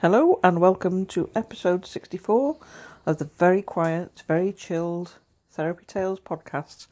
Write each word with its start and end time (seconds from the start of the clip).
Hello 0.00 0.40
and 0.42 0.62
welcome 0.62 1.04
to 1.04 1.28
episode 1.34 1.84
64 1.84 2.56
of 3.04 3.18
the 3.18 3.26
very 3.26 3.60
quiet, 3.60 4.22
very 4.26 4.50
chilled 4.50 5.18
Therapy 5.50 5.84
Tails 5.86 6.20
podcast 6.20 6.86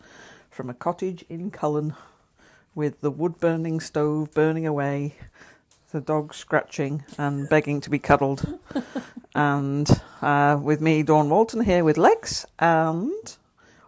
from 0.51 0.69
a 0.69 0.75
cottage 0.75 1.25
in 1.31 1.51
Cullen 1.51 1.95
with 2.75 3.01
the 3.01 3.11
wood 3.11 3.41
burning 3.41 3.81
stove 3.81 4.35
burning 4.35 4.67
away, 4.67 5.15
the 5.91 6.03
dog 6.03 6.35
scratching 6.35 7.03
and 7.17 7.49
begging 7.49 7.81
to 7.81 7.89
be 7.89 7.99
cuddled, 7.99 8.59
and 9.35 10.03
uh, 10.21 10.61
with 10.63 10.83
me, 10.83 11.03
Dawn 11.03 11.31
Walton, 11.31 11.63
here 11.63 11.85
with 11.85 11.97
Lex, 11.97 12.45
and 12.59 13.37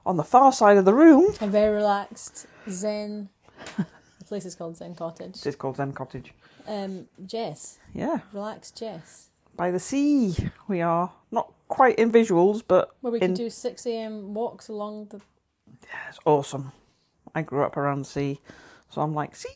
on 0.06 0.16
the 0.16 0.24
far 0.24 0.50
side 0.50 0.78
of 0.78 0.86
the 0.86 0.94
room, 0.94 1.34
A 1.42 1.46
very 1.46 1.76
relaxed 1.76 2.46
Zen. 2.70 3.28
Place 4.30 4.46
is 4.46 4.54
called 4.54 4.76
Zen 4.78 4.94
Cottage. 4.94 5.44
it's 5.44 5.56
called 5.56 5.76
Zen 5.76 5.92
Cottage. 5.92 6.32
Um, 6.66 7.06
Jess, 7.26 7.78
Yeah, 7.92 8.20
Relax, 8.32 8.70
Jess. 8.70 9.28
by 9.56 9.70
the 9.70 9.78
sea 9.80 10.36
we 10.68 10.80
are. 10.80 11.12
Not 11.30 11.52
quite 11.68 11.98
in 11.98 12.10
visuals, 12.10 12.62
but 12.66 12.94
Where 13.02 13.12
we 13.12 13.18
in 13.20 13.26
can 13.28 13.34
do 13.34 13.50
six 13.50 13.86
a.m. 13.86 14.32
walks 14.34 14.68
along 14.68 15.06
the. 15.10 15.20
Yeah, 15.82 16.08
it's 16.08 16.18
awesome. 16.24 16.72
I 17.34 17.42
grew 17.42 17.62
up 17.64 17.76
around 17.76 18.00
the 18.00 18.04
sea, 18.06 18.40
so 18.88 19.00
I'm 19.02 19.14
like, 19.14 19.36
sea. 19.36 19.54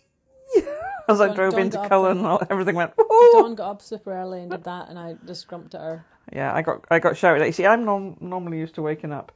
As 1.08 1.20
I 1.20 1.34
drove 1.34 1.52
Dawn 1.52 1.60
into 1.62 1.88
Cullen, 1.88 2.24
and- 2.24 2.46
everything 2.50 2.76
went. 2.76 2.96
Woohoo! 2.96 3.32
Dawn 3.32 3.54
got 3.54 3.70
up 3.70 3.82
super 3.82 4.12
early 4.12 4.40
and 4.42 4.50
did 4.50 4.64
that, 4.64 4.88
and 4.88 4.98
I 4.98 5.16
just 5.26 5.46
grumped 5.48 5.74
at 5.74 5.80
her. 5.80 6.04
Yeah, 6.32 6.54
I 6.54 6.62
got 6.62 6.84
I 6.90 6.98
got 6.98 7.16
shouted 7.16 7.42
at. 7.42 7.46
You 7.46 7.52
see, 7.52 7.66
I'm 7.66 7.84
norm- 7.84 8.16
normally 8.20 8.58
used 8.58 8.74
to 8.76 8.82
waking 8.82 9.12
up, 9.12 9.30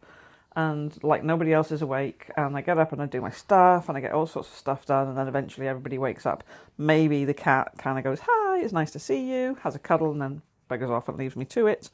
and 0.58 0.92
like 1.04 1.22
nobody 1.22 1.52
else 1.52 1.70
is 1.70 1.82
awake, 1.82 2.32
and 2.36 2.56
I 2.56 2.62
get 2.62 2.78
up 2.78 2.90
and 2.90 3.00
I 3.00 3.06
do 3.06 3.20
my 3.20 3.30
stuff, 3.30 3.88
and 3.88 3.96
I 3.96 4.00
get 4.00 4.10
all 4.10 4.26
sorts 4.26 4.48
of 4.48 4.56
stuff 4.56 4.84
done, 4.86 5.06
and 5.06 5.16
then 5.16 5.28
eventually 5.28 5.68
everybody 5.68 5.98
wakes 5.98 6.26
up. 6.26 6.42
Maybe 6.76 7.24
the 7.24 7.32
cat 7.32 7.74
kind 7.78 7.96
of 7.96 8.02
goes, 8.02 8.18
"Hi, 8.28 8.58
it's 8.58 8.72
nice 8.72 8.90
to 8.90 8.98
see 8.98 9.30
you," 9.32 9.56
has 9.62 9.76
a 9.76 9.78
cuddle, 9.78 10.10
and 10.10 10.20
then 10.20 10.42
beggars 10.66 10.90
off 10.90 11.08
and 11.08 11.16
leaves 11.16 11.36
me 11.36 11.44
to 11.44 11.68
it. 11.68 11.90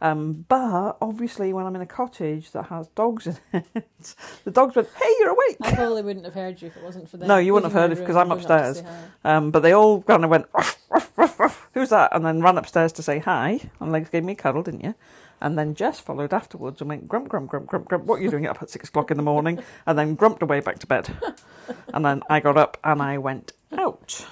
Um, 0.00 0.44
but 0.48 0.96
obviously, 1.02 1.52
when 1.52 1.66
I'm 1.66 1.74
in 1.74 1.82
a 1.82 1.86
cottage 1.86 2.52
that 2.52 2.66
has 2.66 2.86
dogs 2.88 3.26
in 3.26 3.36
it, 3.74 4.14
the 4.44 4.50
dogs 4.52 4.76
went, 4.76 4.90
"Hey, 4.96 5.12
you're 5.18 5.30
awake!" 5.30 5.56
I 5.62 5.74
probably 5.74 6.02
wouldn't 6.02 6.24
have 6.24 6.34
heard 6.34 6.62
you 6.62 6.68
if 6.68 6.76
it 6.76 6.84
wasn't 6.84 7.08
for 7.10 7.16
them. 7.16 7.26
No, 7.26 7.38
you 7.38 7.52
wouldn't 7.52 7.72
have 7.72 7.80
heard 7.80 7.90
it 7.90 8.06
'cause 8.06 8.14
I'm 8.14 8.30
and 8.30 8.40
going 8.40 8.42
up 8.42 8.46
to 8.46 8.68
upstairs. 8.68 9.10
Um, 9.24 9.50
but 9.50 9.60
they 9.64 9.72
all 9.72 10.02
kind 10.02 10.22
of 10.22 10.30
went, 10.30 10.46
ruff, 10.54 10.78
ruff, 11.16 11.40
ruff. 11.40 11.68
who's 11.74 11.88
that? 11.88 12.14
And 12.14 12.24
then 12.24 12.42
ran 12.42 12.58
upstairs 12.58 12.92
to 12.92 13.02
say 13.02 13.18
hi. 13.18 13.58
And 13.80 13.90
Legs 13.90 14.08
gave 14.10 14.22
me 14.22 14.34
a 14.34 14.36
cuddle, 14.36 14.62
didn't 14.62 14.84
you? 14.84 14.94
And 15.40 15.58
then 15.58 15.74
Jess 15.74 16.00
followed 16.00 16.32
afterwards 16.32 16.80
and 16.80 16.88
went, 16.88 17.08
grump, 17.08 17.28
grump, 17.28 17.50
grump, 17.50 17.66
grump, 17.66 17.86
grump. 17.88 18.04
What 18.04 18.20
are 18.20 18.22
you 18.22 18.30
doing 18.30 18.46
up 18.46 18.62
at 18.62 18.70
six 18.70 18.88
o'clock 18.88 19.10
in 19.10 19.16
the 19.16 19.22
morning? 19.22 19.62
And 19.86 19.98
then 19.98 20.14
grumped 20.14 20.42
away 20.42 20.60
back 20.60 20.78
to 20.80 20.86
bed. 20.86 21.14
And 21.92 22.04
then 22.04 22.22
I 22.30 22.40
got 22.40 22.56
up 22.56 22.78
and 22.84 23.02
I 23.02 23.18
went 23.18 23.52
out. 23.76 24.26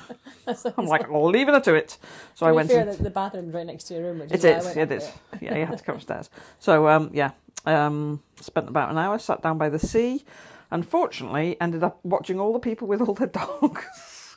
I'm 0.78 0.86
like, 0.86 1.08
leaving 1.10 1.54
her 1.54 1.60
to 1.60 1.74
it. 1.74 1.98
So 2.34 2.46
to 2.46 2.50
I 2.50 2.52
went 2.52 2.70
fair, 2.70 2.88
in. 2.88 3.02
the, 3.02 3.10
bathroom's 3.10 3.52
right 3.54 3.66
next 3.66 3.84
to 3.84 3.94
your 3.94 4.04
room, 4.04 4.20
which 4.20 4.32
It 4.32 4.44
is 4.44 4.64
why 4.64 4.70
I 4.70 4.72
is, 4.72 4.76
it 4.76 4.92
is. 4.92 5.02
there. 5.04 5.40
Yeah, 5.40 5.58
you 5.58 5.66
had 5.66 5.78
to 5.78 5.84
come 5.84 5.96
upstairs. 5.96 6.30
So, 6.58 6.88
um, 6.88 7.10
yeah, 7.12 7.32
um, 7.66 8.22
spent 8.40 8.68
about 8.68 8.90
an 8.90 8.98
hour, 8.98 9.18
sat 9.18 9.42
down 9.42 9.58
by 9.58 9.68
the 9.68 9.78
sea. 9.78 10.24
Unfortunately, 10.70 11.56
ended 11.60 11.82
up 11.82 12.00
watching 12.02 12.40
all 12.40 12.52
the 12.52 12.58
people 12.58 12.88
with 12.88 13.00
all 13.02 13.14
their 13.14 13.26
dogs. 13.40 13.84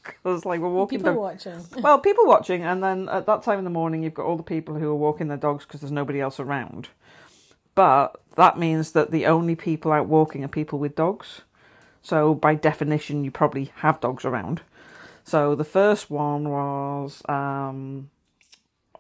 Because, 0.24 0.46
like, 0.46 0.60
we're 0.60 0.70
walking 0.70 1.00
People 1.00 1.14
down 1.14 1.22
watching. 1.22 1.66
well, 1.82 2.00
people 2.00 2.26
watching, 2.26 2.64
and 2.64 2.84
then 2.84 3.10
at 3.10 3.26
that 3.26 3.44
time 3.44 3.60
in 3.60 3.64
the 3.64 3.70
morning, 3.70 4.04
you've 4.04 4.14
got 4.14 4.26
all 4.26 4.38
the 4.38 4.44
people 4.44 4.76
who 4.76 4.90
are 4.90 4.96
walking 4.96 5.28
their 5.28 5.38
dogs 5.38 5.66
because 5.66 5.82
there's 5.82 5.92
nobody 5.92 6.20
else 6.20 6.40
around. 6.40 6.90
But 7.76 8.20
that 8.36 8.58
means 8.58 8.94
that 8.94 9.12
the 9.12 9.26
only 9.26 9.56
people 9.56 9.92
out 9.92 10.08
walking 10.08 10.44
are 10.44 10.50
people 10.50 10.80
with 10.80 10.96
dogs. 10.96 11.42
So, 12.02 12.34
by 12.34 12.56
definition, 12.56 13.24
you 13.24 13.32
probably 13.32 13.72
have 13.78 14.00
dogs 14.00 14.26
around. 14.26 14.62
So, 15.24 15.56
the 15.56 15.64
first 15.64 16.10
one 16.10 16.50
was 16.50 17.22
um, 17.28 18.10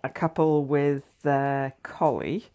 a 0.03 0.09
couple 0.09 0.66
with 0.66 1.03
their 1.22 1.73
collie, 1.84 2.45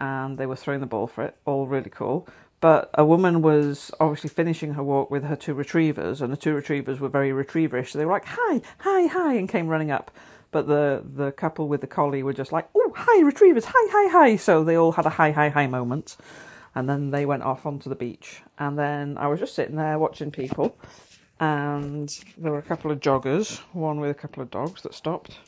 and 0.00 0.38
they 0.38 0.46
were 0.46 0.56
throwing 0.56 0.80
the 0.80 0.86
ball 0.86 1.06
for 1.06 1.24
it. 1.24 1.36
All 1.44 1.66
really 1.66 1.90
cool. 1.90 2.26
But 2.60 2.90
a 2.94 3.04
woman 3.04 3.40
was 3.40 3.90
obviously 4.00 4.28
finishing 4.28 4.74
her 4.74 4.82
walk 4.82 5.10
with 5.10 5.24
her 5.24 5.36
two 5.36 5.54
retrievers, 5.54 6.20
and 6.20 6.30
the 6.30 6.36
two 6.36 6.54
retrievers 6.54 7.00
were 7.00 7.08
very 7.08 7.30
retrieverish. 7.30 7.90
So 7.90 7.98
they 7.98 8.04
were 8.04 8.12
like, 8.12 8.26
"Hi, 8.26 8.60
hi, 8.78 9.06
hi," 9.06 9.34
and 9.34 9.48
came 9.48 9.68
running 9.68 9.90
up. 9.90 10.10
But 10.50 10.66
the 10.66 11.02
the 11.04 11.32
couple 11.32 11.68
with 11.68 11.80
the 11.80 11.86
collie 11.86 12.22
were 12.22 12.34
just 12.34 12.52
like, 12.52 12.68
"Oh, 12.74 12.92
hi, 12.94 13.22
retrievers! 13.22 13.64
Hi, 13.66 13.88
hi, 13.90 14.08
hi!" 14.10 14.36
So 14.36 14.62
they 14.62 14.76
all 14.76 14.92
had 14.92 15.06
a 15.06 15.10
hi, 15.10 15.30
hi, 15.30 15.48
hi 15.48 15.66
moment, 15.66 16.16
and 16.74 16.88
then 16.88 17.10
they 17.10 17.24
went 17.24 17.44
off 17.44 17.64
onto 17.64 17.88
the 17.88 17.96
beach. 17.96 18.42
And 18.58 18.78
then 18.78 19.16
I 19.16 19.28
was 19.28 19.40
just 19.40 19.54
sitting 19.54 19.76
there 19.76 19.98
watching 19.98 20.30
people, 20.30 20.76
and 21.38 22.08
there 22.36 22.52
were 22.52 22.58
a 22.58 22.62
couple 22.62 22.90
of 22.90 23.00
joggers, 23.00 23.58
one 23.72 24.00
with 24.00 24.10
a 24.10 24.14
couple 24.14 24.42
of 24.42 24.50
dogs 24.50 24.82
that 24.82 24.92
stopped. 24.92 25.38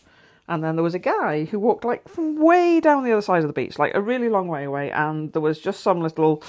And 0.52 0.62
then 0.62 0.76
there 0.76 0.82
was 0.82 0.94
a 0.94 0.98
guy 0.98 1.46
who 1.46 1.58
walked 1.58 1.82
like 1.82 2.06
from 2.06 2.38
way 2.38 2.78
down 2.78 3.04
the 3.04 3.12
other 3.12 3.22
side 3.22 3.40
of 3.40 3.46
the 3.46 3.54
beach, 3.54 3.78
like 3.78 3.94
a 3.94 4.02
really 4.02 4.28
long 4.28 4.48
way 4.48 4.64
away, 4.64 4.90
and 4.90 5.32
there 5.32 5.40
was 5.40 5.58
just 5.58 5.80
some 5.80 6.02
little, 6.02 6.42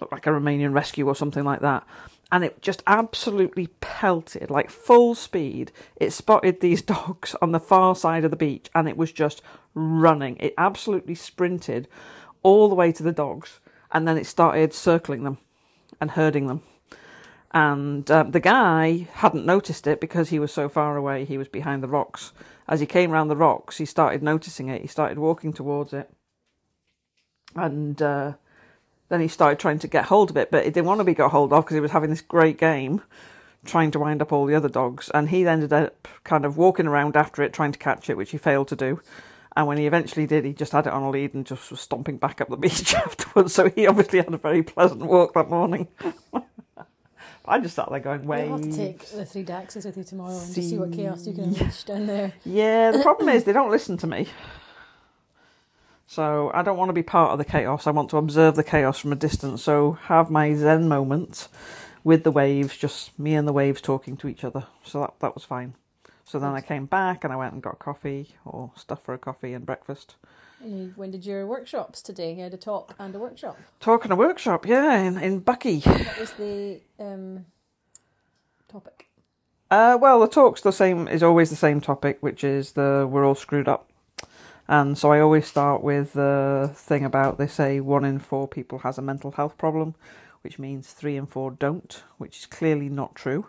looked 0.00 0.12
like 0.14 0.26
a 0.26 0.30
Romanian 0.30 0.72
rescue 0.72 1.06
or 1.06 1.14
something 1.14 1.44
like 1.44 1.60
that. 1.60 1.86
And 2.32 2.42
it 2.42 2.62
just 2.62 2.82
absolutely 2.86 3.66
pelted, 3.82 4.48
like 4.48 4.70
full 4.70 5.14
speed. 5.14 5.72
It 5.96 6.14
spotted 6.14 6.62
these 6.62 6.80
dogs 6.96 7.36
on 7.42 7.52
the 7.52 7.60
far 7.60 7.94
side 7.94 8.24
of 8.24 8.30
the 8.30 8.36
beach 8.38 8.70
and 8.74 8.88
it 8.88 8.96
was 8.96 9.12
just 9.12 9.42
running. 9.74 10.38
It 10.38 10.54
absolutely 10.56 11.14
sprinted 11.14 11.86
all 12.42 12.70
the 12.70 12.74
way 12.74 12.92
to 12.92 13.02
the 13.02 13.12
dogs 13.12 13.60
and 13.92 14.08
then 14.08 14.16
it 14.16 14.24
started 14.24 14.72
circling 14.72 15.24
them 15.24 15.36
and 16.00 16.12
herding 16.12 16.46
them. 16.46 16.62
And 17.52 18.08
um, 18.10 18.30
the 18.30 18.40
guy 18.40 19.08
hadn't 19.14 19.44
noticed 19.44 19.86
it 19.86 20.00
because 20.00 20.28
he 20.28 20.38
was 20.38 20.52
so 20.52 20.68
far 20.68 20.96
away, 20.96 21.24
he 21.24 21.38
was 21.38 21.48
behind 21.48 21.82
the 21.82 21.88
rocks. 21.88 22.32
As 22.68 22.78
he 22.78 22.86
came 22.86 23.10
round 23.10 23.28
the 23.28 23.36
rocks, 23.36 23.78
he 23.78 23.84
started 23.84 24.22
noticing 24.22 24.68
it. 24.68 24.82
He 24.82 24.86
started 24.86 25.18
walking 25.18 25.52
towards 25.52 25.92
it. 25.92 26.08
And 27.56 28.00
uh, 28.00 28.34
then 29.08 29.20
he 29.20 29.26
started 29.26 29.58
trying 29.58 29.80
to 29.80 29.88
get 29.88 30.04
hold 30.04 30.30
of 30.30 30.36
it, 30.36 30.52
but 30.52 30.64
he 30.64 30.70
didn't 30.70 30.86
want 30.86 31.00
to 31.00 31.04
be 31.04 31.14
got 31.14 31.32
hold 31.32 31.52
of 31.52 31.64
because 31.64 31.74
he 31.74 31.80
was 31.80 31.90
having 31.90 32.10
this 32.10 32.20
great 32.20 32.58
game 32.58 33.02
trying 33.64 33.90
to 33.90 33.98
wind 33.98 34.22
up 34.22 34.32
all 34.32 34.46
the 34.46 34.54
other 34.54 34.68
dogs. 34.68 35.10
And 35.12 35.28
he 35.30 35.46
ended 35.46 35.72
up 35.72 36.06
kind 36.22 36.44
of 36.44 36.56
walking 36.56 36.86
around 36.86 37.16
after 37.16 37.42
it, 37.42 37.52
trying 37.52 37.72
to 37.72 37.78
catch 37.78 38.08
it, 38.08 38.16
which 38.16 38.30
he 38.30 38.38
failed 38.38 38.68
to 38.68 38.76
do. 38.76 39.00
And 39.56 39.66
when 39.66 39.78
he 39.78 39.86
eventually 39.86 40.26
did, 40.26 40.44
he 40.44 40.52
just 40.52 40.70
had 40.70 40.86
it 40.86 40.92
on 40.92 41.02
a 41.02 41.10
lead 41.10 41.34
and 41.34 41.44
just 41.44 41.72
was 41.72 41.80
stomping 41.80 42.18
back 42.18 42.40
up 42.40 42.48
the 42.48 42.56
beach 42.68 42.94
afterwards. 42.94 43.52
So 43.52 43.68
he 43.68 43.88
obviously 43.88 44.20
had 44.20 44.32
a 44.32 44.38
very 44.38 44.62
pleasant 44.62 45.02
walk 45.02 45.34
that 45.34 45.50
morning. 45.50 45.88
I 47.44 47.58
just 47.58 47.74
sat 47.74 47.90
there 47.90 48.00
going, 48.00 48.22
You'll 48.22 48.58
have 48.58 48.62
to 48.62 48.76
take 48.76 49.06
the 49.06 49.24
three 49.24 49.44
Daxes 49.44 49.84
with 49.84 49.96
you 49.96 50.04
tomorrow 50.04 50.38
and 50.38 50.54
just 50.54 50.68
see 50.68 50.78
what 50.78 50.92
chaos 50.92 51.26
you 51.26 51.32
can 51.32 51.44
unleash 51.44 51.84
down 51.84 52.06
there. 52.06 52.32
Yeah, 52.44 52.90
the 52.90 53.02
problem 53.02 53.28
is 53.28 53.44
they 53.44 53.52
don't 53.60 53.70
listen 53.70 53.96
to 53.98 54.06
me. 54.06 54.28
So 56.06 56.50
I 56.52 56.62
don't 56.62 56.76
want 56.76 56.88
to 56.88 56.94
be 56.94 57.04
part 57.04 57.30
of 57.30 57.38
the 57.38 57.44
chaos. 57.44 57.86
I 57.86 57.92
want 57.92 58.10
to 58.10 58.16
observe 58.16 58.56
the 58.56 58.64
chaos 58.64 58.98
from 58.98 59.12
a 59.12 59.16
distance. 59.16 59.62
So 59.62 59.92
have 59.92 60.28
my 60.28 60.54
zen 60.54 60.88
moment 60.88 61.48
with 62.02 62.24
the 62.24 62.32
waves, 62.32 62.76
just 62.76 63.16
me 63.18 63.34
and 63.34 63.46
the 63.46 63.52
waves 63.52 63.80
talking 63.80 64.16
to 64.18 64.28
each 64.28 64.44
other. 64.44 64.66
So 64.84 65.00
that 65.00 65.14
that 65.20 65.34
was 65.34 65.44
fine. 65.44 65.74
So 66.24 66.38
then 66.38 66.52
I 66.52 66.60
came 66.60 66.86
back 66.86 67.24
and 67.24 67.32
I 67.32 67.36
went 67.36 67.54
and 67.54 67.62
got 67.62 67.78
coffee 67.78 68.34
or 68.44 68.70
stuff 68.76 69.02
for 69.02 69.14
a 69.14 69.18
coffee 69.18 69.52
and 69.52 69.66
breakfast. 69.66 70.14
And 70.62 70.78
you, 70.78 70.92
when 70.96 71.10
did 71.10 71.24
your 71.24 71.46
workshops 71.46 72.02
today? 72.02 72.34
You 72.34 72.42
had 72.42 72.54
a 72.54 72.58
talk 72.58 72.94
and 72.98 73.14
a 73.14 73.18
workshop. 73.18 73.58
Talk 73.80 74.04
and 74.04 74.12
a 74.12 74.16
workshop, 74.16 74.66
yeah, 74.66 75.00
in, 75.00 75.16
in 75.18 75.40
Buckie. 75.40 75.84
What 75.86 76.18
was 76.18 76.32
the 76.32 76.80
um, 76.98 77.46
topic? 78.68 79.08
Uh, 79.70 79.96
well, 80.00 80.20
the 80.20 80.28
talk's 80.28 80.60
the 80.60 80.72
same. 80.72 81.08
Is 81.08 81.22
always 81.22 81.48
the 81.48 81.56
same 81.56 81.80
topic, 81.80 82.18
which 82.20 82.44
is 82.44 82.72
the 82.72 83.08
we're 83.10 83.24
all 83.24 83.34
screwed 83.34 83.68
up. 83.68 83.90
And 84.68 84.96
so 84.96 85.10
I 85.10 85.20
always 85.20 85.46
start 85.46 85.82
with 85.82 86.12
the 86.12 86.70
thing 86.74 87.04
about 87.04 87.38
they 87.38 87.46
say 87.46 87.80
one 87.80 88.04
in 88.04 88.18
four 88.18 88.46
people 88.46 88.80
has 88.80 88.98
a 88.98 89.02
mental 89.02 89.32
health 89.32 89.58
problem, 89.58 89.94
which 90.42 90.58
means 90.58 90.92
three 90.92 91.16
in 91.16 91.26
four 91.26 91.50
don't, 91.50 92.02
which 92.18 92.38
is 92.38 92.46
clearly 92.46 92.88
not 92.88 93.14
true. 93.14 93.46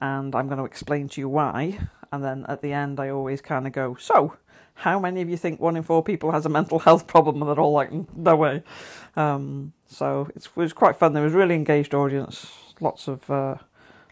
And 0.00 0.34
I'm 0.34 0.46
going 0.46 0.58
to 0.58 0.64
explain 0.64 1.08
to 1.10 1.20
you 1.20 1.28
why. 1.28 1.80
And 2.10 2.24
then 2.24 2.46
at 2.48 2.62
the 2.62 2.72
end, 2.72 3.00
I 3.00 3.10
always 3.10 3.40
kind 3.40 3.66
of 3.66 3.72
go, 3.72 3.96
so 3.98 4.36
how 4.74 4.98
many 4.98 5.22
of 5.22 5.28
you 5.30 5.36
think 5.36 5.60
one 5.60 5.76
in 5.76 5.82
four 5.82 6.02
people 6.02 6.32
has 6.32 6.44
a 6.44 6.48
mental 6.48 6.78
health 6.80 7.06
problem? 7.06 7.40
And 7.40 7.48
they're 7.48 7.60
all 7.60 7.72
like, 7.72 7.90
no 8.16 8.36
way. 8.36 8.62
Um, 9.16 9.72
so 9.86 10.28
it 10.34 10.48
was 10.56 10.72
quite 10.72 10.96
fun. 10.96 11.12
There 11.12 11.22
was 11.22 11.34
a 11.34 11.36
really 11.38 11.54
engaged 11.54 11.94
audience, 11.94 12.50
lots 12.80 13.08
of 13.08 13.30
uh, 13.30 13.56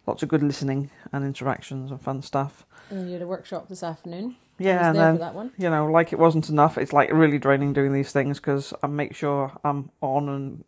lots 0.06 0.22
of 0.22 0.28
good 0.28 0.42
listening 0.42 0.90
and 1.12 1.24
interactions 1.24 1.90
and 1.90 2.00
fun 2.00 2.22
stuff. 2.22 2.64
And 2.90 3.00
then 3.00 3.06
you 3.08 3.14
had 3.14 3.22
a 3.22 3.26
workshop 3.26 3.68
this 3.68 3.82
afternoon. 3.82 4.36
Yeah, 4.58 4.88
and 4.88 4.98
then 4.98 5.14
for 5.14 5.20
that 5.20 5.34
one. 5.34 5.52
you 5.58 5.68
know, 5.70 5.86
like 5.86 6.12
it 6.12 6.18
wasn't 6.18 6.48
enough. 6.48 6.78
It's 6.78 6.92
like 6.92 7.10
really 7.12 7.38
draining 7.38 7.72
doing 7.72 7.92
these 7.92 8.12
things 8.12 8.38
because 8.38 8.72
I 8.82 8.86
make 8.86 9.14
sure 9.14 9.52
I'm 9.64 9.90
on 10.00 10.28
and 10.28 10.64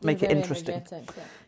make 0.00 0.22
it 0.22 0.30
interesting. 0.30 0.82
yeah. 0.90 1.02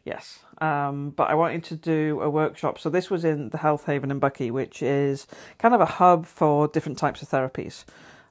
Yes. 0.05 0.41
Um, 0.61 1.11
but 1.11 1.29
I 1.31 1.35
wanted 1.35 1.65
to 1.65 1.77
do 1.77 2.21
a 2.23 2.31
workshop. 2.31 2.79
So 2.79 2.89
this 2.91 3.11
was 3.11 3.25
in 3.25 3.51
the 3.51 3.59
Health 3.59 3.85
Haven 3.87 4.11
in 4.11 4.21
Buckie, 4.21 4.51
which 4.51 4.83
is 4.83 5.27
kind 5.59 5.75
of 5.75 5.81
a 5.81 5.87
hub 5.87 6.27
for 6.27 6.67
different 6.69 6.99
types 6.99 7.21
of 7.23 7.29
therapies. 7.29 7.85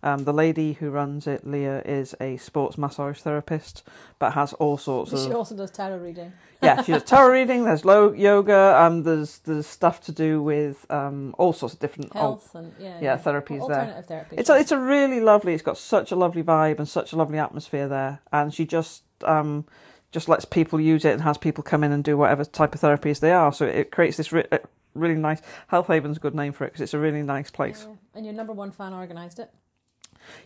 Um, 0.03 0.23
the 0.23 0.33
lady 0.33 0.73
who 0.73 0.91
runs 0.91 1.25
it, 1.25 1.47
Leah, 1.47 1.81
is 1.83 2.13
a 2.21 2.37
sports 2.37 2.77
massage 2.77 3.19
therapist, 3.21 3.81
but 4.19 4.33
has 4.33 4.53
all 4.53 4.77
sorts 4.77 5.09
She 5.09 5.17
of 5.17 5.23
She 5.23 5.33
also 5.33 5.55
does 5.55 5.71
tarot 5.71 5.97
reading. 5.97 6.31
yeah. 6.61 6.83
She 6.83 6.91
does 6.91 7.03
tarot 7.03 7.31
reading. 7.31 7.65
There's 7.65 7.85
low 7.85 8.11
yoga. 8.13 8.75
Um, 8.79 9.01
there's 9.01 9.39
there's 9.39 9.65
stuff 9.65 10.01
to 10.01 10.11
do 10.11 10.43
with 10.43 10.85
um 10.91 11.33
all 11.39 11.53
sorts 11.53 11.73
of 11.73 11.79
different 11.79 12.15
al- 12.15 12.21
Health 12.21 12.53
and 12.53 12.71
yeah, 12.79 12.99
yeah, 13.01 13.17
therapies 13.17 13.67
there. 13.67 13.79
alternative 13.79 14.05
therapy. 14.05 14.35
It's 14.37 14.49
a, 14.49 14.55
it's 14.59 14.71
a 14.71 14.77
really 14.79 15.21
lovely. 15.21 15.53
It's 15.55 15.63
got 15.63 15.77
such 15.77 16.11
a 16.11 16.15
lovely 16.15 16.43
vibe 16.43 16.77
and 16.77 16.87
such 16.87 17.11
a 17.11 17.15
lovely 17.15 17.39
atmosphere 17.39 17.87
there, 17.87 18.19
and 18.31 18.53
she 18.53 18.63
just 18.65 19.01
um 19.23 19.65
just 20.15 20.27
lets 20.29 20.45
people 20.45 20.79
use 20.79 21.03
it 21.05 21.11
and 21.13 21.21
has 21.21 21.37
people 21.37 21.61
come 21.63 21.83
in 21.83 21.91
and 21.91 22.03
do 22.03 22.15
whatever 22.17 22.43
type 22.45 22.73
of 22.73 22.81
therapies 22.81 23.19
they 23.19 23.31
are. 23.33 23.51
So 23.53 23.65
it 23.65 23.91
creates 23.91 24.15
this 24.17 24.31
re- 24.31 24.47
uh, 24.51 24.59
really 24.93 25.15
nice. 25.15 25.41
Health 25.67 25.87
Haven's 25.87 26.17
a 26.17 26.19
good 26.21 26.33
name 26.33 26.53
for 26.53 26.63
it 26.63 26.69
because 26.69 26.81
it's 26.81 26.93
a 26.93 26.99
really 26.99 27.21
nice 27.21 27.51
place. 27.51 27.85
Yeah. 27.87 27.95
And 28.15 28.25
your 28.25 28.33
number 28.33 28.53
one 28.53 28.71
fan 28.71 28.93
organised 28.93 29.39
it. 29.39 29.51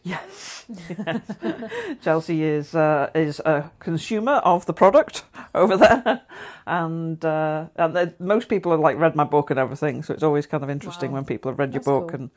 Yes, 0.03 0.65
yes. 0.67 1.21
Chelsea 2.01 2.43
is 2.43 2.75
uh, 2.75 3.09
is 3.15 3.39
a 3.45 3.71
consumer 3.79 4.33
of 4.43 4.65
the 4.65 4.73
product 4.73 5.23
over 5.55 5.77
there, 5.77 6.21
and 6.67 7.23
uh, 7.23 7.67
and 7.77 8.13
most 8.19 8.49
people 8.49 8.71
have 8.71 8.81
like 8.81 8.97
read 8.97 9.15
my 9.15 9.23
book 9.23 9.51
and 9.51 9.59
everything. 9.59 10.03
So 10.03 10.13
it's 10.13 10.23
always 10.23 10.45
kind 10.47 10.63
of 10.63 10.69
interesting 10.69 11.11
Wow. 11.11 11.15
when 11.19 11.25
people 11.25 11.51
have 11.51 11.59
read 11.59 11.69
your 11.73 11.79
That's 11.79 11.85
book 11.85 12.09
cool. 12.09 12.15
and 12.19 12.29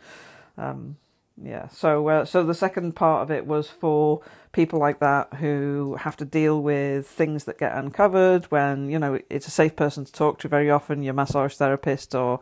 um, 0.56 0.96
yeah. 1.42 1.68
So 1.68 2.08
uh, 2.08 2.24
so 2.24 2.44
the 2.44 2.54
second 2.54 2.94
part 2.94 3.22
of 3.22 3.30
it 3.30 3.46
was 3.46 3.68
for 3.68 4.20
people 4.52 4.78
like 4.78 5.00
that 5.00 5.34
who 5.34 5.96
have 6.00 6.16
to 6.18 6.24
deal 6.24 6.62
with 6.62 7.06
things 7.08 7.44
that 7.44 7.58
get 7.58 7.74
uncovered 7.76 8.44
when 8.50 8.88
you 8.90 8.98
know 8.98 9.18
it's 9.28 9.46
a 9.48 9.50
safe 9.50 9.74
person 9.76 10.04
to 10.04 10.12
talk 10.12 10.38
to. 10.40 10.48
Very 10.48 10.70
often, 10.70 11.02
your 11.02 11.14
massage 11.14 11.54
therapist 11.54 12.14
or 12.14 12.40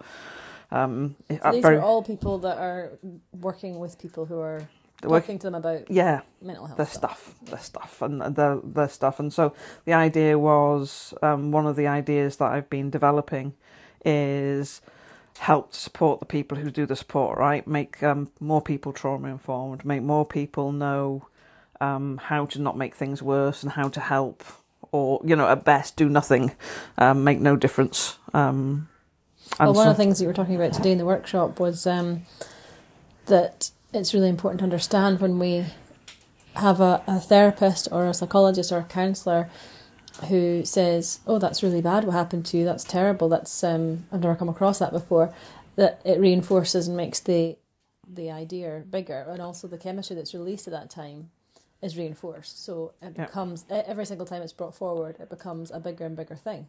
um, 0.70 1.17
So 1.29 1.52
these 1.52 1.62
very- 1.62 1.76
are 1.76 1.82
all 1.82 2.02
people 2.02 2.38
that 2.38 2.58
are 2.58 2.93
working 3.41 3.79
with 3.79 3.99
people 3.99 4.26
who 4.26 4.38
are 4.41 4.69
work- 5.02 5.23
talking 5.25 5.38
to 5.38 5.47
them 5.47 5.55
about 5.55 5.91
yeah 5.91 6.20
mental 6.43 6.67
health 6.67 6.76
their 6.76 6.87
stuff, 6.87 7.35
their 7.43 7.58
stuff, 7.58 8.02
and 8.02 8.20
their 8.37 8.58
their 8.62 8.88
stuff. 8.88 9.19
And 9.19 9.32
so 9.32 9.52
the 9.85 9.94
idea 9.94 10.38
was 10.38 11.14
um, 11.23 11.50
one 11.52 11.67
of 11.67 11.76
the 11.76 11.87
ideas 11.87 12.37
that 12.37 12.52
I've 12.52 12.70
been 12.70 12.91
developing 12.91 13.55
is 14.05 14.81
help 15.38 15.72
support 15.74 16.20
the 16.20 16.26
people 16.26 16.58
who 16.58 16.70
do 16.70 16.86
the 16.86 16.96
support. 16.96 17.38
Right, 17.38 17.66
make 17.66 18.02
um, 18.02 18.30
more 18.40 18.60
people 18.60 18.92
trauma 18.92 19.28
informed, 19.28 19.84
make 19.84 20.02
more 20.02 20.24
people 20.26 20.72
know 20.72 21.26
um, 21.80 22.18
how 22.18 22.46
to 22.46 22.60
not 22.60 22.76
make 22.76 22.94
things 22.94 23.22
worse 23.22 23.62
and 23.62 23.72
how 23.72 23.88
to 23.88 24.00
help, 24.00 24.44
or 24.92 25.20
you 25.24 25.34
know, 25.36 25.48
at 25.48 25.64
best, 25.64 25.96
do 25.96 26.08
nothing, 26.08 26.52
um, 26.98 27.24
make 27.24 27.40
no 27.40 27.56
difference. 27.56 28.18
Um, 28.34 28.88
Well, 29.58 29.74
one 29.74 29.84
so- 29.84 29.90
of 29.90 29.96
the 29.96 30.02
things 30.02 30.18
that 30.18 30.24
you 30.24 30.28
were 30.28 30.34
talking 30.34 30.56
about 30.56 30.72
today 30.72 30.92
in 30.92 30.98
the 30.98 31.06
workshop 31.06 31.58
was 31.58 31.86
um, 31.86 32.22
that 33.26 33.70
it's 33.92 34.14
really 34.14 34.28
important 34.28 34.60
to 34.60 34.64
understand 34.64 35.20
when 35.20 35.38
we 35.38 35.64
have 36.54 36.80
a, 36.80 37.02
a 37.06 37.18
therapist 37.20 37.88
or 37.90 38.06
a 38.06 38.14
psychologist 38.14 38.72
or 38.72 38.78
a 38.78 38.84
counsellor 38.84 39.48
who 40.28 40.64
says, 40.64 41.20
"Oh, 41.26 41.38
that's 41.38 41.62
really 41.62 41.80
bad. 41.82 42.04
What 42.04 42.12
happened 42.12 42.46
to 42.46 42.58
you? 42.58 42.64
That's 42.64 42.84
terrible. 42.84 43.28
That's 43.28 43.62
um, 43.64 44.06
I've 44.12 44.20
never 44.20 44.34
come 44.36 44.48
across 44.48 44.78
that 44.78 44.92
before." 44.92 45.32
That 45.76 46.00
it 46.04 46.20
reinforces 46.20 46.88
and 46.88 46.96
makes 46.96 47.20
the 47.20 47.56
the 48.06 48.30
idea 48.30 48.82
bigger, 48.90 49.24
and 49.28 49.40
also 49.40 49.68
the 49.68 49.78
chemistry 49.78 50.16
that's 50.16 50.34
released 50.34 50.66
at 50.66 50.72
that 50.72 50.90
time 50.90 51.30
is 51.80 51.96
reinforced. 51.96 52.62
So 52.64 52.92
it 53.00 53.14
becomes 53.16 53.64
every 53.70 54.04
single 54.04 54.26
time 54.26 54.42
it's 54.42 54.52
brought 54.52 54.74
forward, 54.74 55.16
it 55.20 55.30
becomes 55.30 55.70
a 55.70 55.80
bigger 55.80 56.04
and 56.04 56.16
bigger 56.16 56.36
thing. 56.36 56.66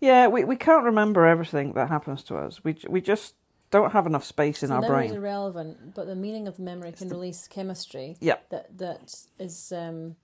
yeah, 0.00 0.28
we 0.28 0.44
we 0.44 0.56
can't 0.56 0.84
remember 0.84 1.26
everything 1.26 1.72
that 1.72 1.88
happens 1.88 2.22
to 2.24 2.36
us. 2.36 2.62
We 2.62 2.76
we 2.88 3.00
just 3.00 3.34
don't 3.70 3.90
have 3.92 4.06
enough 4.06 4.24
space 4.24 4.62
in 4.62 4.68
So 4.68 4.74
our 4.76 4.80
memory 4.82 5.08
brain. 5.08 5.16
irrelevant, 5.16 5.94
but 5.96 6.06
the 6.06 6.14
meaning 6.14 6.46
of 6.46 6.56
the 6.58 6.62
memory 6.62 6.92
can 6.92 7.08
release 7.08 7.48
chemistry. 7.48 8.16
Yeah. 8.20 8.36
That 8.50 8.78
that 8.78 9.14
is, 9.40 9.72
um, 9.72 10.14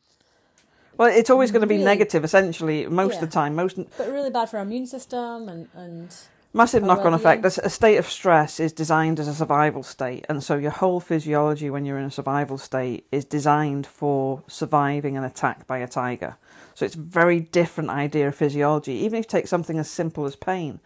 Well, 1.00 1.08
it's 1.08 1.30
always 1.30 1.50
going 1.50 1.62
to 1.62 1.66
be 1.66 1.76
Really- 1.76 1.84
negative, 1.86 2.24
essentially, 2.24 2.86
most 2.86 3.14
of 3.14 3.20
the 3.22 3.26
time. 3.26 3.54
Most 3.54 3.78
but 3.96 4.12
really 4.12 4.28
bad 4.28 4.50
for 4.50 4.58
our 4.58 4.64
immune 4.64 4.86
system 4.86 5.48
and 5.48 5.66
and 5.74 6.14
massive 6.52 6.82
knock-on 6.82 7.14
effect. 7.14 7.42
A 7.42 7.64
a 7.64 7.70
state 7.70 7.96
of 7.96 8.06
stress 8.06 8.60
is 8.60 8.70
designed 8.70 9.18
as 9.18 9.26
a 9.26 9.32
survival 9.32 9.82
state, 9.82 10.26
and 10.28 10.44
so 10.44 10.56
your 10.56 10.72
whole 10.72 11.00
physiology, 11.00 11.70
when 11.70 11.86
you're 11.86 11.96
in 11.96 12.04
a 12.04 12.10
survival 12.10 12.58
state, 12.58 13.06
is 13.10 13.24
designed 13.24 13.86
for 13.86 14.42
surviving 14.46 15.16
an 15.16 15.24
attack 15.24 15.66
by 15.66 15.78
a 15.78 15.88
tiger. 15.88 16.36
So 16.74 16.84
it's 16.84 16.96
a 16.96 17.06
very 17.22 17.40
different 17.40 17.88
idea 17.88 18.28
of 18.28 18.34
physiology. 18.34 18.92
Even 18.92 19.20
if 19.20 19.24
you 19.24 19.30
take 19.30 19.48
something 19.48 19.78
as 19.78 19.88
simple 19.88 20.26
as 20.26 20.36
pain, 20.36 20.80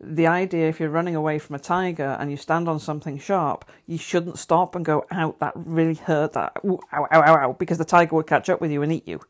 the 0.00 0.26
idea 0.26 0.68
if 0.68 0.78
you're 0.78 0.90
running 0.90 1.16
away 1.16 1.38
from 1.38 1.56
a 1.56 1.58
tiger 1.58 2.16
and 2.20 2.30
you 2.30 2.36
stand 2.36 2.68
on 2.68 2.78
something 2.78 3.18
sharp, 3.18 3.64
you 3.86 3.98
shouldn't 3.98 4.38
stop 4.38 4.74
and 4.74 4.84
go, 4.84 5.06
"Ow, 5.10 5.34
that 5.38 5.52
really 5.54 5.94
hurt!" 5.94 6.32
That 6.32 6.52
ow, 6.64 6.80
ow, 6.92 7.08
ow, 7.10 7.36
ow, 7.36 7.52
because 7.52 7.78
the 7.78 7.84
tiger 7.84 8.14
would 8.16 8.26
catch 8.26 8.48
up 8.48 8.60
with 8.60 8.70
you 8.70 8.82
and 8.82 8.92
eat 8.92 9.08
you. 9.08 9.20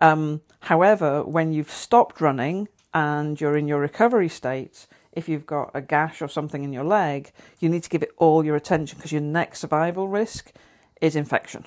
Um, 0.00 0.42
however, 0.60 1.24
when 1.24 1.52
you've 1.52 1.70
stopped 1.70 2.20
running 2.20 2.68
and 2.94 3.40
you're 3.40 3.56
in 3.56 3.66
your 3.66 3.80
recovery 3.80 4.28
state, 4.28 4.86
if 5.12 5.28
you've 5.28 5.46
got 5.46 5.70
a 5.74 5.80
gash 5.80 6.22
or 6.22 6.28
something 6.28 6.62
in 6.62 6.72
your 6.72 6.84
leg, 6.84 7.32
you 7.58 7.68
need 7.68 7.82
to 7.82 7.88
give 7.88 8.02
it 8.02 8.10
all 8.18 8.44
your 8.44 8.56
attention 8.56 8.98
because 8.98 9.12
your 9.12 9.22
next 9.22 9.60
survival 9.60 10.08
risk 10.08 10.52
is 11.00 11.16
infection. 11.16 11.64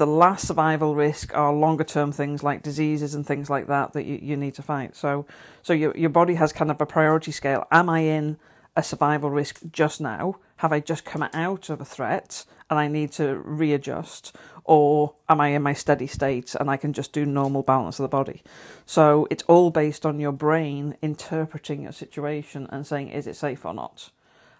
The 0.00 0.06
last 0.06 0.46
survival 0.46 0.94
risk 0.94 1.36
are 1.36 1.52
longer 1.52 1.84
term 1.84 2.10
things 2.10 2.42
like 2.42 2.62
diseases 2.62 3.14
and 3.14 3.26
things 3.26 3.50
like 3.50 3.66
that 3.66 3.92
that 3.92 4.06
you, 4.06 4.18
you 4.22 4.34
need 4.34 4.54
to 4.54 4.62
fight. 4.62 4.96
So, 4.96 5.26
so 5.62 5.74
your 5.74 5.94
your 5.94 6.08
body 6.08 6.36
has 6.36 6.54
kind 6.54 6.70
of 6.70 6.80
a 6.80 6.86
priority 6.86 7.32
scale. 7.32 7.66
Am 7.70 7.90
I 7.90 7.98
in 7.98 8.38
a 8.74 8.82
survival 8.82 9.28
risk 9.28 9.60
just 9.70 10.00
now? 10.00 10.36
Have 10.56 10.72
I 10.72 10.80
just 10.80 11.04
come 11.04 11.28
out 11.34 11.68
of 11.68 11.82
a 11.82 11.84
threat 11.84 12.46
and 12.70 12.78
I 12.78 12.88
need 12.88 13.12
to 13.12 13.42
readjust? 13.44 14.34
Or 14.64 15.16
am 15.28 15.38
I 15.38 15.48
in 15.48 15.60
my 15.60 15.74
steady 15.74 16.06
state 16.06 16.54
and 16.54 16.70
I 16.70 16.78
can 16.78 16.94
just 16.94 17.12
do 17.12 17.26
normal 17.26 17.62
balance 17.62 17.98
of 17.98 18.04
the 18.04 18.08
body? 18.08 18.42
So 18.86 19.26
it's 19.30 19.42
all 19.48 19.70
based 19.70 20.06
on 20.06 20.18
your 20.18 20.32
brain 20.32 20.96
interpreting 21.02 21.86
a 21.86 21.92
situation 21.92 22.66
and 22.70 22.86
saying, 22.86 23.10
is 23.10 23.26
it 23.26 23.36
safe 23.36 23.66
or 23.66 23.74
not? 23.74 24.08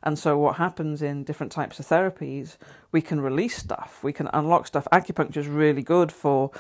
And 0.03 0.19
so 0.19 0.39
what 0.39 0.57
happens 0.57 1.03
in 1.03 1.25
different 1.25 1.53
types 1.53 1.79
of 1.79 1.87
therapies, 1.87 2.57
we 2.91 3.03
can 3.03 3.21
release 3.21 3.57
stuff, 3.57 4.01
we 4.03 4.13
can 4.13 4.31
unlock 4.33 4.67
stuff. 4.67 4.89
Acupuncture 4.93 5.39
is 5.39 5.47
really 5.47 5.83
good 5.83 6.11
for 6.11 6.51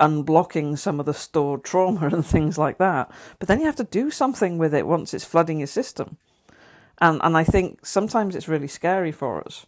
unblocking 0.00 0.78
some 0.78 1.00
of 1.00 1.06
the 1.06 1.14
stored 1.14 1.64
trauma 1.64 2.06
and 2.12 2.24
things 2.24 2.58
like 2.58 2.78
that. 2.78 3.10
But 3.38 3.48
then 3.48 3.60
you 3.60 3.66
have 3.66 3.76
to 3.76 3.84
do 3.84 4.10
something 4.10 4.58
with 4.58 4.74
it 4.74 4.86
once 4.86 5.14
it's 5.14 5.24
flooding 5.24 5.58
your 5.58 5.66
system. 5.66 6.16
And 7.00 7.20
and 7.22 7.36
I 7.36 7.44
think 7.44 7.86
sometimes 7.86 8.34
it's 8.34 8.48
really 8.48 8.68
scary 8.68 9.12
for 9.12 9.44
us 9.44 9.66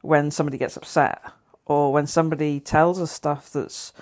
when 0.00 0.30
somebody 0.30 0.56
gets 0.56 0.76
upset 0.76 1.22
or 1.66 1.92
when 1.92 2.06
somebody 2.06 2.58
tells 2.58 3.00
us 3.00 3.12
stuff 3.12 3.52
that's 3.52 3.92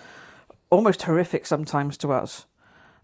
almost 0.70 1.02
horrific 1.02 1.46
sometimes 1.46 1.96
to 1.98 2.12
us. 2.12 2.46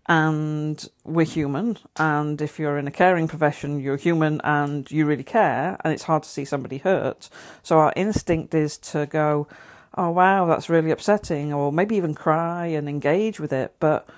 And 0.07 0.87
we're 1.05 1.25
human, 1.25 1.79
and 1.97 2.43
if 2.43 2.59
you're 2.59 2.77
in 2.77 2.87
a 2.87 2.91
caring 2.91 3.27
profession, 3.27 3.81
you're 3.81 3.97
human 3.97 4.39
and 4.45 4.91
you 4.91 5.07
really 5.07 5.25
care, 5.25 5.79
and 5.83 5.95
it's 5.95 6.03
hard 6.03 6.25
to 6.25 6.29
see 6.29 6.45
somebody 6.45 6.77
hurt. 6.77 7.31
So 7.63 7.79
our 7.79 7.93
instinct 7.97 8.53
is 8.55 8.77
to 8.79 9.07
go, 9.07 9.49
Oh 9.97 10.11
wow, 10.11 10.45
that's 10.47 10.69
really 10.69 10.91
upsetting, 10.91 11.53
or 11.53 11.73
maybe 11.73 11.97
even 11.97 12.15
cry 12.15 12.67
and 12.67 12.89
engage 12.89 13.39
with 13.39 13.53
it, 13.53 13.75
but 13.79 14.09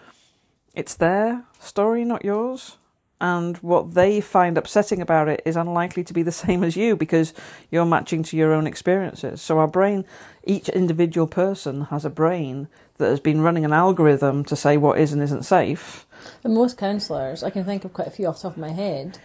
it's 0.74 0.94
their 0.94 1.44
story, 1.60 2.04
not 2.04 2.24
yours. 2.24 2.78
And 3.20 3.56
what 3.58 3.94
they 3.94 4.20
find 4.20 4.58
upsetting 4.58 5.00
about 5.00 5.28
it 5.28 5.40
is 5.46 5.56
unlikely 5.56 6.04
to 6.04 6.14
be 6.14 6.22
the 6.22 6.32
same 6.44 6.64
as 6.64 6.76
you 6.76 6.96
because 6.96 7.32
you're 7.70 7.86
matching 7.86 8.22
to 8.24 8.36
your 8.36 8.52
own 8.52 8.66
experiences. 8.66 9.40
So, 9.40 9.58
our 9.58 9.68
brain, 9.68 10.04
each 10.44 10.68
individual 10.68 11.26
person 11.26 11.82
has 11.82 12.04
a 12.04 12.10
brain 12.10 12.68
that 12.98 13.08
has 13.08 13.20
been 13.20 13.40
running 13.40 13.64
an 13.64 13.72
algorithm 13.72 14.44
to 14.44 14.56
say 14.56 14.76
what 14.76 14.98
is 14.98 15.12
and 15.12 15.22
isn't 15.22 15.44
safe. 15.44 16.06
and 16.42 16.54
most 16.54 16.78
counsellors, 16.78 17.42
I 17.42 17.50
can 17.50 17.64
think 17.64 17.84
of 17.84 17.92
quite 17.92 18.08
a 18.08 18.10
few 18.10 18.26
off 18.26 18.36
the 18.36 18.42
top 18.42 18.52
of 18.52 18.58
my 18.58 18.70
head, 18.70 19.18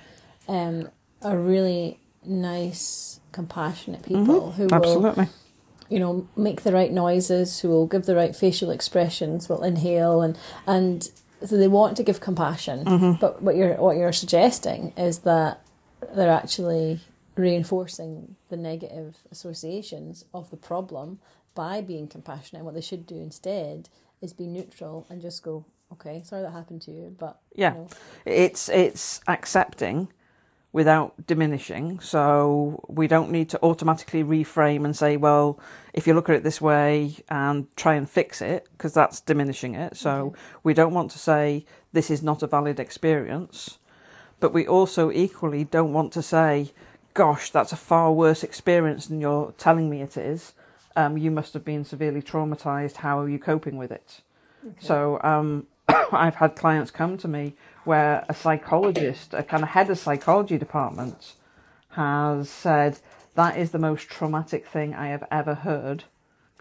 um, 0.48 0.90
are 1.22 1.38
really 1.38 2.00
nice, 2.26 3.20
compassionate 3.32 4.04
people 4.04 4.52
who 4.52 4.64
will 4.64 4.74
Absolutely. 4.74 5.28
you 5.90 6.00
know, 6.00 6.28
make 6.36 6.62
the 6.62 6.72
right 6.72 6.92
noises, 6.92 7.60
who 7.60 7.70
will 7.70 7.88
give 7.88 8.06
the 8.06 8.16
right 8.16 8.36
facial 8.36 8.72
expressions, 8.72 9.50
will 9.50 9.64
inhale 9.64 10.22
and 10.22 10.38
and 10.68 11.10
so 11.44 11.58
they 11.58 11.68
want 11.68 11.98
to 11.98 12.04
give 12.04 12.20
compassion. 12.20 13.18
But 13.20 13.42
what 13.42 13.56
you're 13.56 13.76
what 13.76 13.98
you're 13.98 14.12
suggesting 14.12 14.94
is 14.96 15.20
that 15.20 15.62
they're 16.16 16.32
actually 16.32 17.00
reinforcing 17.36 18.36
the 18.50 18.58
negative 18.58 19.18
associations 19.32 20.26
of 20.34 20.52
the 20.52 20.58
problem 20.58 21.20
by 21.56 21.82
being 21.82 22.08
compassionate. 22.08 22.64
What 22.64 22.74
they 22.74 22.82
should 22.82 23.06
do 23.06 23.16
instead 23.16 23.90
is 24.22 24.34
be 24.34 24.48
neutral 24.48 25.06
and 25.10 25.22
just 25.22 25.44
go, 25.44 25.66
Okay, 25.94 26.22
sorry 26.24 26.42
that 26.44 26.52
happened 26.52 26.82
to 26.84 26.92
you, 26.92 27.16
but 27.18 27.40
Yeah. 27.54 27.74
you 27.74 27.80
know, 27.80 27.88
It's 28.26 28.70
it's 28.70 29.20
accepting 29.28 30.08
without 30.74 31.28
diminishing. 31.28 32.00
So 32.00 32.84
we 32.88 33.08
don't 33.08 33.30
need 33.30 33.50
to 33.50 33.62
automatically 33.62 34.24
reframe 34.24 34.86
and 34.86 34.96
say, 34.96 35.18
well, 35.18 35.60
if 35.94 36.08
you 36.08 36.14
look 36.14 36.30
at 36.30 36.36
it 36.36 36.44
this 36.44 36.62
way 36.62 37.18
and 37.30 37.68
try 37.76 37.96
and 37.96 38.10
fix 38.10 38.42
it, 38.42 38.70
because 38.72 38.94
that's 38.94 39.20
diminishing 39.20 39.76
it. 39.76 39.98
So 39.98 40.34
we 40.64 40.74
don't 40.74 40.94
want 40.94 41.12
to 41.12 41.20
say 41.20 41.66
this 41.92 42.10
is 42.10 42.24
not 42.24 42.42
a 42.42 42.48
valid 42.48 42.80
experience, 42.80 43.80
but 44.40 44.54
we 44.54 44.66
also 44.66 45.12
equally 45.12 45.66
don't 45.66 45.92
want 45.92 46.14
to 46.14 46.22
say, 46.22 46.72
gosh, 47.14 47.52
that's 47.52 47.74
a 47.74 47.78
far 47.78 48.14
worse 48.14 48.42
experience 48.42 49.08
than 49.08 49.20
you're 49.20 49.54
telling 49.58 49.90
me 49.90 50.02
it 50.02 50.16
is. 50.16 50.54
Um, 50.96 51.18
you 51.18 51.32
must 51.32 51.54
have 51.54 51.66
been 51.66 51.84
severely 51.84 52.22
traumatized. 52.22 52.98
How 52.98 53.20
are 53.20 53.30
you 53.30 53.40
coping 53.40 53.78
with 53.78 53.92
it? 53.92 54.22
So 54.80 55.20
um, 55.24 55.68
I've 56.12 56.36
had 56.36 56.56
clients 56.56 56.92
come 56.92 57.18
to 57.18 57.28
me 57.28 57.54
where 57.84 58.26
a 58.30 58.34
psychologist, 58.34 59.34
a 59.34 59.44
kind 59.44 59.64
of 59.64 59.70
head 59.70 59.90
of 59.90 59.98
psychology 59.98 60.58
department, 60.58 61.34
has 61.90 62.50
said 62.50 63.00
that 63.36 63.58
is 63.58 63.72
the 63.72 63.80
most 63.80 64.08
traumatic 64.10 64.68
thing 64.68 64.94
I 64.94 65.08
have 65.08 65.26
ever 65.32 65.56
heard. 65.56 66.04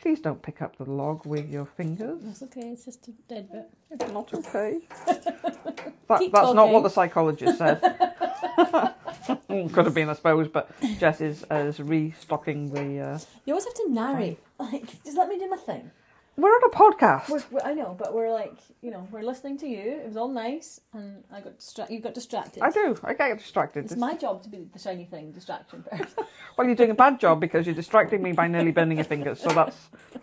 Please 0.00 0.21
don't 0.21 0.40
pick 0.40 0.62
up 0.62 0.76
the 0.76 0.90
log 0.90 1.26
with 1.26 1.50
your 1.50 1.66
fingers. 1.66 2.23
That's 2.23 2.42
okay. 2.45 2.71
It's 2.71 2.87
just 2.87 3.07
a 3.09 3.12
dead 3.28 3.52
bit. 3.52 3.71
It's 3.90 4.12
not 4.12 4.33
okay. 4.33 4.78
that, 5.07 6.19
Keep 6.19 6.33
that's 6.33 6.54
not 6.54 6.71
what 6.71 6.83
the 6.83 6.88
psychologist 6.88 7.59
said. 7.59 7.80
Could 9.49 9.85
have 9.85 9.95
been, 9.95 10.09
I 10.09 10.14
suppose, 10.14 10.49
but 10.49 10.71
Jess 10.99 11.21
is, 11.21 11.45
uh, 11.50 11.57
is 11.57 11.80
restocking 11.80 12.73
the. 12.73 13.00
Uh... 13.00 13.19
You 13.45 13.52
always 13.52 13.64
have 13.64 13.75
to 13.75 13.90
narrate. 13.90 14.38
Like, 14.59 15.02
just 15.04 15.19
let 15.19 15.28
me 15.28 15.38
do 15.38 15.50
my 15.50 15.57
thing. 15.59 15.90
We're 16.41 16.49
on 16.49 16.71
a 16.73 16.75
podcast. 16.75 17.51
We're, 17.51 17.61
I 17.63 17.75
know, 17.75 17.95
but 17.99 18.15
we're 18.15 18.33
like, 18.33 18.55
you 18.81 18.91
know, 18.91 19.07
we're 19.11 19.23
listening 19.23 19.59
to 19.59 19.69
you. 19.69 20.01
It 20.01 20.07
was 20.07 20.17
all 20.17 20.29
nice, 20.29 20.81
and 20.95 21.23
I 21.31 21.43
got 21.43 21.59
distra- 21.59 21.91
you 21.91 22.01
got 22.01 22.15
distracted. 22.15 22.63
I 22.63 22.71
do. 22.71 22.99
I 23.05 23.13
get 23.13 23.37
distracted. 23.37 23.85
It's 23.85 23.97
my 23.97 24.15
job 24.15 24.43
to 24.45 24.49
be 24.49 24.67
the 24.73 24.79
shiny 24.79 25.05
thing, 25.05 25.33
distraction 25.33 25.83
person. 25.83 26.07
Well, 26.57 26.67
you're 26.67 26.77
doing 26.77 26.91
a 26.91 26.95
bad 26.95 27.21
job 27.21 27.41
because 27.41 27.65
you're 27.65 27.75
distracting 27.75 28.23
me 28.23 28.33
by 28.33 28.47
nearly 28.47 28.71
burning 28.71 28.99
your 28.99 29.05
fingers, 29.05 29.41
so 29.41 29.49
that's 29.51 29.77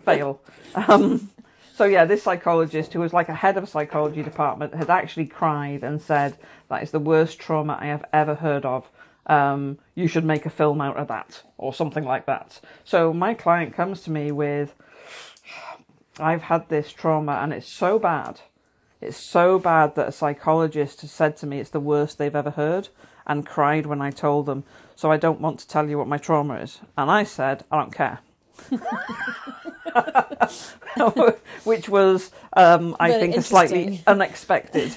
fail. 0.04 0.40
Um, 0.74 1.30
so 1.74 1.84
yeah, 1.84 2.04
this 2.04 2.22
psychologist, 2.22 2.92
who 2.92 3.00
was 3.00 3.12
like 3.12 3.28
a 3.28 3.34
head 3.34 3.56
of 3.56 3.64
a 3.64 3.66
psychology 3.66 4.22
department, 4.22 4.74
had 4.74 4.90
actually 4.90 5.26
cried 5.26 5.82
and 5.82 6.00
said 6.00 6.36
that 6.68 6.82
is 6.82 6.90
the 6.92 7.00
worst 7.00 7.40
trauma 7.40 7.76
I 7.80 7.86
have 7.86 8.04
ever 8.12 8.34
heard 8.36 8.64
of. 8.64 8.88
Um, 9.26 9.78
you 9.94 10.06
should 10.06 10.24
make 10.24 10.46
a 10.46 10.50
film 10.50 10.80
out 10.80 10.96
of 10.96 11.08
that, 11.08 11.42
or 11.56 11.72
something 11.72 12.04
like 12.04 12.26
that. 12.26 12.60
So 12.84 13.12
my 13.12 13.34
client 13.34 13.74
comes 13.74 14.02
to 14.02 14.10
me 14.12 14.30
with, 14.30 14.74
I've 16.20 16.42
had 16.42 16.68
this 16.68 16.92
trauma 16.92 17.32
and 17.42 17.52
it's 17.52 17.68
so 17.68 17.98
bad. 17.98 18.40
It's 19.00 19.16
so 19.16 19.58
bad 19.58 19.94
that 19.94 20.08
a 20.08 20.12
psychologist 20.12 21.02
has 21.02 21.10
said 21.10 21.36
to 21.38 21.46
me 21.46 21.60
it's 21.60 21.70
the 21.70 21.80
worst 21.80 22.18
they've 22.18 22.34
ever 22.34 22.50
heard 22.50 22.88
and 23.26 23.46
cried 23.46 23.86
when 23.86 24.02
I 24.02 24.10
told 24.10 24.46
them. 24.46 24.64
So 24.96 25.12
I 25.12 25.16
don't 25.16 25.40
want 25.40 25.60
to 25.60 25.68
tell 25.68 25.88
you 25.88 25.98
what 25.98 26.08
my 26.08 26.18
trauma 26.18 26.56
is. 26.56 26.80
And 26.96 27.10
I 27.10 27.22
said, 27.24 27.64
I 27.70 27.78
don't 27.78 27.94
care. 27.94 28.18
Which 31.64 31.88
was, 31.88 32.32
um, 32.54 32.96
I 32.98 33.10
Very 33.10 33.20
think, 33.20 33.36
a 33.36 33.42
slightly 33.42 34.02
unexpected 34.06 34.96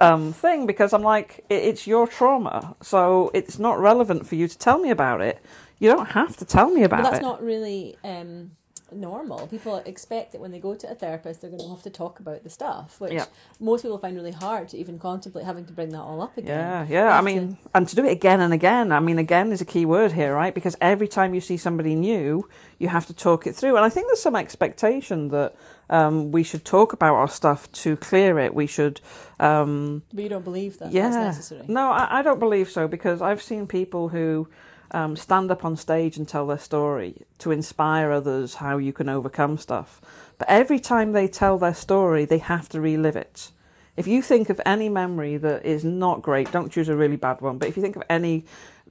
um, 0.00 0.32
thing 0.42 0.66
because 0.66 0.92
I'm 0.94 1.02
like, 1.02 1.44
it's 1.50 1.86
your 1.86 2.06
trauma. 2.06 2.74
So 2.80 3.30
it's 3.34 3.58
not 3.58 3.78
relevant 3.78 4.26
for 4.26 4.36
you 4.36 4.48
to 4.48 4.58
tell 4.58 4.78
me 4.78 4.90
about 4.90 5.20
it. 5.20 5.42
You 5.78 5.90
don't 5.90 6.10
have 6.10 6.36
to 6.38 6.44
tell 6.44 6.70
me 6.70 6.84
about 6.84 7.02
but 7.02 7.10
that's 7.10 7.20
it. 7.20 7.26
not 7.26 7.42
really 7.42 7.98
um, 8.04 8.52
normal. 8.94 9.46
People 9.46 9.76
expect 9.86 10.32
that 10.32 10.40
when 10.40 10.50
they 10.52 10.58
go 10.58 10.74
to 10.74 10.90
a 10.90 10.94
therapist, 10.94 11.40
they're 11.40 11.50
going 11.50 11.62
to 11.62 11.68
have 11.68 11.82
to 11.82 11.90
talk 11.90 12.20
about 12.20 12.42
the 12.42 12.50
stuff, 12.50 13.00
which 13.00 13.12
Yeah. 13.12 13.26
most 13.60 13.82
people 13.82 13.98
find 13.98 14.16
really 14.16 14.32
hard 14.32 14.68
to 14.70 14.76
even 14.78 14.98
contemplate 14.98 15.44
having 15.44 15.64
to 15.66 15.72
bring 15.72 15.90
that 15.90 16.00
all 16.00 16.20
up 16.22 16.36
again. 16.36 16.58
Yeah, 16.58 16.86
yeah. 16.88 17.18
I 17.18 17.20
mean, 17.20 17.58
and 17.74 17.88
to 17.88 17.96
do 17.96 18.04
it 18.04 18.12
again 18.12 18.40
and 18.40 18.52
again. 18.52 18.92
I 18.92 19.00
mean, 19.00 19.18
again 19.18 19.52
is 19.52 19.60
a 19.60 19.64
key 19.64 19.84
word 19.86 20.12
here, 20.12 20.34
right? 20.34 20.54
Because 20.54 20.76
every 20.80 21.08
time 21.08 21.34
you 21.34 21.40
see 21.40 21.56
somebody 21.56 21.94
new, 21.94 22.48
you 22.78 22.88
have 22.88 23.06
to 23.06 23.14
talk 23.14 23.46
it 23.46 23.54
through. 23.54 23.76
And 23.76 23.84
I 23.84 23.88
think 23.88 24.06
there's 24.08 24.20
some 24.22 24.36
expectation 24.36 25.28
that 25.28 25.54
um, 25.90 26.32
we 26.32 26.42
should 26.42 26.64
talk 26.64 26.92
about 26.92 27.14
our 27.14 27.28
stuff 27.28 27.70
to 27.72 27.96
clear 27.96 28.38
it. 28.38 28.54
We 28.54 28.66
should, 28.66 29.00
um, 29.40 30.02
but 30.12 30.22
you 30.22 30.30
don't 30.30 30.44
believe 30.44 30.78
that 30.78 30.90
yeah. 30.92 31.10
that's 31.10 31.36
necessary. 31.38 31.64
No, 31.68 31.90
I, 31.90 32.20
I 32.20 32.22
don't 32.22 32.38
believe 32.38 32.70
so 32.70 32.88
because 32.88 33.20
I've 33.20 33.42
seen 33.42 33.66
people 33.66 34.08
who 34.08 34.48
um, 34.92 35.16
stand 35.16 35.50
up 35.50 35.64
on 35.64 35.76
stage 35.76 36.16
and 36.16 36.28
tell 36.28 36.46
their 36.46 36.58
story 36.58 37.22
to 37.38 37.50
inspire 37.50 38.12
others 38.12 38.56
how 38.56 38.76
you 38.76 38.92
can 38.92 39.08
overcome 39.08 39.58
stuff. 39.58 40.00
But 40.38 40.48
every 40.48 40.78
time 40.78 41.12
they 41.12 41.28
tell 41.28 41.58
their 41.58 41.74
story, 41.74 42.24
they 42.24 42.38
have 42.38 42.68
to 42.70 42.80
relive 42.80 43.16
it. 43.16 43.50
If 43.96 44.06
you 44.06 44.22
think 44.22 44.48
of 44.48 44.60
any 44.64 44.88
memory 44.88 45.36
that 45.38 45.64
is 45.64 45.84
not 45.84 46.22
great, 46.22 46.52
don't 46.52 46.72
choose 46.72 46.88
a 46.88 46.96
really 46.96 47.16
bad 47.16 47.40
one, 47.40 47.58
but 47.58 47.68
if 47.68 47.76
you 47.76 47.82
think 47.82 47.96
of 47.96 48.02
any 48.08 48.44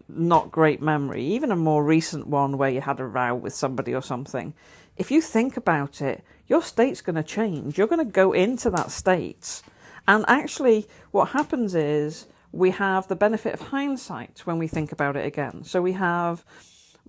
not 0.07 0.51
great 0.51 0.81
memory, 0.81 1.23
even 1.23 1.51
a 1.51 1.55
more 1.55 1.83
recent 1.83 2.27
one 2.27 2.57
where 2.57 2.69
you 2.69 2.81
had 2.81 2.99
a 2.99 3.05
row 3.05 3.33
with 3.33 3.53
somebody 3.53 3.95
or 3.95 4.01
something, 4.01 4.53
if 4.97 5.09
you 5.09 5.21
think 5.21 5.57
about 5.57 6.01
it, 6.01 6.23
your 6.47 6.61
state's 6.61 7.01
going 7.01 7.15
to 7.15 7.23
change. 7.23 7.77
You're 7.77 7.87
going 7.87 8.05
to 8.05 8.11
go 8.11 8.33
into 8.33 8.69
that 8.71 8.91
state. 8.91 9.61
And 10.07 10.25
actually, 10.27 10.87
what 11.11 11.29
happens 11.29 11.73
is 11.75 12.27
we 12.51 12.71
have 12.71 13.07
the 13.07 13.15
benefit 13.15 13.53
of 13.53 13.61
hindsight 13.61 14.41
when 14.45 14.57
we 14.57 14.67
think 14.67 14.91
about 14.91 15.15
it 15.15 15.25
again. 15.25 15.63
So 15.63 15.81
we 15.81 15.93
have 15.93 16.43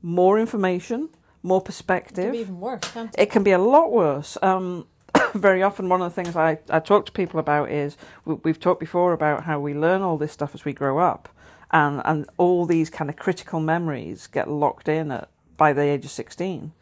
more 0.00 0.38
information, 0.38 1.08
more 1.42 1.60
perspective. 1.60 2.26
It 2.26 2.28
perspective. 2.28 2.32
be 2.32 2.38
even 2.38 2.60
worse, 2.60 2.92
can't 2.92 3.14
it? 3.14 3.20
It 3.20 3.30
can 3.30 3.42
be 3.42 3.50
a 3.50 3.58
lot 3.58 3.92
worse. 3.92 4.38
Um, 4.42 4.86
very 5.34 5.62
often, 5.62 5.88
one 5.88 6.00
of 6.00 6.14
the 6.14 6.22
things 6.22 6.36
I, 6.36 6.58
I 6.70 6.80
talk 6.80 7.06
to 7.06 7.12
people 7.12 7.40
about 7.40 7.70
is 7.70 7.96
we, 8.24 8.34
we've 8.34 8.60
talked 8.60 8.80
before 8.80 9.12
about 9.12 9.44
how 9.44 9.58
we 9.58 9.74
learn 9.74 10.02
all 10.02 10.16
this 10.16 10.32
stuff 10.32 10.54
as 10.54 10.64
we 10.64 10.72
grow 10.72 10.98
up, 10.98 11.28
and, 11.70 12.02
and 12.04 12.28
all 12.36 12.66
these 12.66 12.90
kind 12.90 13.10
of 13.10 13.16
critical 13.16 13.60
memories 13.60 14.26
get 14.26 14.48
locked 14.48 14.88
in 14.88 15.10
at, 15.10 15.28
by 15.56 15.72
the 15.72 15.82
age 15.82 16.04
of 16.04 16.10
16. 16.10 16.72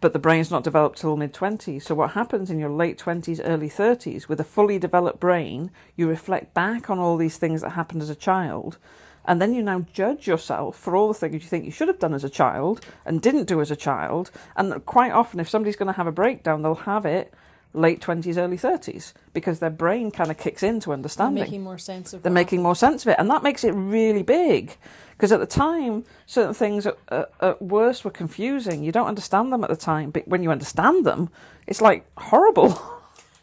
But 0.00 0.12
the 0.14 0.18
brain's 0.18 0.50
not 0.50 0.64
developed 0.64 0.98
till 0.98 1.16
mid 1.16 1.34
20s. 1.34 1.82
So, 1.82 1.94
what 1.94 2.12
happens 2.12 2.50
in 2.50 2.58
your 2.58 2.70
late 2.70 2.98
20s, 2.98 3.40
early 3.44 3.68
30s, 3.68 4.28
with 4.28 4.40
a 4.40 4.44
fully 4.44 4.78
developed 4.78 5.20
brain, 5.20 5.70
you 5.96 6.08
reflect 6.08 6.54
back 6.54 6.88
on 6.88 6.98
all 6.98 7.16
these 7.16 7.36
things 7.36 7.60
that 7.60 7.70
happened 7.70 8.02
as 8.02 8.10
a 8.10 8.14
child. 8.14 8.78
And 9.26 9.40
then 9.40 9.52
you 9.52 9.62
now 9.62 9.80
judge 9.92 10.26
yourself 10.26 10.78
for 10.78 10.96
all 10.96 11.08
the 11.08 11.14
things 11.14 11.34
you 11.34 11.40
think 11.40 11.66
you 11.66 11.70
should 11.70 11.88
have 11.88 11.98
done 11.98 12.14
as 12.14 12.24
a 12.24 12.30
child 12.30 12.84
and 13.04 13.20
didn't 13.20 13.44
do 13.44 13.60
as 13.60 13.70
a 13.70 13.76
child. 13.76 14.30
And 14.56 14.84
quite 14.86 15.12
often, 15.12 15.40
if 15.40 15.48
somebody's 15.48 15.76
going 15.76 15.88
to 15.88 15.96
have 15.96 16.06
a 16.06 16.12
breakdown, 16.12 16.62
they'll 16.62 16.74
have 16.74 17.04
it 17.04 17.34
late 17.72 18.00
20s, 18.00 18.36
early 18.36 18.56
30s 18.56 19.12
because 19.32 19.60
their 19.60 19.70
brain 19.70 20.10
kind 20.10 20.30
of 20.30 20.38
kicks 20.38 20.62
into 20.62 20.88
They're 20.88 20.94
understanding 20.94 21.44
making 21.44 21.62
more 21.62 21.78
sense 21.78 22.12
of 22.12 22.22
they're 22.22 22.30
what 22.30 22.34
making 22.34 22.62
more 22.62 22.74
sense 22.74 23.04
of 23.04 23.12
it, 23.12 23.16
and 23.18 23.30
that 23.30 23.42
makes 23.42 23.62
it 23.62 23.72
really 23.72 24.22
big. 24.22 24.76
Because 25.20 25.32
at 25.32 25.40
the 25.40 25.46
time, 25.46 26.06
certain 26.24 26.54
things 26.54 26.86
at, 26.86 26.96
at, 27.08 27.30
at 27.42 27.60
worst 27.60 28.06
were 28.06 28.10
confusing. 28.10 28.82
You 28.82 28.90
don't 28.90 29.06
understand 29.06 29.52
them 29.52 29.62
at 29.62 29.68
the 29.68 29.76
time, 29.76 30.10
but 30.10 30.26
when 30.26 30.42
you 30.42 30.50
understand 30.50 31.04
them, 31.04 31.28
it's 31.66 31.82
like 31.82 32.06
horrible. 32.16 32.80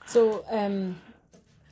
So 0.07 0.45
um, 0.49 1.01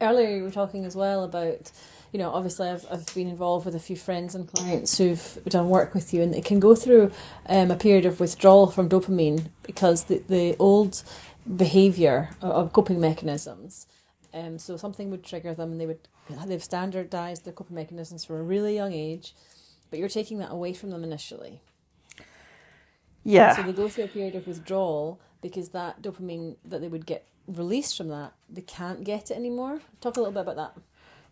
earlier 0.02 0.36
you 0.36 0.44
were 0.44 0.52
talking 0.52 0.84
as 0.84 0.94
well 0.94 1.24
about, 1.24 1.72
you 2.12 2.20
know, 2.20 2.32
obviously 2.32 2.68
I've, 2.68 2.86
I've 2.92 3.06
been 3.16 3.30
involved 3.30 3.66
with 3.66 3.76
a 3.76 3.80
few 3.80 3.96
friends 3.96 4.36
and 4.36 4.46
clients 4.46 4.98
who've 4.98 5.40
done 5.48 5.70
work 5.70 5.94
with 5.94 6.14
you, 6.14 6.22
and 6.22 6.34
they 6.34 6.42
can 6.42 6.60
go 6.60 6.76
through 6.76 7.14
um, 7.48 7.72
a 7.72 7.78
period 7.78 8.06
of 8.06 8.20
withdrawal 8.20 8.68
from 8.68 8.90
dopamine 8.90 9.52
because 9.64 10.04
the, 10.04 10.22
the 10.28 10.58
old 10.60 11.02
behaviour 11.56 12.32
of- 12.42 12.74
coping 12.74 13.00
mechanisms. 13.00 13.88
Um, 14.34 14.60
so 14.60 14.76
something 14.76 15.10
would 15.12 15.24
trigger 15.24 15.54
them, 15.54 15.72
and 15.72 15.80
they 15.80 15.86
would 15.86 16.10
they've 16.46 16.62
standardised 16.62 17.46
their 17.46 17.54
coping 17.54 17.76
mechanisms 17.76 18.26
from 18.26 18.36
a 18.36 18.44
really 18.44 18.76
young 18.76 18.92
age, 18.92 19.34
but 19.90 20.00
you're 20.00 20.10
taking 20.10 20.40
that 20.40 20.52
away 20.52 20.74
from 20.74 20.92
them 20.92 21.04
initially. 21.04 21.62
Yeah. 23.24 23.56
So 23.56 23.64
they 23.64 23.74
go 23.74 23.90
through 23.90 24.06
a 24.06 24.08
period 24.08 24.36
of 24.36 24.48
withdrawal 24.48 25.20
because 25.42 25.70
that 25.70 26.02
dopamine 26.02 26.56
that 26.64 26.82
they 26.82 26.88
would 26.88 27.06
get 27.06 27.28
released 27.48 27.98
from 27.98 28.10
that, 28.10 28.34
they 28.50 28.62
can't 28.62 29.04
get 29.04 29.32
it 29.32 29.38
anymore. 29.38 29.80
Talk 30.02 30.18
a 30.18 30.20
little 30.20 30.34
bit 30.34 30.42
about 30.42 30.56
that. 30.56 30.82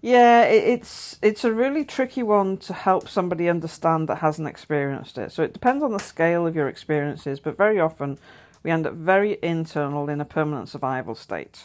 Yeah, 0.01 0.43
it's 0.43 1.17
it's 1.21 1.45
a 1.45 1.53
really 1.53 1.85
tricky 1.85 2.23
one 2.23 2.57
to 2.57 2.73
help 2.73 3.07
somebody 3.07 3.47
understand 3.47 4.09
that 4.09 4.17
hasn't 4.17 4.49
experienced 4.49 5.17
it. 5.17 5.31
So 5.31 5.43
it 5.43 5.53
depends 5.53 5.81
on 5.81 5.93
the 5.93 5.99
scale 5.99 6.45
of 6.45 6.55
your 6.57 6.67
experiences, 6.67 7.39
but 7.39 7.55
very 7.55 7.79
often 7.79 8.19
we 8.63 8.71
end 8.71 8.85
up 8.85 8.95
very 8.95 9.37
internal 9.41 10.09
in 10.09 10.19
a 10.19 10.25
permanent 10.25 10.67
survival 10.67 11.15
state, 11.15 11.63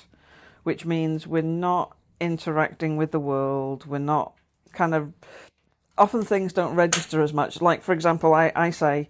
which 0.62 0.85
means 0.85 1.26
we're 1.26 1.42
not 1.42 1.97
interacting 2.21 2.97
with 2.97 3.11
the 3.11 3.18
world. 3.21 3.87
We're 3.87 3.99
not 3.99 4.35
kind 4.73 4.95
of 4.95 5.12
often 5.99 6.23
things 6.23 6.52
don't 6.52 6.75
register 6.75 7.23
as 7.23 7.33
much. 7.33 7.61
Like 7.61 7.83
for 7.83 7.93
example, 7.93 8.35
I, 8.35 8.52
I 8.55 8.71
say 8.71 9.09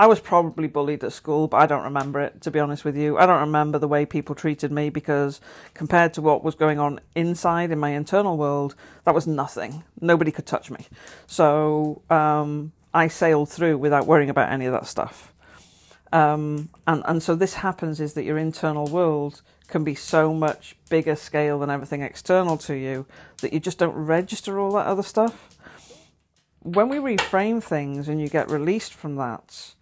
I 0.00 0.06
was 0.06 0.20
probably 0.20 0.68
bullied 0.68 1.02
at 1.02 1.12
school, 1.12 1.48
but 1.48 1.56
I 1.56 1.66
don't 1.66 1.82
remember 1.82 2.20
it, 2.20 2.40
to 2.42 2.52
be 2.52 2.60
honest 2.60 2.84
with 2.84 2.96
you. 2.96 3.18
I 3.18 3.26
don't 3.26 3.40
remember 3.40 3.78
the 3.78 3.88
way 3.88 4.06
people 4.06 4.36
treated 4.36 4.70
me 4.70 4.90
because 4.90 5.40
compared 5.74 6.14
to 6.14 6.22
what 6.22 6.44
was 6.44 6.54
going 6.54 6.78
on 6.78 7.00
inside 7.16 7.72
in 7.72 7.80
my 7.80 7.90
internal 7.90 8.36
world, 8.36 8.76
that 9.04 9.14
was 9.14 9.26
nothing. 9.26 9.82
Nobody 10.00 10.30
could 10.30 10.46
touch 10.46 10.70
me. 10.70 10.86
So 11.26 12.02
um, 12.10 12.72
I 12.94 13.08
sailed 13.08 13.48
through 13.48 13.78
without 13.78 14.06
worrying 14.06 14.30
about 14.30 14.52
any 14.52 14.66
of 14.66 14.72
that 14.72 14.86
stuff. 14.86 15.32
Um, 16.12 16.70
and, 16.86 17.02
and 17.04 17.22
so 17.22 17.34
this 17.34 17.54
happens 17.54 18.00
is 18.00 18.14
that 18.14 18.24
your 18.24 18.38
internal 18.38 18.86
world 18.86 19.42
can 19.66 19.84
be 19.84 19.94
so 19.94 20.32
much 20.32 20.76
bigger 20.88 21.16
scale 21.16 21.58
than 21.58 21.70
everything 21.70 22.02
external 22.02 22.56
to 22.56 22.74
you 22.74 23.04
that 23.42 23.52
you 23.52 23.60
just 23.60 23.78
don't 23.78 23.94
register 23.94 24.58
all 24.58 24.72
that 24.72 24.86
other 24.86 25.02
stuff. 25.02 25.57
When 26.68 26.90
we 26.90 26.98
reframe 26.98 27.62
things 27.62 28.10
and 28.10 28.20
you 28.20 28.28
get 28.28 28.50
released 28.50 28.92
from 28.92 29.16
that, 29.16 29.72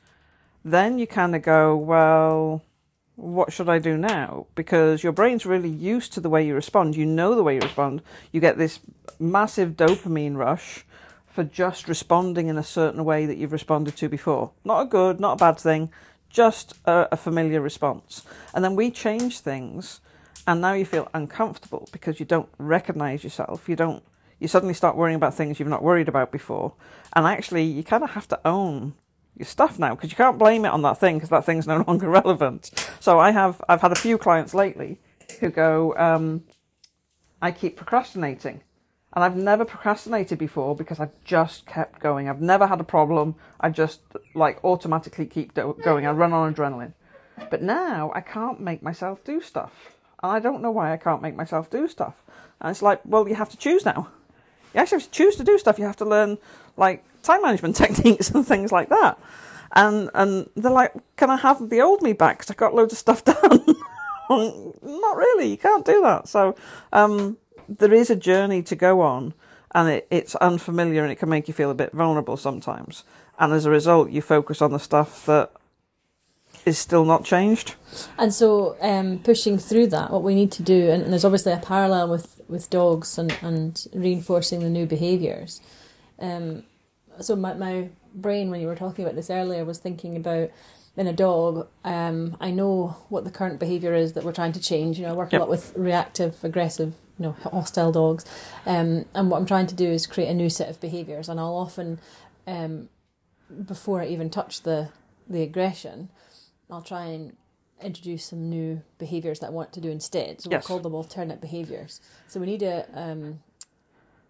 then 0.65 1.01
you 1.01 1.07
kind 1.09 1.35
of 1.35 1.43
go, 1.43 1.75
well, 1.77 2.63
what 3.17 3.53
should 3.53 3.69
I 3.69 3.81
do 3.81 3.97
now? 3.97 4.47
Because 4.55 5.03
your 5.03 5.11
brain's 5.11 5.45
really 5.45 5.69
used 5.69 6.13
to 6.13 6.21
the 6.21 6.29
way 6.29 6.47
you 6.47 6.55
respond. 6.55 6.95
You 6.95 7.05
know 7.05 7.35
the 7.35 7.43
way 7.43 7.55
you 7.55 7.61
respond. 7.61 8.03
You 8.31 8.41
get 8.41 8.57
this 8.57 8.79
massive 9.19 9.71
dopamine 9.71 10.37
rush 10.37 10.85
for 11.27 11.43
just 11.43 11.89
responding 11.89 12.47
in 12.47 12.57
a 12.57 12.63
certain 12.63 13.05
way 13.05 13.27
that 13.27 13.37
you've 13.37 13.51
responded 13.51 13.97
to 13.97 14.09
before. 14.09 14.53
Not 14.65 14.83
a 14.83 14.87
good, 14.87 15.19
not 15.19 15.33
a 15.33 15.45
bad 15.45 15.59
thing, 15.59 15.91
just 16.31 16.75
a, 16.85 17.09
a 17.11 17.17
familiar 17.17 17.61
response. 17.61 18.23
And 18.55 18.65
then 18.65 18.77
we 18.77 18.93
change 18.93 19.41
things, 19.41 20.01
and 20.47 20.61
now 20.61 20.75
you 20.75 20.85
feel 20.85 21.09
uncomfortable 21.13 21.89
because 21.91 22.21
you 22.21 22.27
don't 22.27 22.49
recognize 22.59 23.25
yourself. 23.25 23.69
You 23.69 23.75
don't. 23.75 24.05
You 24.39 24.49
suddenly 24.49 24.75
start 24.75 24.97
worrying 24.97 25.17
about 25.17 25.35
things 25.35 25.59
you've 25.59 25.69
not 25.69 25.83
worried 25.83 26.09
about 26.09 26.31
before, 26.31 26.75
and 27.15 27.27
actually, 27.27 27.65
you 27.65 27.83
kind 27.83 28.05
of 28.05 28.11
have 28.11 28.29
to 28.29 28.41
own 28.45 28.95
your 29.37 29.47
stuff 29.47 29.79
now 29.79 29.95
because 29.95 30.11
you 30.11 30.17
can't 30.17 30.39
blame 30.39 30.65
it 30.65 30.69
on 30.69 30.83
that 30.83 30.99
thing 30.99 31.17
because 31.17 31.31
that 31.31 31.45
thing's 31.45 31.67
no 31.67 31.85
longer 31.87 32.09
relevant. 32.09 32.71
So 33.01 33.19
I 33.19 33.31
have 33.31 33.63
I've 33.69 33.83
had 33.83 33.93
a 33.93 33.97
few 33.97 34.19
clients 34.19 34.55
lately 34.55 34.99
who 35.41 35.51
go, 35.51 35.97
um, 35.97 36.45
I 37.41 37.51
keep 37.51 37.77
procrastinating. 37.77 38.63
And 39.13 39.25
I've 39.25 39.37
never 39.37 39.65
procrastinated 39.65 40.39
before 40.39 40.77
because 40.77 41.01
I've 41.01 41.25
just 41.25 41.65
kept 41.65 42.01
going. 42.01 42.29
I've 42.29 42.43
never 42.43 42.67
had 42.67 42.81
a 42.81 42.85
problem. 42.85 43.35
I 43.59 43.71
just 43.71 44.01
like 44.35 44.63
automatically 44.63 45.25
keep 45.25 45.55
do- 45.55 45.77
going. 45.83 46.07
I 46.07 46.11
run 46.11 46.35
on 46.35 46.55
adrenaline. 46.55 46.93
But 47.51 47.63
now 47.63 48.13
I 48.15 48.21
can't 48.21 48.61
make 48.61 48.83
myself 48.83 49.25
do 49.25 49.41
stuff. 49.41 49.73
And 50.23 50.33
I 50.33 50.39
don't 50.39 50.61
know 50.61 50.71
why 50.71 50.93
I 50.93 50.99
can't 50.99 51.23
make 51.23 51.35
myself 51.35 51.71
do 51.71 51.89
stuff. 51.89 52.15
And 52.61 52.71
it's 52.71 52.83
like, 52.83 53.01
well, 53.07 53.27
you 53.27 53.35
have 53.37 53.51
to 53.51 53.57
choose 53.57 53.87
now. 53.87 54.09
You 54.77 54.83
actually 54.83 55.01
have 55.01 55.07
to 55.07 55.11
choose 55.11 55.37
to 55.37 55.45
do 55.45 55.59
stuff. 55.59 55.79
You 55.79 55.87
have 55.87 55.97
to 55.97 56.05
learn 56.05 56.37
like 56.77 57.03
time 57.23 57.43
management 57.43 57.77
techniques 57.85 58.31
and 58.31 58.47
things 58.47 58.71
like 58.71 58.91
that. 58.91 59.19
And 59.73 60.11
and 60.15 60.49
they're 60.55 60.71
like, 60.71 60.93
can 61.17 61.31
I 61.31 61.37
have 61.37 61.71
the 61.71 61.81
old 61.81 62.03
me 62.03 62.13
back? 62.13 62.39
Because 62.39 62.51
I 62.51 62.55
got 62.55 62.75
loads 62.75 62.93
of 62.93 62.99
stuff 62.99 63.25
done. 63.25 63.65
Not 64.29 65.17
really. 65.17 65.49
You 65.49 65.57
can't 65.57 65.85
do 65.85 66.03
that. 66.03 66.29
So 66.29 66.55
um, 66.93 67.39
there 67.69 67.93
is 67.93 68.11
a 68.11 68.17
journey 68.17 68.63
to 68.65 68.77
go 68.77 69.01
on, 69.01 69.35
and 69.75 69.89
it, 69.89 70.07
it's 70.11 70.35
unfamiliar, 70.37 71.03
and 71.03 71.11
it 71.11 71.17
can 71.17 71.29
make 71.29 71.49
you 71.49 71.55
feel 71.55 71.71
a 71.71 71.75
bit 71.75 71.93
vulnerable 71.93 72.37
sometimes. 72.37 73.05
And 73.39 73.53
as 73.53 73.67
a 73.67 73.71
result, 73.71 74.11
you 74.11 74.23
focus 74.23 74.63
on 74.63 74.73
the 74.73 74.79
stuff 74.79 75.27
that 75.27 75.53
is 76.67 76.79
still 76.79 77.05
not 77.05 77.25
changed. 77.25 77.77
And 78.19 78.35
so, 78.35 78.77
um, 78.81 79.21
pushing 79.21 79.59
through 79.59 79.89
that, 79.89 80.11
what 80.11 80.23
we 80.23 80.35
need 80.35 80.53
to 80.53 80.63
do, 80.63 80.91
and, 80.91 81.03
and 81.03 81.13
there's 81.13 81.25
obviously 81.25 81.53
a 81.53 81.59
parallel 81.59 82.09
with, 82.09 82.36
with 82.49 82.71
dogs 82.71 83.19
and, 83.19 83.37
and 83.43 83.87
reinforcing 83.95 84.61
the 84.61 84.71
new 84.71 84.87
behaviours. 84.87 85.61
Um, 86.19 86.65
so, 87.21 87.35
my, 87.37 87.55
my 87.55 87.89
brain, 88.15 88.51
when 88.51 88.61
you 88.61 88.67
were 88.67 88.77
talking 88.77 89.05
about 89.05 89.17
this 89.17 89.31
earlier, 89.31 89.65
was 89.65 89.79
thinking 89.79 90.17
about 90.17 90.51
in 90.97 91.07
a 91.07 91.13
dog, 91.13 91.69
um, 91.85 92.37
I 92.41 92.51
know 92.51 92.97
what 93.09 93.25
the 93.25 93.31
current 93.31 93.59
behaviour 93.61 93.95
is 93.95 94.15
that 94.15 94.25
we're 94.25 94.33
trying 94.33 94.53
to 94.53 94.61
change. 94.61 94.99
You 94.99 95.05
know, 95.07 95.11
I 95.13 95.15
work 95.15 95.33
Yep. 95.33 95.41
a 95.41 95.43
lot 95.45 95.51
with 95.51 95.73
reactive, 95.77 96.43
aggressive, 96.43 96.95
you 97.19 97.27
know, 97.27 97.33
hostile 97.51 97.93
dogs, 97.93 98.25
um, 98.67 99.05
and 99.15 99.31
what 99.31 99.39
I'm 99.39 99.47
trying 99.47 99.67
to 99.69 99.75
do 99.75 99.87
is 99.89 100.07
create 100.07 100.29
a 100.29 100.35
new 100.35 100.49
set 100.51 100.69
of 100.69 100.81
behaviours. 100.81 101.29
And 101.29 101.39
I'll 101.41 101.55
often, 101.57 101.99
um, 102.47 102.89
before 103.67 104.01
I 104.03 104.07
even 104.07 104.31
touch 104.31 104.63
the 104.63 104.91
the 105.29 105.43
aggression, 105.43 106.09
I'll 106.71 106.83
try 106.83 107.07
and 107.07 107.37
introduce 107.83 108.25
some 108.27 108.49
new 108.49 108.83
behaviours 108.99 109.41
that 109.41 109.49
I 109.49 109.51
want 109.51 109.73
to 109.75 109.81
do 109.81 109.91
instead. 109.91 110.41
So 110.41 110.51
Yes. 110.51 110.65
we 110.65 110.67
call 110.67 110.79
them 110.81 110.95
alternate 110.95 111.41
behaviours. 111.41 112.01
So 112.29 112.41
we 112.41 112.47
need 112.47 112.63
a 112.63 112.87
um, 112.95 113.41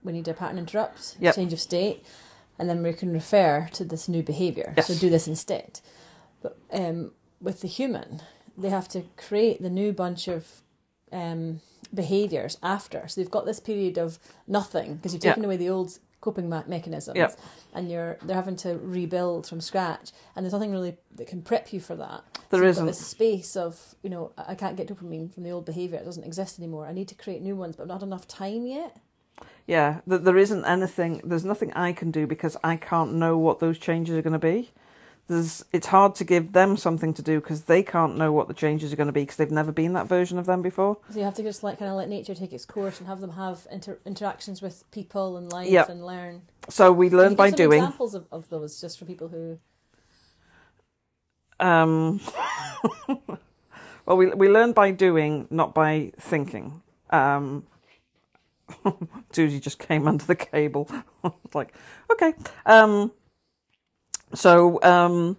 we 0.02 0.12
need 0.12 0.28
a 0.28 0.34
pattern 0.34 0.58
interrupt, 0.58 1.16
Yep. 1.20 1.34
change 1.34 1.52
of 1.52 1.60
state, 1.60 2.04
and 2.58 2.68
then 2.68 2.82
we 2.82 2.92
can 2.92 3.12
refer 3.12 3.68
to 3.72 3.84
this 3.84 4.08
new 4.08 4.22
behaviour. 4.22 4.72
Yes. 4.76 4.86
So 4.88 4.94
do 4.94 5.10
this 5.10 5.26
instead. 5.28 5.80
But 6.42 6.56
um, 6.72 7.12
with 7.40 7.60
the 7.60 7.68
human, 7.68 8.22
they 8.56 8.68
have 8.70 8.88
to 8.90 9.02
create 9.16 9.62
the 9.62 9.70
new 9.70 9.92
bunch 9.92 10.28
of 10.28 10.62
um, 11.12 11.60
behaviours 11.94 12.58
after. 12.62 13.06
So 13.08 13.20
they've 13.20 13.30
got 13.30 13.46
this 13.46 13.60
period 13.60 13.96
of 13.98 14.18
nothing 14.46 14.96
because 14.96 15.12
you've 15.12 15.22
taken 15.22 15.44
away 15.44 15.56
the 15.56 15.68
old 15.70 15.98
coping 16.20 16.48
mechanisms, 16.48 17.16
Yep. 17.16 17.38
and 17.74 17.90
you're 17.90 18.18
they're 18.22 18.34
having 18.36 18.56
to 18.56 18.76
rebuild 18.78 19.46
from 19.46 19.60
scratch. 19.60 20.10
And 20.34 20.44
there's 20.44 20.52
nothing 20.52 20.72
really 20.72 20.96
that 21.16 21.26
can 21.28 21.42
prep 21.42 21.72
you 21.72 21.80
for 21.80 21.94
that. 21.96 22.22
There 22.50 22.60
so 22.62 22.66
isn't. 22.66 22.86
this 22.86 23.04
space 23.06 23.56
of 23.56 23.94
you 24.02 24.10
know 24.10 24.32
I 24.36 24.54
can't 24.54 24.76
get 24.76 24.88
dopamine 24.88 25.32
from 25.32 25.42
the 25.42 25.50
old 25.50 25.64
behaviour. 25.66 25.98
It 25.98 26.04
doesn't 26.04 26.24
exist 26.24 26.58
anymore. 26.58 26.86
I 26.86 26.92
need 26.92 27.08
to 27.08 27.14
create 27.14 27.42
new 27.42 27.56
ones, 27.56 27.76
but 27.76 27.86
not 27.86 28.02
enough 28.02 28.26
time 28.28 28.66
yet. 28.66 28.96
Yeah, 29.66 30.00
th- 30.08 30.22
there 30.22 30.38
isn't 30.38 30.64
anything. 30.64 31.20
There's 31.24 31.44
nothing 31.44 31.72
I 31.74 31.92
can 31.92 32.10
do 32.10 32.26
because 32.26 32.56
I 32.62 32.76
can't 32.76 33.14
know 33.14 33.36
what 33.36 33.58
those 33.58 33.78
changes 33.78 34.16
are 34.16 34.22
going 34.22 34.32
to 34.32 34.38
be. 34.38 34.70
There's. 35.28 35.64
It's 35.72 35.88
hard 35.88 36.14
to 36.16 36.24
give 36.24 36.52
them 36.52 36.76
something 36.76 37.12
to 37.14 37.22
do 37.22 37.40
because 37.40 37.62
they 37.64 37.82
can't 37.82 38.16
know 38.16 38.30
what 38.32 38.46
the 38.46 38.54
changes 38.54 38.92
are 38.92 38.96
going 38.96 39.08
to 39.08 39.12
be 39.12 39.22
because 39.22 39.36
they've 39.36 39.50
never 39.50 39.72
been 39.72 39.92
that 39.94 40.06
version 40.06 40.38
of 40.38 40.46
them 40.46 40.62
before. 40.62 40.98
So 41.10 41.18
you 41.18 41.24
have 41.24 41.34
to 41.34 41.42
just 41.42 41.64
like 41.64 41.80
kind 41.80 41.90
of 41.90 41.96
let 41.96 42.08
nature 42.08 42.34
take 42.34 42.52
its 42.52 42.64
course 42.64 43.00
and 43.00 43.08
have 43.08 43.20
them 43.20 43.32
have 43.32 43.66
inter- 43.70 43.98
interactions 44.06 44.62
with 44.62 44.88
people 44.92 45.36
and 45.36 45.50
life 45.50 45.68
Yep. 45.68 45.88
and 45.88 46.06
learn. 46.06 46.42
So 46.68 46.92
we 46.92 47.10
learn 47.10 47.34
by 47.34 47.50
doing. 47.50 47.82
examples 47.82 48.14
of, 48.14 48.26
of 48.30 48.48
those 48.50 48.80
just 48.80 48.98
for 49.00 49.04
people 49.04 49.26
who 49.28 49.58
Um, 51.60 52.20
well, 54.06 54.16
we 54.16 54.26
we 54.28 54.48
learn 54.48 54.72
by 54.72 54.90
doing, 54.90 55.46
not 55.50 55.74
by 55.74 56.12
thinking. 56.18 56.82
Um, 57.10 57.64
Susie 59.32 59.60
just 59.60 59.78
came 59.78 60.06
under 60.08 60.24
the 60.24 60.36
cable. 60.36 60.88
Like, 61.54 61.74
okay. 62.12 62.34
Um, 62.66 63.10
so 64.32 64.80
um, 64.82 65.36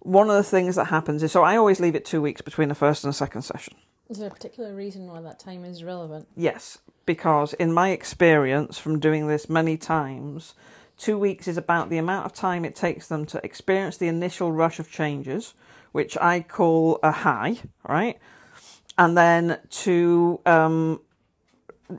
one 0.00 0.28
of 0.28 0.36
the 0.36 0.42
things 0.42 0.76
that 0.76 0.86
happens 0.86 1.22
is, 1.22 1.32
so 1.32 1.42
I 1.42 1.56
always 1.56 1.80
leave 1.80 1.94
it 1.94 2.04
two 2.04 2.20
weeks 2.20 2.42
between 2.42 2.68
the 2.68 2.74
first 2.74 3.04
and 3.04 3.10
the 3.12 3.16
second 3.16 3.42
session. 3.42 3.74
is 4.10 4.18
there 4.18 4.28
a 4.28 4.30
particular 4.30 4.74
reason 4.74 5.06
why 5.06 5.22
that 5.22 5.38
time 5.38 5.64
is 5.64 5.82
relevant? 5.82 6.26
Yes, 6.36 6.78
because 7.06 7.54
in 7.54 7.72
my 7.72 7.90
experience 7.90 8.78
from 8.78 8.98
doing 8.98 9.28
this 9.28 9.48
many 9.48 9.78
times, 9.78 10.54
two 11.00 11.18
weeks 11.18 11.48
is 11.48 11.56
about 11.56 11.88
the 11.88 11.98
amount 11.98 12.26
of 12.26 12.32
time 12.32 12.64
it 12.64 12.76
takes 12.76 13.08
them 13.08 13.24
to 13.26 13.44
experience 13.44 13.96
the 13.96 14.06
initial 14.06 14.52
rush 14.52 14.78
of 14.78 14.90
changes, 14.90 15.54
which 15.92 16.16
I 16.18 16.40
call 16.40 17.00
a 17.02 17.10
high, 17.10 17.58
right? 17.88 18.18
And 18.98 19.16
then 19.16 19.58
to 19.70 20.40
um, 20.44 21.00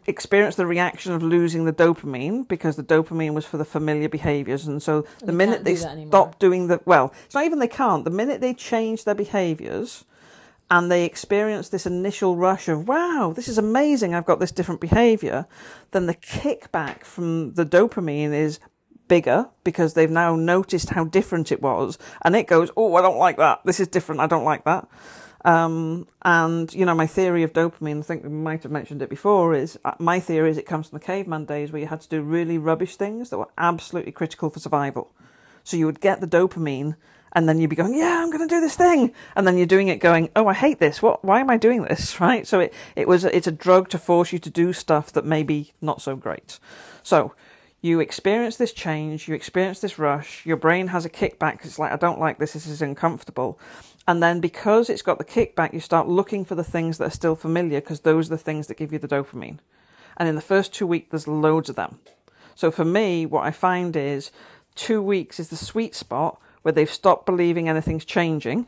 experience 0.06 0.56
the 0.56 0.68
reaction 0.68 1.14
of 1.14 1.24
losing 1.24 1.66
the 1.66 1.74
dopamine 1.74 2.48
because 2.48 2.76
the 2.76 2.84
dopamine 2.84 3.34
was 3.34 3.46
for 3.46 3.58
the 3.58 3.66
familiar 3.66 4.08
behaviors. 4.08 4.68
And 4.68 4.82
so 4.84 5.02
the 5.20 5.28
they 5.28 5.34
minute 5.34 5.64
they 5.64 5.76
do 5.76 5.84
anymore. 5.86 6.08
stop 6.08 6.40
doing 6.40 6.68
the, 6.68 6.80
well, 6.86 7.12
it's 7.26 7.34
not 7.34 7.46
even 7.46 7.58
they 7.58 7.68
can't, 7.68 8.06
the 8.06 8.12
minute 8.12 8.40
they 8.40 8.54
change 8.54 9.04
their 9.04 9.16
behaviors, 9.16 10.06
and 10.70 10.90
they 10.90 11.04
experience 11.04 11.68
this 11.68 11.86
initial 11.86 12.38
rush 12.38 12.70
of 12.70 12.88
wow 12.88 13.34
this 13.36 13.50
is 13.50 13.58
amazing 13.58 14.16
i've 14.16 14.26
got 14.26 14.40
this 14.40 14.54
different 14.54 14.80
behavior 14.80 15.46
then 15.92 16.06
the 16.06 16.16
kickback 16.16 17.04
from 17.04 17.54
the 17.56 17.66
dopamine 17.66 18.32
is 18.32 18.58
bigger 19.12 19.50
because 19.66 19.94
they've 19.94 20.10
now 20.10 20.38
noticed 20.38 20.92
how 20.92 21.04
different 21.04 21.52
it 21.52 21.62
was 21.62 21.98
and 22.24 22.34
it 22.34 22.48
goes 22.48 22.72
oh 22.78 22.96
i 22.96 23.02
don't 23.02 23.18
like 23.18 23.36
that 23.36 23.60
this 23.66 23.78
is 23.78 23.88
different 23.90 24.22
i 24.22 24.26
don't 24.26 24.46
like 24.46 24.64
that 24.64 24.88
um, 25.44 26.08
and 26.22 26.74
you 26.74 26.86
know 26.86 26.96
my 26.96 27.08
theory 27.08 27.44
of 27.44 27.52
dopamine 27.52 28.00
i 28.00 28.04
think 28.04 28.24
we 28.24 28.30
might 28.30 28.64
have 28.64 28.72
mentioned 28.72 29.02
it 29.02 29.10
before 29.10 29.54
is 29.54 29.78
uh, 29.84 29.92
my 30.00 30.18
theory 30.18 30.50
is 30.50 30.58
it 30.58 30.66
comes 30.66 30.88
from 30.88 30.98
the 30.98 31.06
caveman 31.06 31.44
days 31.44 31.74
where 31.74 31.82
you 31.82 31.88
had 31.88 32.00
to 32.00 32.08
do 32.08 32.22
really 32.22 32.58
rubbish 32.58 32.96
things 32.96 33.30
that 33.30 33.38
were 33.38 33.50
absolutely 33.58 34.14
critical 34.14 34.50
for 34.50 34.62
survival 34.62 35.12
so 35.66 35.76
you 35.76 35.86
would 35.86 36.00
get 36.00 36.22
the 36.22 36.28
dopamine 36.28 36.96
and 37.34 37.48
then 37.48 37.60
you'd 37.60 37.70
be 37.70 37.78
going, 37.78 37.94
yeah, 37.94 38.22
I'm 38.22 38.30
going 38.30 38.46
to 38.46 38.54
do 38.54 38.60
this 38.60 38.76
thing. 38.76 39.14
And 39.38 39.48
then 39.48 39.58
you're 39.58 39.66
doing 39.66 39.88
it 39.88 40.02
going, 40.02 40.30
oh, 40.36 40.48
I 40.48 40.54
hate 40.54 40.80
this. 40.80 41.02
What, 41.02 41.24
why 41.24 41.40
am 41.40 41.50
I 41.50 41.56
doing 41.56 41.84
this? 41.84 42.12
Right. 42.20 42.46
So 42.46 42.60
it, 42.60 42.74
it 42.94 43.08
was, 43.08 43.24
it's 43.24 43.48
a 43.48 43.54
drug 43.54 43.88
to 43.90 43.98
force 43.98 44.34
you 44.34 44.40
to 44.40 44.50
do 44.50 44.74
stuff 44.74 45.14
that 45.14 45.24
may 45.24 45.44
be 45.44 45.72
not 45.80 46.02
so 46.02 46.18
great. 46.18 46.60
So 47.04 47.34
you 47.82 48.00
experience 48.00 48.58
this 48.58 48.74
change, 48.74 49.28
you 49.28 49.34
experience 49.34 49.80
this 49.80 49.98
rush, 49.98 50.46
your 50.46 50.58
brain 50.58 50.88
has 50.88 51.04
a 51.04 51.10
kickback. 51.10 51.66
It's 51.66 51.80
like, 51.80 51.92
I 51.92 51.96
don't 51.96 52.20
like 52.20 52.38
this. 52.38 52.54
This 52.54 52.68
is 52.68 52.82
uncomfortable. 52.82 53.60
And 54.08 54.22
then 54.22 54.40
because 54.40 54.90
it's 54.90 55.02
got 55.02 55.18
the 55.18 55.26
kickback, 55.26 55.74
you 55.74 55.80
start 55.80 56.08
looking 56.08 56.46
for 56.46 56.56
the 56.56 56.64
things 56.64 56.98
that 56.98 57.06
are 57.06 57.12
still 57.12 57.36
familiar 57.36 57.82
because 57.82 58.02
those 58.02 58.28
are 58.28 58.36
the 58.36 58.38
things 58.38 58.68
that 58.68 58.78
give 58.78 58.94
you 58.94 59.00
the 59.00 59.08
dopamine. 59.08 59.60
And 60.18 60.30
in 60.30 60.36
the 60.36 60.42
first 60.42 60.74
two 60.74 60.86
weeks, 60.86 61.10
there's 61.10 61.28
loads 61.28 61.70
of 61.70 61.76
them. 61.76 62.00
So 62.54 62.70
for 62.70 62.86
me, 62.86 63.26
what 63.26 63.46
I 63.46 63.52
find 63.52 63.96
is 63.96 64.32
two 64.76 65.02
weeks 65.02 65.40
is 65.40 65.50
the 65.50 65.56
sweet 65.56 65.96
spot 65.96 66.40
where 66.62 66.72
they've 66.72 66.92
stopped 66.92 67.26
believing 67.26 67.68
anything's 67.68 68.06
changing. 68.06 68.68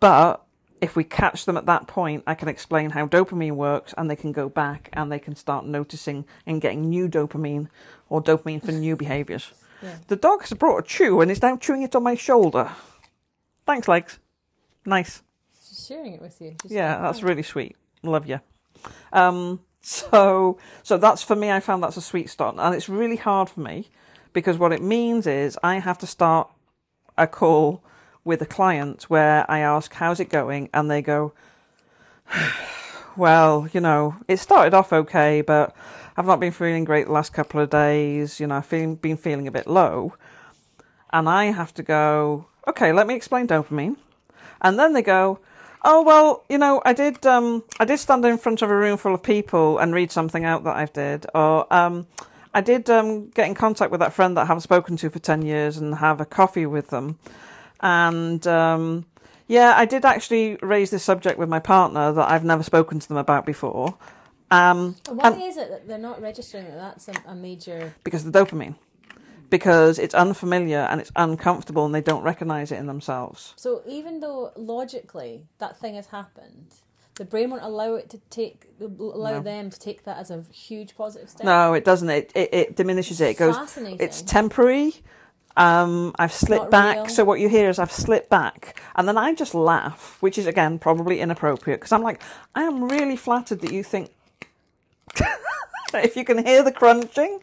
But 0.00 0.42
if 0.80 0.96
we 0.96 1.04
catch 1.04 1.44
them 1.44 1.56
at 1.56 1.66
that 1.66 1.86
point, 1.86 2.22
I 2.26 2.34
can 2.34 2.48
explain 2.48 2.90
how 2.90 3.06
dopamine 3.06 3.56
works 3.56 3.94
and 3.96 4.10
they 4.10 4.16
can 4.16 4.32
go 4.32 4.48
back 4.48 4.88
and 4.92 5.10
they 5.10 5.18
can 5.18 5.34
start 5.34 5.66
noticing 5.66 6.24
and 6.46 6.60
getting 6.60 6.88
new 6.88 7.08
dopamine 7.08 7.68
or 8.08 8.22
dopamine 8.22 8.64
for 8.64 8.72
new 8.72 8.96
behaviors. 8.96 9.52
Yeah. 9.82 9.96
The 10.08 10.16
dog 10.16 10.42
has 10.42 10.52
brought 10.52 10.78
a 10.78 10.82
chew 10.82 11.20
and 11.20 11.30
is 11.30 11.42
now 11.42 11.56
chewing 11.56 11.82
it 11.82 11.94
on 11.94 12.02
my 12.02 12.14
shoulder. 12.14 12.70
Thanks, 13.66 13.88
legs. 13.88 14.18
Nice. 14.84 15.22
She's 15.68 15.86
sharing 15.86 16.14
it 16.14 16.22
with 16.22 16.40
you. 16.40 16.56
She's 16.62 16.72
Yeah, 16.72 17.00
that's 17.00 17.22
really 17.22 17.42
sweet. 17.42 17.76
Love 18.02 18.26
you. 18.26 18.40
Um, 19.12 19.60
so, 19.80 20.58
so 20.82 20.96
that's 20.96 21.22
for 21.22 21.36
me. 21.36 21.50
I 21.50 21.60
found 21.60 21.82
that's 21.82 21.96
a 21.96 22.02
sweet 22.02 22.30
start, 22.30 22.56
and 22.58 22.74
it's 22.74 22.88
really 22.88 23.16
hard 23.16 23.50
for 23.50 23.60
me 23.60 23.88
because 24.32 24.58
what 24.58 24.72
it 24.72 24.82
means 24.82 25.26
is 25.26 25.58
I 25.62 25.78
have 25.80 25.98
to 25.98 26.06
start 26.06 26.50
a 27.16 27.26
call 27.26 27.82
with 28.28 28.42
a 28.42 28.46
client 28.46 29.04
where 29.14 29.38
I 29.50 29.58
ask, 29.60 29.88
"How's 29.94 30.20
it 30.20 30.28
going?" 30.28 30.68
and 30.74 30.90
they 30.90 31.02
go, 31.02 31.32
"Well, 33.16 33.68
you 33.72 33.80
know, 33.80 34.02
it 34.28 34.38
started 34.38 34.74
off 34.74 34.92
okay, 34.92 35.40
but 35.40 35.74
I've 36.16 36.26
not 36.26 36.40
been 36.40 36.52
feeling 36.52 36.84
great 36.84 37.06
the 37.06 37.12
last 37.12 37.32
couple 37.32 37.60
of 37.60 37.70
days. 37.70 38.38
You 38.40 38.46
know, 38.48 38.56
I've 38.58 38.66
feeling, 38.66 38.96
been 38.96 39.16
feeling 39.16 39.48
a 39.48 39.52
bit 39.58 39.66
low." 39.66 40.14
And 41.10 41.28
I 41.28 41.46
have 41.46 41.72
to 41.74 41.82
go, 41.82 42.46
okay, 42.68 42.92
let 42.92 43.06
me 43.06 43.14
explain 43.14 43.46
dopamine. 43.48 43.96
and 44.60 44.78
then 44.78 44.92
they 44.92 45.02
go, 45.02 45.38
"Oh 45.84 46.02
well, 46.02 46.44
you 46.48 46.58
know, 46.58 46.82
I 46.84 46.92
did 46.92 47.24
um, 47.26 47.64
I 47.80 47.84
did 47.84 47.98
stand 47.98 48.24
in 48.24 48.38
front 48.38 48.62
of 48.62 48.70
a 48.70 48.76
room 48.76 48.96
full 48.98 49.14
of 49.14 49.22
people 49.22 49.78
and 49.78 49.94
read 49.94 50.10
something 50.12 50.44
out 50.44 50.64
that 50.64 50.76
I 50.76 50.84
did, 50.86 51.26
or 51.34 51.72
um, 51.72 52.06
I 52.52 52.60
did 52.60 52.90
um, 52.90 53.30
get 53.30 53.46
in 53.48 53.54
contact 53.54 53.90
with 53.90 54.00
that 54.00 54.12
friend 54.12 54.36
that 54.36 54.42
I 54.42 54.46
haven't 54.46 54.62
spoken 54.62 54.96
to 54.98 55.10
for 55.10 55.18
ten 55.18 55.42
years 55.42 55.78
and 55.78 55.96
have 55.96 56.20
a 56.20 56.26
coffee 56.26 56.66
with 56.66 56.88
them, 56.88 57.18
and 57.80 58.46
um, 58.46 59.06
yeah, 59.46 59.74
I 59.76 59.84
did 59.84 60.04
actually 60.04 60.56
raise 60.62 60.90
this 60.90 61.02
subject 61.04 61.38
with 61.38 61.48
my 61.48 61.58
partner 61.58 62.12
that 62.12 62.30
I've 62.30 62.44
never 62.44 62.62
spoken 62.62 62.98
to 63.00 63.08
them 63.08 63.16
about 63.16 63.46
before." 63.46 63.96
Um, 64.50 64.96
Why 65.08 65.28
and- 65.30 65.42
is 65.42 65.56
it 65.56 65.68
that 65.70 65.86
they're 65.88 65.98
not 65.98 66.22
registering 66.22 66.64
that 66.66 66.78
that's 66.78 67.08
a, 67.08 67.12
a 67.30 67.34
major? 67.34 67.94
because 68.04 68.24
of 68.24 68.32
the 68.32 68.38
dopamine, 68.38 68.76
because 69.50 69.98
it's 69.98 70.14
unfamiliar 70.14 70.78
and 70.90 71.00
it's 71.00 71.12
uncomfortable 71.16 71.84
and 71.84 71.94
they 71.94 72.00
don't 72.00 72.22
recognize 72.22 72.72
it 72.72 72.76
in 72.78 72.86
themselves. 72.86 73.52
So 73.56 73.82
even 73.86 74.20
though 74.20 74.52
logically 74.56 75.44
that 75.58 75.78
thing 75.78 75.96
has 75.96 76.06
happened, 76.06 76.74
the 77.16 77.24
brain 77.26 77.50
won't 77.50 77.62
allow 77.62 77.94
it 77.96 78.08
to 78.10 78.18
take 78.30 78.64
allow 78.80 79.32
No. 79.32 79.40
them 79.40 79.68
to 79.70 79.78
take 79.78 80.04
that 80.04 80.16
as 80.18 80.30
a 80.30 80.42
huge 80.52 80.96
positive 80.96 81.28
step. 81.28 81.44
No, 81.44 81.74
it 81.74 81.84
doesn't. 81.84 82.08
It 82.08 82.32
it, 82.34 82.54
it 82.54 82.76
diminishes 82.76 83.20
it. 83.20 83.30
It 83.30 83.36
goes. 83.36 83.56
Fascinating. 83.56 84.00
It's 84.00 84.22
temporary. 84.22 84.94
Um, 85.58 86.14
I've 86.18 86.32
slipped 86.32 86.70
back. 86.70 86.96
real. 86.96 87.08
So 87.08 87.24
what 87.24 87.40
you 87.40 87.48
hear 87.48 87.68
is 87.68 87.78
I've 87.78 87.92
slipped 87.92 88.30
back, 88.30 88.80
and 88.96 89.08
then 89.08 89.18
I 89.18 89.34
just 89.34 89.54
laugh, 89.54 90.16
which 90.20 90.38
is 90.38 90.46
again 90.46 90.78
probably 90.78 91.20
inappropriate 91.20 91.80
because 91.80 91.92
I'm 91.92 92.02
like, 92.02 92.22
I 92.54 92.62
am 92.62 92.88
really 92.88 93.16
flattered 93.16 93.60
that 93.62 93.72
you 93.72 93.82
think. 93.82 94.10
if 95.94 96.16
you 96.16 96.24
can 96.24 96.46
hear 96.46 96.62
the 96.62 96.72
crunching, 96.72 97.40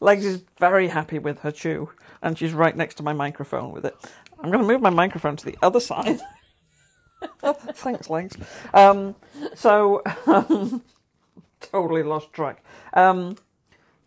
Legs 0.00 0.24
is 0.24 0.42
very 0.58 0.88
happy 0.88 1.20
with 1.20 1.40
her 1.40 1.52
chew, 1.52 1.90
and 2.20 2.36
she's 2.36 2.52
right 2.52 2.76
next 2.76 2.96
to 2.96 3.02
my 3.04 3.12
microphone 3.12 3.70
with 3.72 3.84
it. 3.86 3.96
I'm 4.40 4.50
going 4.50 4.62
to 4.62 4.66
move 4.66 4.82
my 4.82 4.90
microphone 4.90 5.36
to 5.36 5.44
the 5.44 5.56
other 5.62 5.78
side. 5.80 6.20
Thanks, 7.74 8.10
Legs. 8.10 8.36
Um, 8.74 9.14
so, 9.54 10.02
um, 10.26 10.82
totally 11.60 12.02
lost 12.02 12.32
track. 12.32 12.64
Um, 12.94 13.36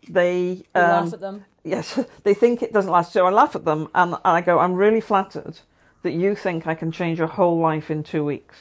they 0.08 0.64
um, 0.74 0.82
laugh 0.82 1.12
at 1.12 1.20
them. 1.20 1.44
yes, 1.64 1.98
they 2.22 2.34
think 2.34 2.62
it 2.62 2.72
doesn't 2.72 2.90
last. 2.90 3.12
So 3.12 3.26
I 3.26 3.30
laugh 3.30 3.56
at 3.56 3.64
them 3.64 3.88
and 3.94 4.16
I 4.24 4.40
go, 4.40 4.58
I'm 4.58 4.74
really 4.74 5.00
flattered 5.00 5.60
that 6.02 6.12
you 6.12 6.34
think 6.34 6.66
I 6.66 6.74
can 6.74 6.92
change 6.92 7.18
your 7.18 7.28
whole 7.28 7.58
life 7.58 7.90
in 7.90 8.02
two 8.02 8.24
weeks. 8.24 8.56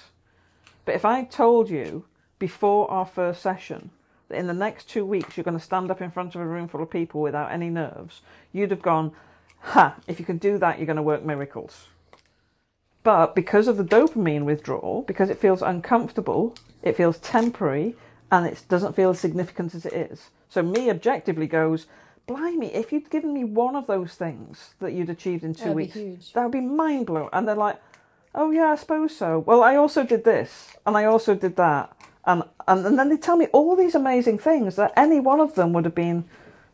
But 0.86 0.96
if 0.96 1.06
I 1.06 1.24
told 1.24 1.70
you 1.70 2.06
before 2.40 2.90
our 2.90 3.06
first 3.06 3.42
session 3.42 3.92
that 4.30 4.38
in 4.38 4.48
the 4.48 4.54
next 4.54 4.90
two 4.90 5.06
weeks 5.06 5.38
you're 5.38 5.44
going 5.44 5.58
to 5.58 5.64
stand 5.64 5.92
up 5.92 6.02
in 6.02 6.12
front 6.12 6.36
of 6.36 6.42
a 6.42 6.46
room 6.46 6.68
full 6.68 6.82
of 6.82 6.90
people 6.90 7.22
without 7.22 7.52
any 7.52 7.70
nerves, 7.70 8.22
you'd 8.52 8.72
have 8.72 8.82
gone, 8.82 9.12
ha, 9.60 9.96
if 10.08 10.20
you 10.20 10.26
can 10.26 10.38
do 10.38 10.58
that, 10.58 10.78
you're 10.78 10.88
going 10.88 10.96
to 10.96 11.04
work 11.04 11.24
miracles. 11.24 11.88
But 13.04 13.36
because 13.36 13.68
of 13.68 13.78
the 13.78 13.84
dopamine 13.84 14.46
withdrawal, 14.46 15.04
because 15.04 15.30
it 15.30 15.38
feels 15.38 15.62
uncomfortable, 15.62 16.56
it 16.82 16.98
feels 16.98 17.20
temporary, 17.20 17.96
and 18.32 18.48
it 18.48 18.64
doesn't 18.68 18.96
feel 18.96 19.12
as 19.12 19.20
significant 19.20 19.76
as 19.76 19.86
it 19.86 19.94
is. 19.94 20.32
So 20.50 20.62
me 20.62 20.90
objectively 20.90 21.48
goes, 21.48 21.88
blimey, 22.28 22.74
if 22.74 22.92
you'd 22.92 23.10
given 23.10 23.34
me 23.34 23.44
one 23.44 23.76
of 23.76 23.88
those 23.88 24.14
things 24.14 24.74
that 24.80 24.94
you'd 24.94 25.10
achieved 25.10 25.44
in 25.44 25.54
two 25.54 25.74
That'd 25.74 25.76
weeks, 25.76 26.32
that 26.34 26.44
would 26.44 26.52
be 26.52 26.62
mind 26.62 27.08
blowing. 27.08 27.30
And 27.34 27.48
they're 27.48 27.56
like, 27.56 27.80
oh 28.34 28.52
yeah, 28.52 28.68
I 28.68 28.76
suppose 28.76 29.16
so. 29.16 29.40
Well, 29.40 29.64
I 29.64 29.76
also 29.76 30.04
did 30.04 30.24
this, 30.24 30.76
and 30.86 30.96
I 30.98 31.06
also 31.06 31.36
did 31.36 31.56
that, 31.56 31.96
and 32.26 32.44
and, 32.68 32.86
and 32.86 33.00
then 33.00 33.10
they 33.10 33.18
tell 33.18 33.38
me 33.38 33.48
all 33.48 33.76
these 33.76 33.96
amazing 33.96 34.40
things 34.40 34.76
that 34.76 34.94
any 34.96 35.20
one 35.20 35.40
of 35.40 35.56
them 35.56 35.74
would 35.74 35.86
have 35.86 35.96
been 35.96 36.26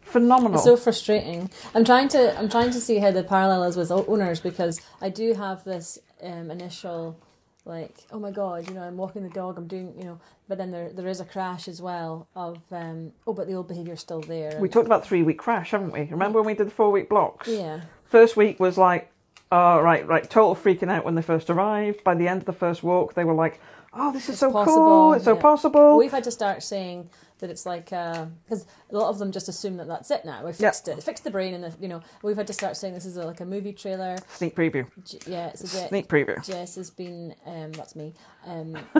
phenomenal. 0.01 0.55
It's 0.55 0.63
so 0.63 0.77
frustrating. 0.77 1.49
I'm 1.75 1.85
trying 1.85 2.07
to 2.09 2.37
I'm 2.37 2.49
trying 2.49 2.71
to 2.71 2.81
see 2.81 2.97
how 2.97 3.11
the 3.11 3.23
parallel 3.23 3.63
is 3.63 3.77
with 3.77 3.91
owners 3.91 4.39
because 4.39 4.81
I 5.01 5.09
do 5.09 5.33
have 5.33 5.63
this 5.63 5.99
um, 6.23 6.51
initial 6.51 7.17
like 7.65 7.95
oh 8.11 8.19
my 8.19 8.31
god 8.31 8.67
you 8.67 8.73
know 8.73 8.81
I'm 8.81 8.97
walking 8.97 9.23
the 9.23 9.29
dog 9.29 9.57
I'm 9.57 9.67
doing 9.67 9.93
you 9.97 10.03
know 10.03 10.19
but 10.47 10.57
then 10.57 10.71
there 10.71 10.89
there 10.91 11.07
is 11.07 11.19
a 11.19 11.25
crash 11.25 11.67
as 11.67 11.81
well 11.81 12.27
of 12.35 12.57
um, 12.71 13.11
oh 13.27 13.33
but 13.33 13.47
the 13.47 13.53
old 13.53 13.67
behaviour's 13.67 13.99
still 13.99 14.21
there. 14.21 14.57
we 14.59 14.67
talked 14.67 14.87
about 14.87 15.05
three 15.05 15.23
week 15.23 15.37
crash, 15.37 15.71
haven't 15.71 15.91
we? 15.91 16.07
Remember 16.09 16.39
when 16.39 16.47
we 16.47 16.53
did 16.55 16.67
the 16.67 16.71
four 16.71 16.91
week 16.91 17.07
blocks? 17.09 17.47
yeah 17.47 17.81
First 18.05 18.35
week 18.35 18.59
was 18.59 18.77
like, 18.77 19.09
oh, 19.53 19.79
right, 19.79 20.05
right, 20.05 20.29
total 20.29 20.53
freaking 20.53 20.91
out 20.91 21.05
when 21.05 21.15
they 21.15 21.21
first 21.21 21.49
arrived. 21.49 22.03
By 22.03 22.13
the 22.13 22.27
end 22.27 22.41
of 22.41 22.45
the 22.45 22.51
first 22.51 22.83
walk, 22.83 23.13
they 23.13 23.23
were 23.23 23.33
like, 23.33 23.61
oh, 23.93 24.11
this 24.11 24.29
is 24.29 24.39
so 24.39 24.51
cool, 24.51 24.65
possible, 24.65 25.13
it's 25.13 25.25
so 25.25 25.35
yeah. 25.35 25.41
possible. 25.41 25.97
we've 25.97 26.11
had 26.11 26.23
to 26.23 26.31
start 26.31 26.63
saying 26.63 27.09
that 27.39 27.49
it's 27.49 27.65
like 27.65 27.85
because 27.85 28.65
a 28.91 28.95
lot 28.95 29.09
of 29.09 29.17
them 29.17 29.31
just 29.31 29.49
assume 29.49 29.77
that 29.77 29.87
that's 29.87 30.11
it 30.11 30.23
now 30.23 30.45
we 30.45 30.53
fixed 30.53 30.87
it 30.87 31.01
fixed 31.01 31.23
the 31.23 31.31
brain 31.31 31.55
and 31.55 31.63
the, 31.63 31.73
you 31.81 31.87
know 31.87 31.99
we've 32.21 32.37
had 32.37 32.45
to 32.45 32.53
start 32.53 32.77
saying 32.77 32.93
this 32.93 33.05
is 33.05 33.17
a, 33.17 33.23
like 33.25 33.39
a 33.39 33.45
movie 33.45 33.73
trailer 33.73 34.15
Sneak 34.35 34.55
preview. 34.55 34.85
J- 35.03 35.17
yeah 35.25 35.47
it's 35.47 35.61
a 35.61 35.67
Sneak 35.67 36.07
preview. 36.07 36.43
Jess 36.45 36.75
has 36.75 36.91
been 36.91 37.33
um, 37.45 37.71
that's 37.71 37.95
me 37.95 38.13
um, 38.45 38.77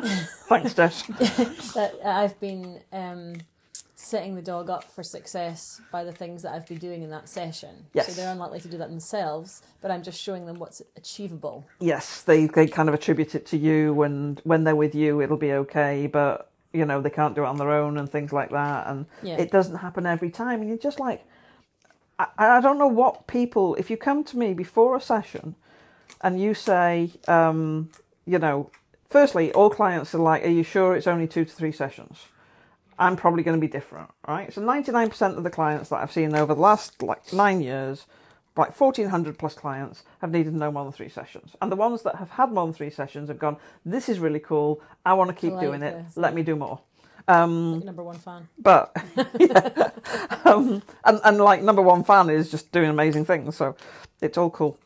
Thanks, 0.50 0.74
Jess. 0.74 1.04
that 1.74 1.94
I've 2.06 2.40
been 2.40 2.80
um, 2.92 3.36
setting 4.02 4.36
the 4.36 4.42
dog 4.42 4.70
up 4.70 4.84
for 4.92 5.04
success 5.04 5.80
by 5.92 6.04
the 6.04 6.12
things 6.12 6.42
that 6.42 6.54
I've 6.54 6.68
been 6.68 6.80
doing 6.80 7.04
in 7.04 7.10
that 7.12 7.30
session. 7.30 7.86
Yes. 7.94 8.08
So 8.08 8.14
they're 8.14 8.32
unlikely 8.32 8.60
to 8.62 8.68
do 8.68 8.78
that 8.78 8.90
themselves, 8.90 9.62
but 9.82 9.92
I'm 9.92 10.04
just 10.04 10.20
showing 10.20 10.46
them 10.46 10.58
what's 10.60 10.82
achievable. 10.98 11.66
yes, 11.80 12.22
they, 12.24 12.48
they 12.48 12.68
kind 12.68 12.90
of 12.90 12.96
attribute 12.96 13.36
it 13.36 13.46
to 13.48 13.58
you, 13.58 14.02
and 14.02 14.42
when 14.44 14.64
they're 14.64 14.76
with 14.76 14.96
you, 14.96 15.22
it'll 15.22 15.38
be 15.38 15.54
okay, 15.54 16.08
but, 16.08 16.50
you 16.74 16.86
know, 16.86 17.00
they 17.02 17.10
can't 17.10 17.36
do 17.36 17.44
it 17.44 17.48
on 17.48 17.58
their 17.58 17.72
own 17.72 17.98
and 17.98 18.10
things 18.10 18.34
like 18.34 18.50
that. 18.50 18.88
And 18.88 19.06
Yeah. 19.22 19.38
it 19.38 19.52
doesn't 19.52 19.78
happen 19.78 20.06
every 20.06 20.30
time. 20.32 20.62
And 20.62 20.70
you're 20.70 20.78
just 20.78 21.00
like, 21.00 21.24
I, 22.20 22.28
I 22.38 22.62
don't 22.62 22.78
know 22.80 22.88
what 22.88 23.28
people, 23.28 23.76
if 23.76 23.90
you 23.90 23.98
come 23.98 24.24
to 24.26 24.38
me 24.38 24.54
before 24.54 24.96
a 24.96 25.02
session 25.02 25.56
and 26.22 26.40
you 26.42 26.54
say, 26.54 27.12
um, 27.28 27.90
you 28.26 28.40
know, 28.40 28.70
firstly, 29.10 29.52
all 29.54 29.70
clients 29.70 30.14
are 30.16 30.20
like, 30.20 30.44
are 30.44 30.50
you 30.50 30.64
sure 30.64 30.96
it's 30.96 31.08
only 31.08 31.28
two 31.28 31.46
to 31.46 31.52
three 31.52 31.72
sessions? 31.72 32.26
I'm 33.02 33.16
probably 33.18 33.44
going 33.44 33.58
to 33.58 33.62
be 33.62 33.68
different, 33.68 34.10
right? 34.28 34.54
So 34.54 34.62
99% 34.62 35.38
of 35.38 35.44
the 35.44 35.50
clients 35.50 35.90
that 35.90 35.98
I've 35.98 36.12
seen 36.12 36.36
over 36.36 36.54
the 36.54 36.62
last 36.62 37.02
like 37.02 37.34
nine 37.34 37.60
years, 37.62 38.06
like 38.56 38.80
1400 38.80 39.38
plus 39.40 39.56
clients, 39.56 40.04
have 40.22 40.32
needed 40.32 40.54
no 40.54 40.72
more 40.72 40.84
than 40.84 40.94
three 40.94 41.10
sessions. 41.10 41.56
And 41.62 41.72
the 41.72 41.76
ones 41.76 42.04
that 42.04 42.16
have 42.16 42.30
had 42.30 42.52
more 42.52 42.66
than 42.66 42.74
three 42.74 42.92
sessions 42.92 43.28
have 43.30 43.40
gone, 43.40 43.58
this 43.86 44.08
is 44.08 44.20
really 44.20 44.40
cool. 44.40 44.82
I 45.06 45.14
want 45.14 45.30
to 45.30 45.36
keep 45.36 45.54
like 45.54 45.62
doing 45.62 45.82
it. 45.82 46.06
Let 46.16 46.34
me 46.36 46.44
do 46.44 46.56
more. 46.56 46.80
Um, 47.28 47.76
Like 47.76 47.86
number 47.86 48.04
one 48.04 48.18
fan. 48.18 48.48
but 48.60 48.96
yeah. 49.40 49.90
um, 50.46 50.82
and 51.06 51.20
and 51.24 51.38
like 51.40 51.62
number 51.64 51.82
one 51.82 52.04
fan 52.04 52.30
is 52.30 52.50
just 52.52 52.72
doing 52.72 52.90
amazing 52.90 53.26
things, 53.26 53.56
so 53.56 53.76
it's 54.22 54.38
all 54.38 54.50
cool. 54.50 54.78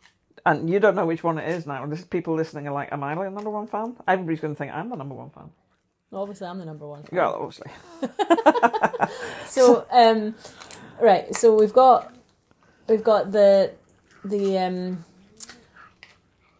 And 0.45 0.69
you 0.69 0.79
don't 0.79 0.95
know 0.95 1.05
which 1.05 1.23
one 1.23 1.37
it 1.39 1.49
is 1.49 1.65
now. 1.65 1.85
This 1.87 2.03
people 2.03 2.33
listening 2.35 2.67
are 2.67 2.73
like, 2.73 2.91
"Am 2.93 3.03
I 3.03 3.13
like 3.13 3.27
a 3.27 3.31
number 3.31 3.49
one 3.49 3.67
fan?" 3.67 3.95
Everybody's 4.07 4.41
going 4.41 4.53
to 4.53 4.57
think 4.57 4.71
I'm 4.73 4.89
the 4.89 4.95
number 4.95 5.15
one 5.15 5.31
fan. 5.31 5.49
Obviously, 6.13 6.47
I'm 6.47 6.59
the 6.59 6.65
number 6.65 6.87
one. 6.87 7.03
Fan. 7.03 7.17
Yeah, 7.17 7.27
obviously. 7.27 7.71
So, 9.47 9.85
um, 9.91 10.35
right. 10.99 11.33
So 11.35 11.55
we've 11.55 11.71
got 11.73 12.13
we've 12.87 13.03
got 13.03 13.31
the 13.31 13.71
the 14.23 14.57
um, 14.57 15.05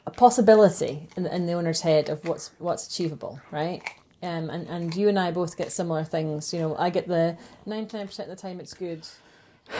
a 0.06 0.12
possibility 0.12 1.10
in, 1.18 1.26
in 1.26 1.46
the 1.46 1.54
owner's 1.54 1.82
head 1.82 2.10
of 2.10 2.26
what's 2.26 2.52
what's 2.60 2.88
achievable, 2.88 3.40
right? 3.52 3.82
Um, 4.24 4.50
and 4.50 4.68
and 4.68 4.96
you 4.96 5.10
and 5.10 5.20
I 5.20 5.32
both 5.32 5.58
get 5.58 5.72
similar 5.72 6.04
things. 6.04 6.54
You 6.54 6.60
know, 6.60 6.76
I 6.78 6.90
get 6.90 7.08
the 7.08 7.38
ninety 7.66 7.98
nine 7.98 8.08
percent 8.08 8.30
of 8.30 8.38
the 8.38 8.42
time 8.42 8.60
it's 8.60 8.74
good, 8.74 9.06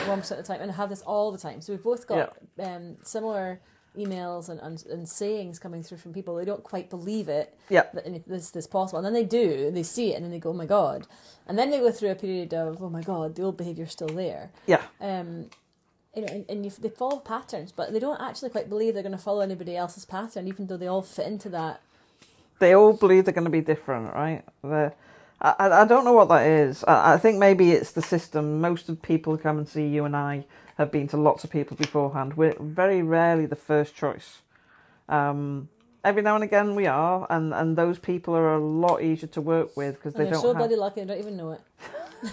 one 0.06 0.20
percent 0.20 0.40
of 0.40 0.46
the 0.46 0.52
time, 0.52 0.62
and 0.62 0.70
I 0.70 0.74
have 0.74 0.90
this 0.90 1.02
all 1.02 1.32
the 1.32 1.38
time. 1.38 1.60
So 1.60 1.72
we've 1.72 1.82
both 1.82 2.06
got 2.06 2.36
um, 2.58 2.96
similar 3.02 3.60
emails 3.96 4.48
and, 4.48 4.60
and, 4.60 4.84
and 4.86 5.08
sayings 5.08 5.58
coming 5.58 5.82
through 5.82 5.98
from 5.98 6.12
people. 6.14 6.36
They 6.36 6.44
don't 6.44 6.62
quite 6.64 6.90
believe 6.90 7.28
it 7.28 7.54
Yeah, 7.70 7.84
that 7.94 8.04
this 8.28 8.54
is 8.56 8.66
possible, 8.66 8.98
and 8.98 9.06
then 9.06 9.14
they 9.14 9.24
do. 9.24 9.70
They 9.70 9.82
see 9.82 10.12
it, 10.12 10.16
and 10.16 10.24
then 10.24 10.32
they 10.32 10.38
go, 10.40 10.50
"Oh 10.50 10.54
my 10.54 10.66
god!" 10.66 11.06
And 11.48 11.58
then 11.58 11.70
they 11.70 11.78
go 11.80 11.92
through 11.92 12.10
a 12.10 12.14
period 12.16 12.54
of, 12.54 12.82
"Oh 12.82 12.90
my 12.90 13.02
god, 13.02 13.34
the 13.36 13.42
old 13.42 13.56
behaviour's 13.56 13.92
still 13.92 14.08
there." 14.08 14.50
yeah, 14.66 14.82
Um, 15.00 15.50
you 16.14 16.22
know, 16.22 16.28
and, 16.32 16.44
and 16.48 16.64
you, 16.64 16.72
they 16.78 16.88
follow 16.88 17.18
patterns, 17.18 17.72
but 17.72 17.92
they 17.92 17.98
don't 18.00 18.20
actually 18.20 18.50
quite 18.50 18.68
believe 18.68 18.94
they're 18.94 19.02
going 19.02 19.12
to 19.12 19.18
follow 19.18 19.40
anybody 19.42 19.76
else's 19.76 20.04
pattern, 20.06 20.48
even 20.48 20.66
though 20.68 20.78
they 20.78 20.86
all 20.88 21.02
fit 21.02 21.26
into 21.26 21.48
that. 21.50 21.80
they 22.58 22.74
all 22.74 22.92
believe 22.94 23.24
they're 23.24 23.34
going 23.34 23.44
to 23.44 23.50
be 23.50 23.60
different, 23.60 24.14
right? 24.14 24.42
They're, 24.64 24.94
I, 25.40 25.54
I 25.82 25.84
don't 25.86 26.04
know 26.04 26.14
what 26.14 26.28
that 26.30 26.46
is. 26.46 26.84
I, 26.84 27.14
I 27.14 27.18
think 27.18 27.38
maybe 27.38 27.72
it's 27.72 27.92
the 27.92 28.02
system. 28.02 28.60
Most 28.60 28.88
of 28.88 28.96
the 29.00 29.06
people 29.06 29.36
come 29.36 29.58
and 29.58 29.68
see 29.68 29.86
you 29.86 30.04
and 30.06 30.16
I 30.16 30.46
have 30.76 30.92
been 30.92 31.08
to 31.08 31.16
lots 31.18 31.44
of 31.44 31.50
people 31.50 31.76
beforehand. 31.76 32.34
We're 32.36 32.56
very 32.60 33.02
rarely 33.02 33.46
the 33.46 33.56
first 33.56 33.94
choice. 33.96 34.40
Um, 35.08 35.68
every 36.04 36.22
now 36.22 36.34
and 36.36 36.44
again 36.44 36.74
we 36.76 36.86
are, 36.86 37.26
and, 37.30 37.54
and 37.54 37.76
those 37.76 37.98
people 37.98 38.34
are 38.36 38.54
a 38.54 38.60
lot 38.60 39.02
easier 39.02 39.28
to 39.28 39.40
work 39.40 39.76
with 39.76 39.96
because 39.96 40.14
And 40.14 40.20
they 40.20 40.24
they're 40.24 40.34
don't 40.34 40.42
so 40.42 40.48
have. 40.48 40.58
bloody 40.58 40.76
lucky 40.76 41.00
they 41.02 41.06
don't 41.08 41.18
even 41.18 41.36
know 41.36 41.52
it. 41.52 41.60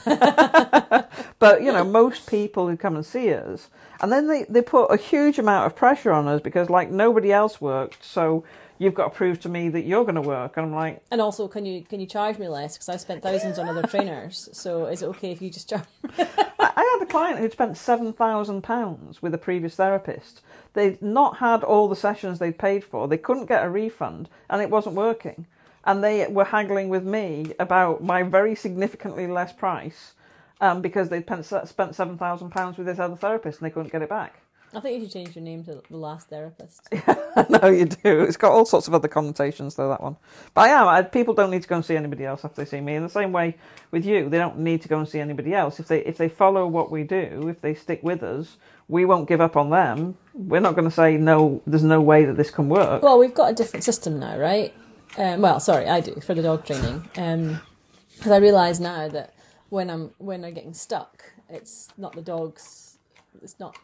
But 1.39 1.63
you 1.63 1.71
know, 1.73 1.83
most 1.83 2.27
people 2.27 2.69
who 2.69 2.77
come 2.77 2.95
and 2.95 3.05
see 3.05 3.33
us, 3.33 3.69
and 4.01 4.11
then 4.11 4.27
they, 4.27 4.45
they 4.45 4.61
put 4.61 4.87
a 4.87 4.97
huge 4.97 5.39
amount 5.39 5.67
of 5.67 5.75
pressure 5.75 6.11
on 6.11 6.27
us 6.27 6.41
because 6.41 6.69
like 6.69 6.91
nobody 6.91 7.31
else 7.33 7.61
worked, 7.61 8.03
so 8.05 8.43
you've 8.83 8.93
got 8.93 9.05
to 9.05 9.09
prove 9.09 9.39
to 9.41 9.49
me 9.49 9.69
that 9.69 9.83
you're 9.83 10.03
going 10.03 10.15
to 10.15 10.21
work. 10.21 10.57
And 10.57 10.67
I'm 10.67 10.73
like, 10.75 11.01
And 11.11 11.21
also, 11.21 11.47
can 11.47 11.65
you 11.65 11.83
can 11.83 11.99
you 11.99 12.05
charge 12.05 12.37
me 12.37 12.47
less? 12.47 12.75
Because 12.75 12.89
I've 12.89 13.01
spent 13.01 13.23
thousands 13.23 13.57
on 13.57 13.67
other 13.69 13.87
trainers. 13.87 14.49
So 14.51 14.85
is 14.85 15.01
it 15.01 15.07
okay 15.07 15.31
if 15.31 15.41
you 15.41 15.49
just 15.49 15.69
charge? 15.69 15.83
I 16.19 16.73
I 16.83 16.97
had 16.99 17.07
a 17.07 17.11
client 17.11 17.39
who'd 17.39 17.51
spent 17.51 17.77
seven 17.77 18.13
thousand 18.13 18.61
pounds 18.63 19.21
with 19.21 19.33
a 19.33 19.37
previous 19.37 19.75
therapist. 19.75 20.41
They'd 20.73 21.01
not 21.01 21.37
had 21.37 21.63
all 21.63 21.87
the 21.87 21.95
sessions 21.95 22.39
they'd 22.39 22.57
paid 22.57 22.83
for. 22.83 23.07
They 23.07 23.17
couldn't 23.17 23.45
get 23.45 23.63
a 23.63 23.69
refund, 23.69 24.27
and 24.49 24.61
it 24.61 24.69
wasn't 24.69 24.95
working. 24.95 25.45
And 25.85 26.03
they 26.03 26.27
were 26.27 26.45
haggling 26.45 26.89
with 26.89 27.03
me 27.03 27.53
about 27.59 28.03
my 28.03 28.23
very 28.23 28.55
significantly 28.55 29.27
less 29.27 29.53
price 29.53 30.13
um, 30.61 30.81
because 30.81 31.09
they'd 31.09 31.25
spent 31.65 31.95
seven 31.95 32.17
thousand 32.17 32.49
pounds 32.51 32.77
with 32.77 32.87
this 32.87 32.99
other 32.99 33.15
therapist 33.15 33.59
and 33.59 33.65
they 33.65 33.73
couldn't 33.73 33.91
get 33.91 34.01
it 34.01 34.09
back. 34.09 34.42
I 34.75 34.79
think 34.79 34.95
you 34.95 35.05
should 35.05 35.13
change 35.13 35.35
your 35.35 35.43
name 35.43 35.63
to 35.65 35.81
the 35.89 35.97
last 35.97 36.29
therapist. 36.29 36.87
I 37.35 37.45
know 37.49 37.69
you 37.69 37.85
do. 37.85 38.21
It's 38.21 38.37
got 38.37 38.51
all 38.51 38.65
sorts 38.65 38.87
of 38.87 38.93
other 38.93 39.07
connotations, 39.07 39.75
though, 39.75 39.89
that 39.89 40.01
one. 40.01 40.17
But 40.53 40.61
I 40.61 40.67
am. 40.69 40.87
I, 40.87 41.01
people 41.03 41.33
don't 41.33 41.51
need 41.51 41.61
to 41.61 41.67
go 41.67 41.75
and 41.75 41.85
see 41.85 41.95
anybody 41.95 42.25
else 42.25 42.43
after 42.43 42.63
they 42.63 42.69
see 42.69 42.81
me. 42.81 42.95
In 42.95 43.03
the 43.03 43.09
same 43.09 43.31
way 43.31 43.55
with 43.91 44.05
you, 44.05 44.29
they 44.29 44.37
don't 44.37 44.59
need 44.59 44.81
to 44.81 44.87
go 44.87 44.99
and 44.99 45.07
see 45.07 45.19
anybody 45.19 45.53
else. 45.53 45.79
If 45.79 45.87
they 45.87 45.99
if 46.05 46.17
they 46.17 46.29
follow 46.29 46.65
what 46.67 46.91
we 46.91 47.03
do, 47.03 47.47
if 47.47 47.61
they 47.61 47.75
stick 47.75 48.01
with 48.03 48.23
us, 48.23 48.57
we 48.87 49.05
won't 49.05 49.27
give 49.27 49.41
up 49.41 49.55
on 49.55 49.69
them. 49.69 50.17
We're 50.33 50.59
not 50.59 50.75
going 50.75 50.89
to 50.89 50.95
say 50.95 51.17
no. 51.17 51.61
There's 51.67 51.83
no 51.83 52.01
way 52.01 52.25
that 52.25 52.37
this 52.37 52.49
can 52.49 52.69
work. 52.69 53.03
Well, 53.03 53.19
we've 53.19 53.33
got 53.33 53.51
a 53.51 53.53
different 53.53 53.83
system 53.83 54.19
now, 54.19 54.37
right? 54.37 54.73
Um, 55.17 55.41
well, 55.41 55.59
sorry, 55.59 55.87
I 55.87 55.99
do 56.01 56.15
for 56.15 56.33
the 56.33 56.41
dog 56.41 56.65
training, 56.65 57.07
because 57.11 58.31
I 58.31 58.37
realise 58.37 58.79
now 58.79 59.07
that 59.09 59.35
when 59.69 59.89
I'm 59.89 60.11
when 60.17 60.43
I'm 60.43 60.53
getting 60.53 60.73
stuck, 60.73 61.23
it's 61.49 61.89
not 61.97 62.13
the 62.13 62.21
dogs, 62.21 62.97
it's 63.43 63.59
not 63.59 63.77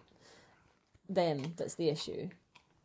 them 1.10 1.54
that's 1.58 1.76
the 1.76 1.90
issue, 1.90 2.30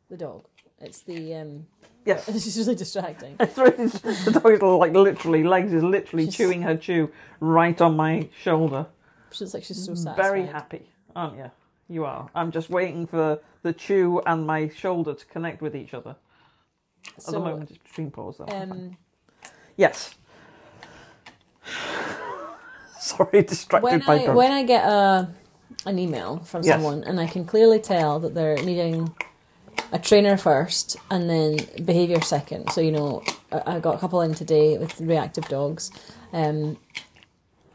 the 0.09 0.17
dog. 0.17 0.45
It's 0.81 1.01
the 1.03 1.35
um, 1.37 1.67
yes, 2.05 2.29
it's 2.29 2.57
really 2.57 2.75
distracting. 2.75 3.37
The 3.39 4.41
dog 4.43 4.53
is 4.53 4.63
like 4.63 4.93
literally 4.93 5.45
legs 5.45 5.73
is 5.73 5.83
literally 5.83 6.25
She's- 6.25 6.37
chewing 6.37 6.63
her 6.63 6.77
chew 6.77 7.11
right 7.41 7.81
on 7.81 7.97
my 7.97 8.29
shoulder. 8.43 8.87
She's 9.31 9.53
like 9.55 9.65
she's 9.65 9.85
so 9.85 9.95
satisfied. 9.95 10.17
Very 10.17 10.47
happy, 10.47 10.89
aren't 11.15 11.37
you? 11.37 11.51
You 11.89 12.05
are. 12.07 12.31
I'm 12.35 12.51
just 12.51 12.71
waiting 12.71 13.07
for 13.07 13.41
the 13.63 13.73
chew 13.73 14.21
and 14.27 14.47
my 14.47 14.69
shoulder 14.69 15.13
to 15.15 15.27
connect 15.27 15.61
with 15.61 15.77
each 15.77 15.93
other. 15.93 16.17
At 17.19 17.25
the 17.27 17.39
moment, 17.41 17.71
it's 17.71 17.79
between 17.79 18.11
paws 18.11 18.39
though. 18.39 18.47
um, 18.47 18.97
Yes. 19.77 20.15
Sorry, 22.99 23.43
distracted 23.43 23.85
when 23.85 24.01
by 24.01 24.25
I 24.25 24.35
when 24.35 24.53
I 24.53 24.63
get 24.63 24.85
a 24.85 25.29
an 25.87 25.99
email 25.99 26.39
from 26.39 26.63
Yes. 26.63 26.75
someone 26.75 27.05
and 27.05 27.21
I 27.21 27.27
can 27.27 27.45
clearly 27.45 27.79
tell 27.79 28.21
that 28.21 28.35
they're 28.35 28.57
needing 28.57 29.15
a 29.93 29.99
trainer 29.99 30.37
first 30.37 30.97
and 31.11 31.29
then 31.29 31.59
behaviour 31.85 32.21
second. 32.21 32.71
So 32.73 32.81
you 32.81 32.93
know, 32.93 33.23
I, 33.53 33.77
I 33.77 33.81
got 33.81 33.95
a 33.95 33.99
couple 33.99 34.21
in 34.23 34.35
today 34.35 34.79
with 34.79 35.01
reactive 35.01 35.49
dogs, 35.49 35.91
um, 36.33 36.77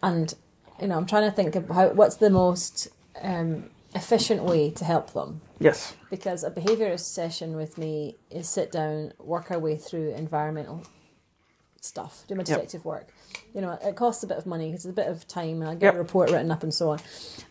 and 0.01 0.33
you 0.81 0.87
know, 0.87 0.97
I'm 0.97 1.05
trying 1.05 1.29
to 1.29 1.31
think 1.35 1.55
of 1.55 1.69
how 1.69 1.89
what's 1.89 2.15
the 2.17 2.29
most 2.29 2.87
um, 3.21 3.69
efficient 3.95 4.43
way 4.43 4.69
to 4.71 4.85
help 4.85 5.13
them. 5.13 5.41
Yes. 5.59 5.95
Because 6.09 6.43
a 6.43 6.51
behaviourist 6.51 7.01
session 7.13 7.55
with 7.55 7.77
me 7.77 8.15
is 8.31 8.47
sit 8.47 8.71
down, 8.71 9.13
work 9.19 9.51
our 9.51 9.59
way 9.59 9.75
through 9.75 10.11
environmental 10.13 10.83
stuff, 11.81 12.23
do 12.27 12.35
my 12.35 12.43
detective 12.43 12.85
work. 12.85 13.07
You 13.53 13.61
know, 13.61 13.77
it 13.83 13.95
costs 13.95 14.23
a 14.23 14.27
bit 14.27 14.37
of 14.37 14.45
money 14.45 14.67
because 14.69 14.85
it's 14.85 14.91
a 14.91 14.95
bit 14.95 15.07
of 15.07 15.27
time, 15.27 15.61
and 15.61 15.69
I 15.69 15.73
get 15.75 15.87
Yep. 15.87 15.95
a 15.95 15.97
report 15.97 16.29
written 16.31 16.51
up 16.51 16.61
and 16.63 16.73
so 16.73 16.89
on. 16.91 16.99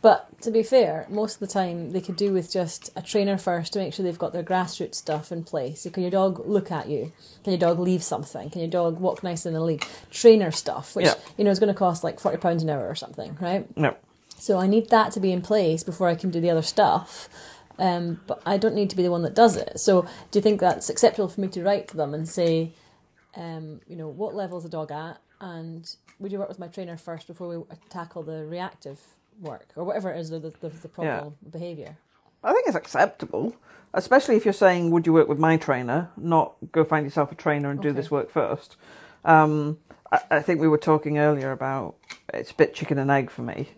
But 0.02 0.40
to 0.42 0.50
be 0.50 0.62
fair, 0.62 1.06
most 1.08 1.34
of 1.34 1.40
the 1.40 1.46
time 1.46 1.90
they 1.90 2.00
could 2.00 2.16
do 2.16 2.32
with 2.32 2.50
just 2.52 2.90
a 2.94 3.02
trainer 3.02 3.36
first 3.38 3.72
to 3.72 3.78
make 3.80 3.92
sure 3.94 4.04
they've 4.04 4.18
got 4.18 4.32
their 4.32 4.42
grassroots 4.44 4.94
stuff 4.96 5.32
in 5.32 5.44
place. 5.44 5.80
So 5.82 5.90
can 5.90 6.02
your 6.02 6.10
dog 6.12 6.42
look 6.46 6.70
at 6.70 6.88
you? 6.88 7.12
Can 7.42 7.52
your 7.52 7.58
dog 7.60 7.78
leave 7.78 8.02
something? 8.02 8.50
Can 8.50 8.60
your 8.60 8.70
dog 8.70 9.00
walk 9.00 9.22
nice 9.22 9.44
in 9.46 9.54
the 9.54 9.60
lead? 9.60 9.84
Trainer 10.10 10.50
stuff, 10.50 10.94
which 10.94 11.06
Yeah. 11.06 11.14
you 11.36 11.44
know 11.44 11.50
is 11.50 11.58
going 11.58 11.72
to 11.72 11.78
cost 11.78 12.04
like 12.04 12.20
forty 12.20 12.38
pounds 12.38 12.62
an 12.62 12.70
hour 12.70 12.86
or 12.88 12.94
something, 12.94 13.36
right? 13.40 13.66
No. 13.76 13.94
So 14.38 14.58
I 14.58 14.68
need 14.68 14.90
that 14.90 15.10
to 15.12 15.20
be 15.20 15.32
in 15.32 15.42
place 15.42 15.82
before 15.82 16.06
I 16.08 16.14
can 16.14 16.30
do 16.30 16.40
the 16.40 16.50
other 16.50 16.62
stuff. 16.62 17.28
Um, 17.80 18.20
but 18.26 18.42
I 18.44 18.56
don't 18.58 18.74
need 18.74 18.90
to 18.90 18.96
be 18.96 19.04
the 19.04 19.10
one 19.10 19.22
that 19.22 19.34
does 19.34 19.56
it. 19.56 19.78
So 19.78 20.02
do 20.32 20.38
you 20.38 20.42
think 20.42 20.60
that's 20.60 20.90
acceptable 20.90 21.28
for 21.28 21.40
me 21.40 21.46
to 21.48 21.62
write 21.62 21.86
to 21.88 21.96
them 21.96 22.12
and 22.12 22.28
say, 22.28 22.72
um, 23.36 23.80
you 23.86 23.96
know, 23.96 24.08
what 24.08 24.34
level 24.34 24.58
is 24.58 24.64
the 24.64 24.70
dog 24.70 24.90
at, 24.90 25.18
and 25.40 25.94
would 26.18 26.32
you 26.32 26.38
work 26.38 26.48
with 26.48 26.58
my 26.58 26.68
trainer 26.68 26.96
first 26.96 27.26
before 27.26 27.48
we 27.48 27.64
tackle 27.90 28.22
the 28.22 28.44
reactive 28.44 29.00
work 29.40 29.68
or 29.76 29.84
whatever 29.84 30.10
it 30.12 30.18
is 30.18 30.30
the 30.30 30.38
the, 30.38 30.68
the, 30.68 30.88
problem 30.88 31.34
behaviour? 31.50 31.96
I 32.42 32.52
think 32.52 32.66
it's 32.66 32.76
acceptable, 32.76 33.56
especially 33.94 34.36
if 34.36 34.44
you're 34.44 34.52
saying, 34.52 34.90
"Would 34.90 35.06
you 35.06 35.12
work 35.12 35.28
with 35.28 35.38
my 35.38 35.56
trainer?" 35.56 36.10
Not 36.16 36.54
go 36.72 36.84
find 36.84 37.04
yourself 37.04 37.32
a 37.32 37.34
trainer 37.34 37.70
and 37.70 37.80
do 37.80 37.92
this 37.92 38.10
work 38.10 38.30
first. 38.30 38.76
Um, 39.24 39.78
I, 40.10 40.20
I 40.30 40.42
think 40.42 40.60
we 40.60 40.68
were 40.68 40.78
talking 40.78 41.18
earlier 41.18 41.52
about 41.52 41.96
it's 42.32 42.50
a 42.50 42.54
bit 42.54 42.74
chicken 42.74 42.98
and 42.98 43.10
egg 43.10 43.30
for 43.30 43.42
me, 43.42 43.70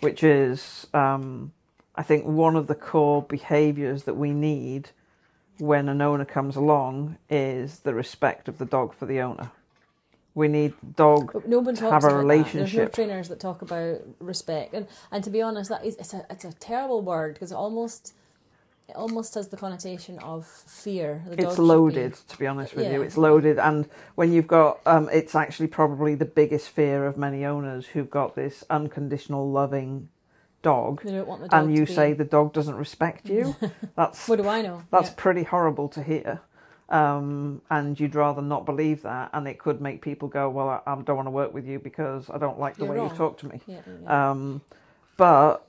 which 0.00 0.22
is 0.22 0.86
um, 0.92 1.52
I 1.94 2.02
think 2.02 2.26
one 2.26 2.56
of 2.56 2.66
the 2.66 2.74
core 2.74 3.22
behaviours 3.22 4.04
that 4.04 4.14
we 4.14 4.32
need 4.32 4.90
when 5.58 5.88
an 5.88 6.00
owner 6.00 6.24
comes 6.24 6.56
along 6.56 7.16
is 7.30 7.80
the 7.80 7.94
respect 7.94 8.48
of 8.48 8.58
the 8.58 8.66
dog 8.66 8.94
for 8.94 9.06
the 9.06 9.20
owner. 9.20 9.50
We 10.34 10.48
need 10.48 10.74
the 10.82 10.92
dog 10.92 11.32
But 11.32 11.48
no 11.48 11.60
one 11.60 11.74
to 11.76 11.90
have 11.90 12.04
a 12.04 12.08
about 12.08 12.28
that. 12.28 12.52
There's 12.52 12.74
no 12.74 12.86
trainers 12.88 13.28
that 13.28 13.40
talk 13.40 13.62
about 13.62 14.02
respect, 14.20 14.74
and 14.74 14.86
and 15.10 15.24
to 15.24 15.30
be 15.30 15.40
honest, 15.42 15.70
that 15.70 15.84
is 15.84 15.96
it's 15.96 16.12
a 16.12 16.26
it's 16.28 16.44
a 16.44 16.52
terrible 16.52 17.00
word 17.00 17.34
because 17.34 17.52
it 17.52 17.54
almost 17.54 18.12
it 18.88 18.96
almost 18.96 19.34
has 19.34 19.48
the 19.48 19.56
connotation 19.56 20.18
of 20.18 20.46
fear. 20.46 21.22
The 21.26 21.32
it's 21.32 21.56
should 21.56 21.56
be- 21.56 21.62
loaded 21.62 22.14
to 22.28 22.38
be 22.38 22.46
honest 22.46 22.74
with 22.74 22.92
you 22.92 23.02
it's 23.02 23.16
loaded 23.16 23.58
and 23.58 23.88
when 24.14 24.32
you've 24.32 24.46
got 24.46 24.80
um, 24.86 25.08
it's 25.12 25.34
actually 25.34 25.66
probably 25.68 26.14
the 26.14 26.24
biggest 26.24 26.68
fear 26.68 27.06
of 27.06 27.16
many 27.16 27.44
owners 27.44 27.86
who've 27.86 28.10
got 28.10 28.34
this 28.36 28.62
unconditional 28.70 29.50
loving 29.50 30.08
dog 30.72 31.02
They 31.02 31.12
don't 31.16 31.28
want 31.32 31.40
the 31.42 31.48
dog 31.48 31.58
and 31.64 31.76
you 31.76 31.84
say 31.86 32.06
the 32.12 32.30
dog 32.38 32.52
doesn't 32.58 32.78
respect 32.86 33.22
you 33.36 33.44
that's 34.00 34.20
What 34.28 34.38
do 34.42 34.48
I 34.48 34.60
know? 34.66 34.78
that's 34.92 35.10
Yeah. 35.10 35.14
pretty 35.24 35.44
horrible 35.54 35.88
to 35.96 36.02
hear 36.12 36.40
um, 36.88 37.62
and 37.76 37.98
you'd 37.98 38.14
rather 38.14 38.42
not 38.42 38.62
believe 38.70 39.02
that 39.02 39.30
and 39.34 39.42
it 39.52 39.58
could 39.64 39.78
make 39.80 39.98
people 40.10 40.28
go 40.28 40.44
well 40.56 40.68
i, 40.74 40.78
I 40.90 40.94
don't 41.06 41.16
want 41.20 41.26
to 41.32 41.36
work 41.42 41.52
with 41.58 41.66
you 41.70 41.78
because 41.88 42.22
i 42.30 42.38
don't 42.44 42.58
like 42.64 42.74
the 42.76 42.84
You're 42.84 42.92
way 42.94 42.98
wrong. 42.98 43.10
you 43.10 43.16
talk 43.24 43.38
to 43.40 43.46
me 43.50 43.60
Yeah, 43.66 43.80
yeah, 44.02 44.30
um, 44.30 44.40
but 45.16 45.62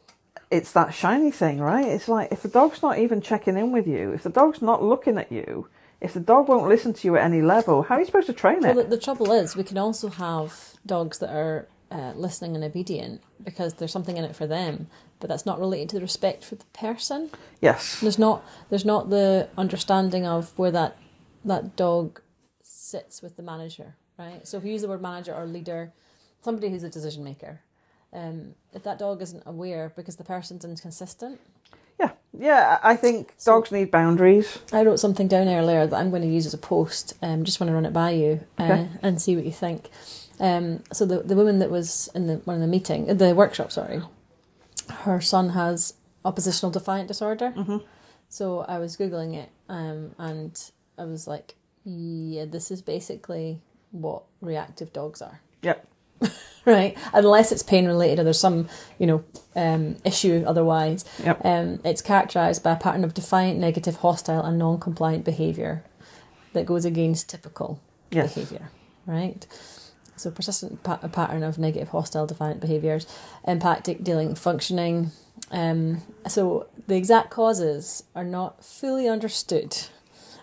it's 0.49 0.71
that 0.73 0.93
shiny 0.93 1.31
thing, 1.31 1.59
right? 1.59 1.85
It's 1.95 2.07
like 2.07 2.31
if 2.31 2.41
the 2.41 2.47
dog's 2.59 2.81
not 2.81 2.95
even 2.99 3.19
checking 3.19 3.57
in 3.57 3.73
with 3.73 3.85
you, 3.85 4.11
if 4.17 4.23
the 4.23 4.29
dog's 4.29 4.61
not 4.61 4.79
looking 4.91 5.17
at 5.17 5.29
you, 5.29 5.67
if 5.99 6.13
the 6.13 6.21
dog 6.21 6.47
won't 6.47 6.69
listen 6.69 6.93
to 6.93 7.01
you 7.07 7.17
at 7.17 7.23
any 7.31 7.41
level, 7.41 7.75
how 7.83 7.95
are 7.95 7.99
you 7.99 8.05
supposed 8.05 8.27
to 8.27 8.33
train 8.43 8.61
Well, 8.61 8.79
it? 8.79 8.89
the 8.89 8.97
trouble 9.07 9.29
is, 9.41 9.57
we 9.57 9.65
can 9.65 9.77
also 9.77 10.07
have 10.07 10.51
dogs 10.85 11.15
that 11.19 11.31
are 11.43 11.67
uh, 11.91 12.13
listening 12.15 12.55
and 12.55 12.63
obedient 12.63 13.21
because 13.43 13.75
there's 13.75 13.91
something 13.91 14.17
in 14.17 14.23
it 14.23 14.35
for 14.35 14.45
them, 14.47 14.87
but 15.19 15.29
that's 15.29 15.45
not 15.45 15.59
related 15.59 15.89
to 15.89 15.95
the 15.95 16.01
respect 16.01 16.43
for 16.43 16.55
the 16.55 16.65
person. 16.73 17.29
Yes. 17.61 17.99
There's 18.01 18.19
not 18.19 18.43
there's 18.69 18.85
not 18.85 19.09
the 19.09 19.49
understanding 19.57 20.25
of 20.25 20.51
where 20.57 20.71
that 20.71 20.97
that 21.45 21.75
dog 21.75 22.21
sits 22.61 23.21
with 23.21 23.37
the 23.37 23.43
manager, 23.43 23.95
right? 24.17 24.45
So 24.47 24.57
if 24.57 24.65
you 24.65 24.71
use 24.73 24.81
the 24.81 24.87
word 24.89 25.01
manager 25.01 25.33
or 25.33 25.45
leader, 25.45 25.93
somebody 26.41 26.69
who's 26.69 26.83
a 26.83 26.89
decision 26.89 27.23
maker, 27.23 27.61
um, 28.13 28.55
if 28.73 28.83
that 28.83 28.99
dog 28.99 29.21
isn't 29.21 29.43
aware 29.45 29.91
because 29.95 30.17
the 30.17 30.23
person's 30.23 30.65
inconsistent. 30.65 31.39
Yeah. 31.99 32.11
Yeah. 32.37 32.79
I 32.83 32.95
think 32.95 33.33
dogs 33.43 33.71
need 33.71 33.91
boundaries. 33.91 34.59
I 34.71 34.83
wrote 34.83 34.99
something 34.99 35.27
down 35.27 35.47
earlier 35.47 35.87
that 35.87 35.95
I'm 35.99 36.09
going 36.09 36.21
to 36.21 36.27
use 36.27 36.45
as 36.45 36.53
a 36.53 36.57
post. 36.59 37.13
Um, 37.21 37.43
just 37.43 37.59
want 37.59 37.69
to 37.69 37.73
run 37.73 37.85
it 37.85 37.93
by 37.93 38.11
you 38.11 38.41
uh, 38.59 38.63
Okay. 38.63 38.89
and 39.01 39.21
see 39.21 39.35
what 39.35 39.45
you 39.45 39.51
think. 39.51 39.89
Um, 40.39 40.83
so 40.93 41.05
the 41.05 41.19
the 41.23 41.35
woman 41.35 41.59
that 41.59 41.69
was 41.71 42.09
in 42.13 42.27
the 42.27 42.35
one 42.45 42.55
of 42.55 42.61
the 42.61 42.67
meeting, 42.67 43.09
uh, 43.09 43.13
the 43.13 43.33
workshop, 43.33 43.71
sorry, 43.71 44.01
her 44.89 45.19
son 45.21 45.49
has 45.49 45.93
oppositional 46.25 46.71
defiant 46.71 47.07
disorder. 47.07 47.53
Mhm. 47.55 47.83
So 48.29 48.59
I 48.61 48.77
was 48.79 48.97
googling 48.97 49.35
it, 49.35 49.49
um, 49.69 50.11
and 50.19 50.59
I 50.97 51.05
was 51.05 51.27
like, 51.27 51.55
yeah, 51.85 52.45
this 52.45 52.69
is 52.71 52.81
basically 52.81 53.61
what 53.91 54.23
reactive 54.41 54.91
dogs 54.93 55.21
are. 55.21 55.41
Yep. 55.61 55.87
Right, 56.65 56.97
unless 57.13 57.53
it's 57.53 57.63
pain 57.63 57.85
related 57.85 58.19
or 58.19 58.25
there's 58.25 58.37
some, 58.41 58.67
you 58.99 59.07
know, 59.07 59.23
um, 59.55 59.95
issue 60.03 60.43
otherwise. 60.45 61.05
Yep. 61.23 61.45
Um, 61.45 61.79
it's 61.85 62.01
characterised 62.01 62.61
by 62.61 62.73
a 62.73 62.75
pattern 62.75 63.05
of 63.05 63.13
defiant, 63.13 63.57
negative, 63.57 63.95
hostile, 63.95 64.41
and 64.43 64.59
non-compliant 64.59 65.23
behaviour 65.23 65.85
that 66.51 66.65
goes 66.65 66.83
against 66.83 67.29
typical 67.29 67.79
Yes. 68.11 68.33
behaviour. 68.33 68.69
Right. 69.05 69.47
So 70.17 70.31
persistent 70.31 70.83
pa- 70.83 70.97
pattern 70.97 71.43
of 71.43 71.57
negative, 71.57 71.89
hostile, 71.89 72.25
defiant 72.25 72.59
behaviours, 72.59 73.05
empathic 73.47 74.03
dealing, 74.03 74.35
functioning. 74.35 75.11
Um, 75.51 76.01
so 76.27 76.67
the 76.87 76.95
exact 76.95 77.29
causes 77.29 78.03
are 78.15 78.23
not 78.23 78.63
fully 78.65 79.07
understood, 79.07 79.77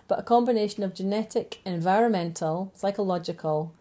but 0.09 0.19
a 0.19 0.23
combination 0.23 0.83
of 0.83 0.95
genetic, 0.95 1.59
environmental, 1.65 2.73
psychological, 2.75 3.75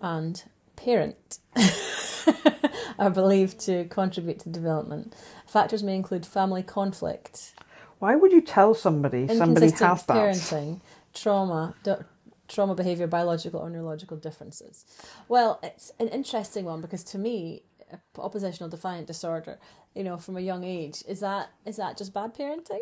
and 0.00 0.42
parent 0.76 1.38
are 2.98 3.10
believed 3.10 3.58
to 3.60 3.84
contribute 3.86 4.40
to 4.40 4.48
development. 4.48 5.14
Factors 5.46 5.82
may 5.82 5.94
include 5.94 6.26
family 6.26 6.62
conflict, 6.62 7.52
Why 7.98 8.16
would 8.16 8.32
you 8.32 8.40
tell 8.40 8.74
somebody 8.74 9.28
somebody 9.28 9.70
has 9.70 10.02
that? 10.04 10.16
parenting, 10.16 10.80
trauma, 11.12 11.74
do, 11.84 12.04
trauma 12.54 12.74
behavior, 12.74 13.06
biological 13.06 13.60
or 13.60 13.68
neurological 13.70 14.16
differences. 14.16 14.84
Well, 15.28 15.60
it's 15.62 15.92
an 15.98 16.08
interesting 16.08 16.64
one 16.64 16.80
because 16.80 17.04
to 17.04 17.18
me, 17.18 17.62
oppositional 18.18 18.68
defiant 18.70 19.06
disorder, 19.06 19.58
you 19.94 20.04
know, 20.04 20.16
from 20.16 20.36
a 20.36 20.40
young 20.40 20.64
age, 20.64 21.02
is 21.06 21.20
that 21.20 21.50
is 21.66 21.76
that 21.76 21.96
just 21.98 22.12
bad 22.14 22.34
parenting? 22.34 22.80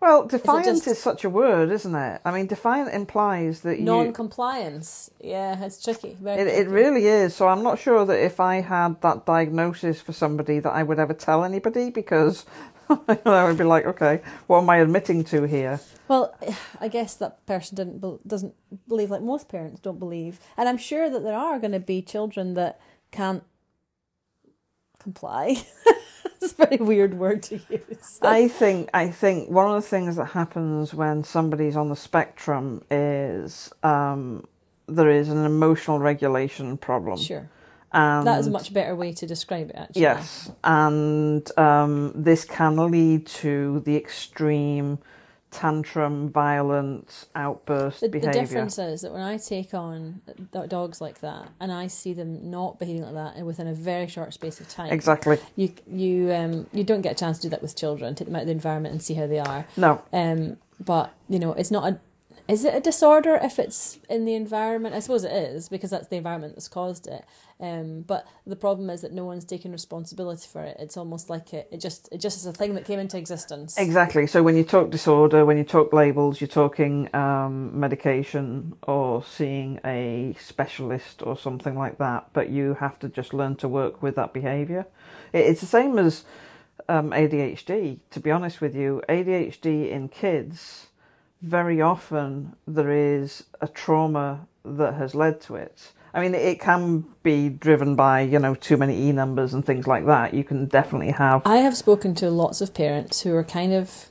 Well, 0.00 0.26
defiant 0.26 0.66
is, 0.66 0.84
just- 0.84 1.00
such 1.02 1.24
a 1.24 1.30
word, 1.30 1.70
isn't 1.70 1.94
it? 1.94 2.20
I 2.24 2.30
mean, 2.30 2.46
defiant 2.46 2.92
implies 2.92 3.60
that 3.60 3.78
you. 3.78 3.84
Non-compliance. 3.84 5.10
Yeah, 5.20 5.64
it's 5.64 5.82
tricky. 5.82 6.16
Very 6.20 6.42
It, 6.42 6.48
it 6.48 6.68
really 6.68 7.06
is. 7.06 7.34
So 7.34 7.48
I'm 7.48 7.62
not 7.62 7.78
sure 7.78 8.04
that 8.04 8.22
if 8.22 8.38
I 8.38 8.60
had 8.60 9.00
that 9.00 9.24
diagnosis 9.24 10.02
for 10.02 10.12
somebody 10.12 10.58
that 10.58 10.70
I 10.72 10.82
would 10.82 10.98
ever 10.98 11.14
tell 11.14 11.42
anybody 11.42 11.88
because 11.90 12.44
I 13.26 13.44
would 13.44 13.58
be 13.58 13.64
like, 13.64 13.86
okay, 13.86 14.20
what 14.46 14.58
am 14.58 14.70
I 14.70 14.78
admitting 14.78 15.24
to 15.24 15.44
here? 15.44 15.80
Well, 16.08 16.34
I 16.80 16.88
guess 16.88 17.14
that 17.14 17.44
person 17.46 17.76
didn't 17.76 18.00
bel 18.00 18.20
doesn't 18.26 18.54
believe 18.88 19.10
like 19.10 19.22
most 19.22 19.48
parents 19.48 19.80
don't 19.80 19.98
believe, 19.98 20.40
and 20.56 20.68
I'm 20.68 20.78
sure 20.78 21.08
that 21.10 21.22
there 21.22 21.36
are 21.36 21.58
going 21.58 21.72
to 21.72 21.80
be 21.80 22.02
children 22.02 22.54
that 22.54 22.80
can't 23.10 23.44
comply. 24.98 25.56
it's 26.40 26.52
a 26.52 26.66
very 26.66 26.76
weird 26.76 27.14
word 27.14 27.42
to 27.44 27.60
use. 27.68 28.18
I 28.22 28.48
think 28.48 28.90
I 28.92 29.08
think 29.08 29.50
one 29.50 29.68
of 29.68 29.82
the 29.82 29.88
things 29.88 30.16
that 30.16 30.26
happens 30.26 30.92
when 30.94 31.24
somebody's 31.24 31.76
on 31.76 31.88
the 31.88 31.96
spectrum 31.96 32.82
is 32.90 33.72
um, 33.82 34.44
there 34.86 35.10
is 35.10 35.28
an 35.28 35.44
emotional 35.44 35.98
regulation 35.98 36.76
problem. 36.76 37.18
Sure, 37.18 37.48
And 37.94 38.26
that 38.26 38.40
is 38.40 38.46
a 38.46 38.50
much 38.50 38.72
better 38.72 38.94
way 38.94 39.12
to 39.12 39.26
describe 39.26 39.70
it. 39.70 39.76
Actually, 39.76 40.02
Yes, 40.02 40.50
and 40.64 41.58
um, 41.58 42.12
this 42.14 42.44
can 42.44 42.76
lead 42.90 43.26
to 43.26 43.80
the 43.86 43.96
extreme 43.96 44.98
tantrum, 45.50 46.30
violence, 46.30 47.26
outburst 47.36 48.00
The, 48.00 48.08
the 48.08 48.18
difference 48.32 48.76
is 48.76 49.02
that 49.02 49.12
when 49.12 49.22
I 49.22 49.36
take 49.36 49.72
on 49.72 50.20
dogs 50.68 51.00
like 51.00 51.20
that, 51.20 51.48
and 51.60 51.70
I 51.72 51.86
see 51.86 52.12
them 52.12 52.50
not 52.50 52.80
behaving 52.80 53.02
like 53.04 53.14
that 53.14 53.46
within 53.46 53.68
a 53.68 53.74
very 53.74 54.08
short 54.08 54.34
space 54.34 54.60
of 54.60 54.68
time, 54.68 54.92
Exactly. 54.92 55.38
you 55.54 55.72
you 55.86 56.32
um 56.32 56.66
you 56.72 56.82
don't 56.82 57.02
get 57.02 57.12
a 57.12 57.14
chance 57.14 57.38
to 57.38 57.42
do 57.42 57.50
that 57.50 57.62
with 57.62 57.76
children. 57.76 58.16
Take 58.16 58.26
them 58.26 58.34
out 58.34 58.42
of 58.42 58.46
the 58.48 58.52
environment 58.52 58.92
and 58.94 59.00
see 59.02 59.14
how 59.14 59.28
they 59.28 59.38
are. 59.38 59.64
No, 59.76 60.02
Um, 60.12 60.56
but 60.84 61.14
you 61.28 61.38
know, 61.38 61.52
it's 61.52 61.70
not 61.70 61.84
a. 61.92 62.00
Is 62.46 62.64
it 62.64 62.74
a 62.74 62.80
disorder 62.80 63.38
if 63.42 63.58
it's 63.58 63.98
in 64.10 64.26
the 64.26 64.34
environment? 64.34 64.94
I 64.94 65.00
suppose 65.00 65.24
it 65.24 65.32
is 65.32 65.70
because 65.70 65.90
that's 65.90 66.08
the 66.08 66.16
environment 66.16 66.54
that's 66.54 66.68
caused 66.68 67.06
it. 67.06 67.24
Um, 67.58 68.02
but 68.02 68.26
the 68.46 68.56
problem 68.56 68.90
is 68.90 69.00
that 69.00 69.12
no 69.12 69.24
one's 69.24 69.46
taking 69.46 69.72
responsibility 69.72 70.46
for 70.46 70.62
it. 70.62 70.76
It's 70.78 70.98
almost 70.98 71.30
like 71.30 71.54
it, 71.54 71.68
it 71.72 71.80
just 71.80 72.08
it 72.12 72.18
just 72.18 72.36
is 72.36 72.44
a 72.44 72.52
thing 72.52 72.74
that 72.74 72.84
came 72.84 72.98
into 72.98 73.16
existence. 73.16 73.78
exactly. 73.78 74.26
So 74.26 74.42
when 74.42 74.56
you 74.56 74.64
talk 74.64 74.90
disorder, 74.90 75.46
when 75.46 75.56
you 75.56 75.64
talk 75.64 75.92
labels, 75.94 76.40
you're 76.40 76.48
talking 76.48 77.08
um, 77.14 77.78
medication 77.78 78.74
or 78.82 79.24
seeing 79.24 79.80
a 79.82 80.36
specialist 80.38 81.22
or 81.22 81.38
something 81.38 81.78
like 81.78 81.96
that. 81.96 82.28
But 82.34 82.50
you 82.50 82.74
have 82.74 82.98
to 82.98 83.08
just 83.08 83.32
learn 83.32 83.56
to 83.56 83.68
work 83.68 84.02
with 84.02 84.16
that 84.16 84.34
behaviour. 84.34 84.86
It, 85.32 85.46
it's 85.46 85.60
the 85.62 85.66
same 85.66 85.98
as 85.98 86.24
um, 86.90 87.10
ADHD. 87.12 88.00
To 88.10 88.20
be 88.20 88.30
honest 88.30 88.60
with 88.60 88.74
you, 88.74 89.00
ADHD 89.08 89.90
in 89.90 90.08
kids, 90.10 90.88
very 91.44 91.80
often 91.80 92.56
there 92.66 92.90
is 92.90 93.44
a 93.60 93.68
trauma 93.68 94.46
that 94.64 94.94
has 94.94 95.14
led 95.14 95.40
to 95.42 95.56
it. 95.56 95.92
I 96.14 96.20
mean, 96.20 96.34
it 96.34 96.60
can 96.60 97.04
be 97.22 97.48
driven 97.48 97.96
by 97.96 98.20
you 98.22 98.38
know 98.38 98.54
too 98.54 98.76
many 98.76 99.08
e 99.08 99.12
numbers 99.12 99.52
and 99.52 99.64
things 99.64 99.86
like 99.86 100.06
that. 100.06 100.32
You 100.32 100.44
can 100.44 100.66
definitely 100.66 101.10
have 101.10 101.42
I 101.44 101.56
have 101.56 101.76
spoken 101.76 102.14
to 102.16 102.30
lots 102.30 102.60
of 102.60 102.72
parents 102.72 103.22
who 103.22 103.34
are 103.34 103.44
kind 103.44 103.72
of, 103.72 104.08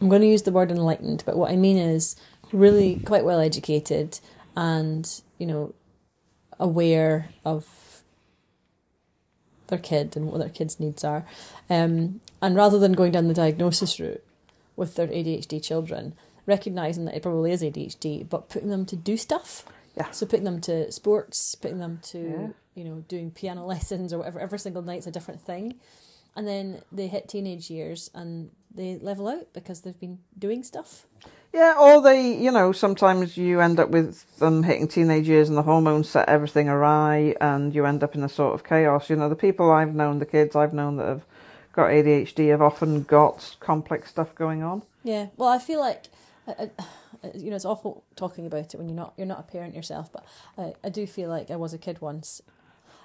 I'm 0.00 0.08
going 0.08 0.22
to 0.22 0.28
use 0.28 0.42
the 0.42 0.52
word 0.52 0.70
enlightened, 0.70 1.22
but 1.24 1.36
what 1.36 1.50
I 1.50 1.56
mean 1.56 1.78
is 1.78 2.16
really 2.52 3.00
quite 3.04 3.24
well 3.24 3.40
educated 3.40 4.20
and, 4.56 5.08
you 5.38 5.46
know, 5.46 5.74
aware 6.58 7.30
of 7.44 8.02
their 9.68 9.78
kid 9.78 10.16
and 10.16 10.26
what 10.26 10.38
their 10.38 10.48
kid's 10.48 10.80
needs 10.80 11.04
are. 11.04 11.24
Um, 11.70 12.20
and 12.42 12.56
rather 12.56 12.78
than 12.78 12.92
going 12.92 13.12
down 13.12 13.28
the 13.28 13.34
diagnosis 13.34 14.00
route 14.00 14.24
with 14.76 14.96
their 14.96 15.08
ADHD 15.08 15.62
children, 15.62 16.14
recognizing 16.48 17.04
that 17.04 17.14
it 17.14 17.22
probably 17.22 17.52
is 17.52 17.62
ADHD, 17.62 18.28
but 18.28 18.48
putting 18.48 18.70
them 18.70 18.84
to 18.86 18.96
do 18.96 19.16
stuff. 19.16 19.64
Yeah. 19.96 20.10
So 20.10 20.26
putting 20.26 20.44
them 20.44 20.60
to 20.62 20.90
sports, 20.90 21.54
putting 21.54 21.78
them 21.78 22.00
to, 22.04 22.18
Yeah. 22.18 22.48
you 22.74 22.84
know, 22.84 23.04
doing 23.06 23.30
piano 23.30 23.64
lessons 23.74 24.12
or 24.12 24.18
whatever, 24.18 24.40
every 24.40 24.58
single 24.58 24.82
night's 24.82 25.06
a 25.06 25.10
different 25.12 25.40
thing. 25.42 25.74
And 26.34 26.46
then 26.46 26.82
they 26.90 27.06
hit 27.08 27.28
teenage 27.28 27.68
years 27.70 28.10
and 28.14 28.50
they 28.74 28.98
level 29.00 29.28
out 29.28 29.52
because 29.52 29.80
they've 29.82 29.98
been 29.98 30.18
doing 30.38 30.62
stuff. 30.62 31.06
Yeah, 31.52 31.74
or 31.80 32.00
they, 32.02 32.34
you 32.36 32.50
know, 32.52 32.72
sometimes 32.72 33.36
you 33.36 33.60
end 33.60 33.80
up 33.80 33.88
with 33.90 34.38
them 34.38 34.62
hitting 34.62 34.86
teenage 34.86 35.26
years 35.28 35.48
and 35.48 35.56
the 35.58 35.62
hormones 35.62 36.08
set 36.08 36.28
everything 36.28 36.68
awry 36.68 37.34
and 37.40 37.74
you 37.74 37.86
end 37.86 38.02
up 38.04 38.14
in 38.14 38.22
a 38.22 38.28
sort 38.28 38.54
of 38.54 38.62
chaos. 38.64 39.10
You 39.10 39.16
know, 39.16 39.28
the 39.28 39.34
people 39.34 39.70
I've 39.72 39.94
known, 39.94 40.18
the 40.18 40.26
kids 40.26 40.54
I've 40.54 40.74
known 40.74 40.96
that 40.98 41.06
have 41.08 41.22
got 41.72 41.90
ADHD 41.90 42.50
have 42.50 42.62
often 42.62 43.02
got 43.02 43.56
complex 43.60 44.10
stuff 44.10 44.34
going 44.34 44.62
on. 44.62 44.82
Yeah. 45.02 45.28
Well, 45.36 45.48
I 45.48 45.58
feel 45.58 45.80
like, 45.80 46.04
I, 46.48 46.70
you 47.34 47.50
know, 47.50 47.56
it's 47.56 47.64
awful 47.64 48.04
talking 48.16 48.46
about 48.46 48.74
it 48.74 48.78
when 48.78 48.88
you're 48.88 48.96
not 48.96 49.14
you're 49.16 49.26
not 49.26 49.40
a 49.40 49.42
parent 49.42 49.74
yourself. 49.74 50.10
But 50.12 50.24
I, 50.56 50.74
I 50.84 50.88
do 50.88 51.06
feel 51.06 51.28
like 51.28 51.50
I 51.50 51.56
was 51.56 51.74
a 51.74 51.78
kid 51.78 52.00
once, 52.00 52.42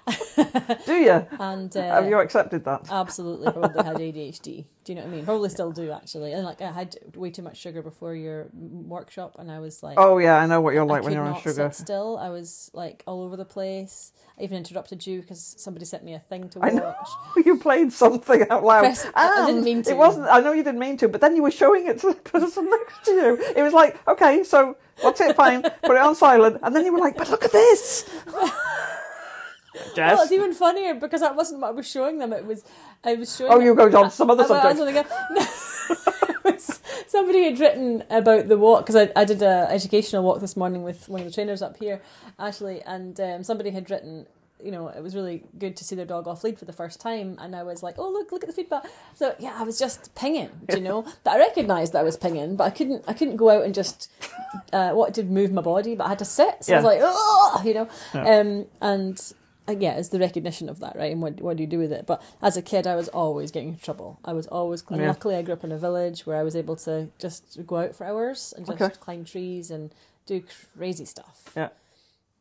Do 0.86 0.92
you? 0.94 1.26
and 1.40 1.74
uh, 1.76 1.80
have 1.82 2.06
you 2.08 2.18
accepted 2.18 2.64
that? 2.64 2.88
absolutely 2.90 3.50
probably 3.52 3.82
had 3.84 3.96
ADHD. 4.08 4.64
Do 4.84 4.92
you 4.92 4.96
know 4.96 5.02
what 5.06 5.12
I 5.12 5.16
mean? 5.16 5.24
Probably 5.24 5.48
still 5.48 5.72
do 5.72 5.90
actually. 5.92 6.32
And 6.32 6.44
like 6.44 6.60
I 6.60 6.70
had 6.70 6.96
way 7.14 7.30
too 7.30 7.40
much 7.42 7.56
sugar 7.56 7.80
before 7.80 8.14
your 8.14 8.48
workshop, 8.52 9.36
and 9.38 9.50
I 9.50 9.60
was 9.60 9.82
like, 9.82 9.94
Oh 9.98 10.18
yeah, 10.18 10.36
I 10.36 10.46
know 10.46 10.60
what 10.60 10.74
you're 10.74 10.82
I 10.82 10.86
like 10.86 11.02
when 11.04 11.12
could 11.12 11.16
you're 11.16 11.26
on 11.26 11.40
sugar. 11.40 11.70
still. 11.72 12.18
I 12.18 12.28
was 12.28 12.70
like 12.74 13.02
all 13.06 13.22
over 13.22 13.36
the 13.36 13.46
place. 13.46 14.12
I 14.38 14.42
even 14.42 14.58
interrupted 14.58 15.06
you 15.06 15.20
because 15.22 15.54
somebody 15.58 15.86
sent 15.86 16.04
me 16.04 16.12
a 16.14 16.18
thing 16.18 16.48
to 16.50 16.58
I 16.60 16.70
watch. 16.74 17.08
know. 17.36 17.42
you 17.46 17.56
played 17.58 17.92
something 17.92 18.44
out 18.50 18.62
loud. 18.64 18.80
Press- 18.80 19.06
I- 19.14 19.42
I 19.42 19.46
didn't 19.46 19.64
mean 19.64 19.82
to. 19.84 19.90
It 19.90 19.96
wasn't. 19.96 20.26
I 20.28 20.40
know 20.40 20.52
you 20.52 20.62
didn't 20.64 20.80
mean 20.80 20.96
to, 20.98 21.08
but 21.08 21.20
then 21.22 21.34
you 21.36 21.42
were 21.42 21.50
showing 21.50 21.86
it 21.86 22.00
to 22.00 22.08
the 22.08 22.14
person 22.16 22.68
next 22.68 23.04
to 23.06 23.10
you. 23.12 23.38
It 23.56 23.62
was 23.62 23.72
like, 23.72 23.98
okay, 24.06 24.44
so 24.44 24.76
what's 25.00 25.20
it? 25.22 25.34
Fine, 25.36 25.62
put 25.62 25.92
it 25.92 25.98
on 25.98 26.14
silent, 26.14 26.58
and 26.62 26.74
then 26.76 26.84
you 26.84 26.92
were 26.92 26.98
like, 26.98 27.16
but 27.16 27.30
look 27.30 27.44
at 27.44 27.52
this. 27.52 28.04
Jess. 29.94 30.14
Well, 30.14 30.22
it's 30.22 30.32
even 30.32 30.52
funnier 30.54 30.94
because 30.94 31.20
that 31.20 31.36
wasn't 31.36 31.60
what 31.60 31.68
I 31.68 31.72
was 31.72 31.88
showing 31.88 32.18
them. 32.18 32.32
It 32.32 32.46
was 32.46 32.64
I 33.02 33.14
was 33.14 33.34
showing. 33.36 33.52
Oh, 33.52 33.60
you 33.60 33.74
go 33.74 33.84
on 34.02 34.10
some 34.10 34.30
other 34.30 34.44
subject. 34.44 35.10
No, 36.44 36.56
somebody 37.06 37.44
had 37.44 37.58
written 37.60 38.04
about 38.10 38.48
the 38.48 38.56
walk 38.58 38.86
because 38.86 38.96
I, 38.96 39.10
I 39.20 39.24
did 39.24 39.42
a 39.42 39.66
educational 39.70 40.22
walk 40.22 40.40
this 40.40 40.56
morning 40.56 40.82
with 40.82 41.08
one 41.08 41.20
of 41.20 41.26
the 41.26 41.32
trainers 41.32 41.62
up 41.62 41.76
here, 41.78 42.00
Ashley, 42.38 42.82
and 42.82 43.18
um, 43.20 43.44
somebody 43.44 43.70
had 43.70 43.90
written. 43.90 44.26
You 44.62 44.70
know, 44.70 44.88
it 44.88 45.02
was 45.02 45.14
really 45.14 45.42
good 45.58 45.76
to 45.76 45.84
see 45.84 45.94
their 45.94 46.06
dog 46.06 46.26
off 46.26 46.42
lead 46.42 46.58
for 46.58 46.64
the 46.64 46.72
first 46.72 46.98
time, 47.00 47.36
and 47.38 47.54
I 47.54 47.62
was 47.64 47.82
like, 47.82 47.96
"Oh, 47.98 48.08
look, 48.10 48.32
look 48.32 48.42
at 48.42 48.46
the 48.48 48.54
feedback." 48.54 48.84
So 49.14 49.34
yeah, 49.38 49.54
I 49.58 49.62
was 49.62 49.78
just 49.78 50.14
pinging, 50.14 50.48
do 50.68 50.78
you 50.78 50.82
know. 50.82 51.02
that 51.24 51.34
I 51.34 51.38
recognised 51.38 51.92
that 51.92 51.98
I 51.98 52.02
was 52.02 52.16
pinging, 52.16 52.56
but 52.56 52.64
I 52.64 52.70
couldn't. 52.70 53.04
I 53.06 53.12
couldn't 53.12 53.36
go 53.36 53.50
out 53.50 53.64
and 53.64 53.74
just 53.74 54.10
uh, 54.72 54.92
wanted 54.94 55.14
to 55.16 55.24
move 55.24 55.52
my 55.52 55.60
body, 55.60 55.94
but 55.96 56.04
I 56.06 56.10
had 56.10 56.18
to 56.20 56.24
sit. 56.24 56.64
So 56.64 56.72
I 56.72 56.76
was 56.76 56.84
like, 56.84 57.00
"Oh," 57.02 57.62
you 57.64 57.74
know, 57.74 57.88
Yeah. 58.14 58.38
um, 58.38 58.66
and 58.80 59.32
yeah, 59.68 59.94
it's 59.94 60.10
the 60.10 60.18
recognition 60.18 60.68
of 60.68 60.80
that, 60.80 60.96
right? 60.96 61.10
And 61.12 61.22
what 61.22 61.40
what 61.40 61.56
do 61.56 61.62
you 61.62 61.66
do 61.66 61.78
with 61.78 61.92
it? 61.92 62.06
But 62.06 62.22
as 62.42 62.56
a 62.56 62.62
kid, 62.62 62.86
I 62.86 62.96
was 62.96 63.08
always 63.08 63.50
getting 63.50 63.70
in 63.70 63.78
trouble. 63.78 64.18
I 64.24 64.32
was 64.32 64.46
always. 64.48 64.84
Yeah. 64.90 65.06
luckily, 65.08 65.36
I 65.36 65.42
grew 65.42 65.54
up 65.54 65.64
in 65.64 65.72
a 65.72 65.78
village 65.78 66.26
where 66.26 66.36
I 66.36 66.42
was 66.42 66.54
able 66.56 66.76
to 66.76 67.08
just 67.18 67.66
go 67.66 67.76
out 67.78 67.96
for 67.96 68.04
hours 68.06 68.52
and 68.56 68.66
just 68.66 68.80
Okay. 68.80 68.94
climb 69.00 69.24
trees 69.24 69.70
and 69.70 69.90
do 70.26 70.42
crazy 70.76 71.04
stuff. 71.04 71.50
Yeah. 71.56 71.68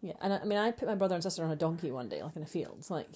Yeah, 0.02 0.14
and 0.22 0.34
I, 0.34 0.38
I 0.40 0.44
mean, 0.44 0.58
I 0.60 0.72
put 0.72 0.88
my 0.90 0.96
brother 0.96 1.16
and 1.16 1.24
sister 1.24 1.46
on 1.46 1.52
a 1.52 1.56
donkey 1.56 1.90
one 1.92 2.10
day, 2.10 2.22
like 2.22 2.36
in 2.36 2.44
a 2.44 2.46
field. 2.46 2.76
It's 2.80 2.92
like, 2.92 3.08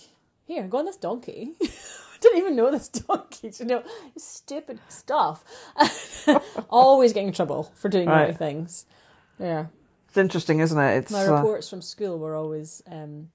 here, 0.46 0.64
go 0.68 0.78
on 0.78 0.86
this 0.86 0.96
donkey. 0.96 1.52
Didn't 2.22 2.38
even 2.40 2.56
know 2.56 2.72
this 2.72 2.88
donkey. 3.08 3.52
You 3.60 3.66
know, 3.66 3.84
stupid 4.16 4.80
stuff. 4.88 5.44
always 6.70 7.14
getting 7.14 7.28
in 7.28 7.34
trouble 7.34 7.72
for 7.76 7.90
doing 7.90 8.08
Right. 8.08 8.36
things. 8.38 8.86
Yeah. 9.40 9.66
It's 10.08 10.18
interesting, 10.18 10.60
isn't 10.62 10.80
it? 10.80 10.98
It's 10.98 11.12
My 11.12 11.26
uh, 11.28 11.36
reports 11.36 11.70
from 11.70 11.82
school 11.82 12.18
were 12.20 12.36
always, 12.36 12.82
um, 12.90 13.30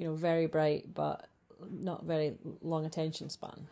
you 0.00 0.06
know, 0.08 0.14
very 0.14 0.46
bright, 0.46 0.94
but 0.94 1.26
not 1.70 2.04
very 2.04 2.34
long 2.62 2.86
attention 2.86 3.28
span. 3.28 3.66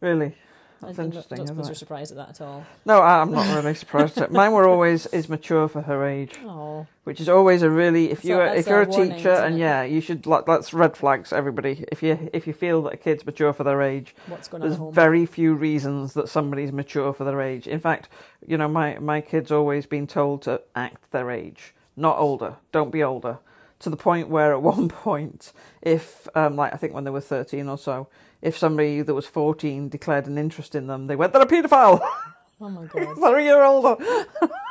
really. 0.00 0.36
I 0.80 0.86
That's 0.86 0.96
don't- 0.96 1.06
interesting, 1.06 1.36
Don't 1.36 1.44
isn't 1.44 1.56
suppose 1.56 1.68
you're 1.68 1.74
surprised 1.76 2.10
at 2.10 2.16
that 2.18 2.28
at 2.30 2.40
all. 2.40 2.64
No, 2.84 2.98
I- 3.00 3.20
I'm 3.20 3.30
not 3.30 3.54
really 3.54 3.74
surprised. 3.74 4.18
at. 4.18 4.32
Mine 4.40 4.50
were 4.52 4.66
always 4.66 5.06
is 5.06 5.28
mature 5.28 5.68
for 5.68 5.82
her 5.82 6.04
age, 6.04 6.34
Oh, 6.44 6.86
which 7.04 7.20
is 7.20 7.28
always 7.28 7.62
a 7.62 7.70
really 7.70 8.10
if 8.10 8.24
you 8.24 8.40
if 8.40 8.66
you're 8.66 8.82
a 8.82 8.88
warning, 8.88 9.14
teacher 9.16 9.30
and 9.30 9.54
it? 9.54 9.58
yeah, 9.60 9.84
you 9.84 10.00
should 10.00 10.26
like 10.26 10.44
that's 10.44 10.74
red 10.74 10.96
flags 10.96 11.32
everybody. 11.32 11.84
If 11.92 12.02
you 12.02 12.28
if 12.32 12.48
you 12.48 12.52
feel 12.52 12.82
that 12.82 12.94
a 12.94 12.96
kid's 12.96 13.24
mature 13.24 13.52
for 13.52 13.62
their 13.62 13.80
age, 13.80 14.12
what's 14.26 14.48
going 14.48 14.64
on 14.64 14.68
there's 14.68 14.94
very 14.94 15.24
few 15.24 15.54
reasons 15.54 16.14
that 16.14 16.28
somebody's 16.28 16.72
mature 16.72 17.12
for 17.12 17.22
their 17.22 17.40
age. 17.40 17.68
In 17.68 17.78
fact, 17.78 18.08
you 18.44 18.56
know, 18.58 18.66
my 18.68 18.98
my 18.98 19.20
kid's 19.20 19.52
always 19.52 19.86
been 19.86 20.08
told 20.08 20.42
to 20.42 20.62
act 20.74 21.12
their 21.12 21.30
age, 21.30 21.74
not 21.96 22.18
older. 22.18 22.56
Don't 22.72 22.90
be 22.90 23.04
older. 23.04 23.38
To 23.82 23.90
the 23.90 23.96
point 23.96 24.28
where 24.28 24.52
at 24.52 24.62
one 24.74 24.88
point, 24.88 25.52
if 25.82 26.28
um, 26.34 26.56
like 26.56 26.72
I 26.72 26.76
think 26.76 26.94
when 26.94 27.04
they 27.04 27.10
were 27.10 27.20
thirteen 27.20 27.68
or 27.68 27.78
so, 27.78 28.08
if 28.40 28.56
somebody 28.56 29.02
that 29.02 29.14
was 29.14 29.26
fourteen 29.26 29.88
declared 29.88 30.26
an 30.26 30.38
interest 30.38 30.74
in 30.74 30.86
them, 30.86 31.06
they 31.06 31.16
went, 31.16 31.32
"They're 31.32 31.42
a 31.42 31.46
paedophile." 31.46 32.00
oh 32.60 32.68
my 32.68 32.86
god. 32.86 33.16
They're 33.20 33.40
year 33.40 33.62
old. 33.62 34.00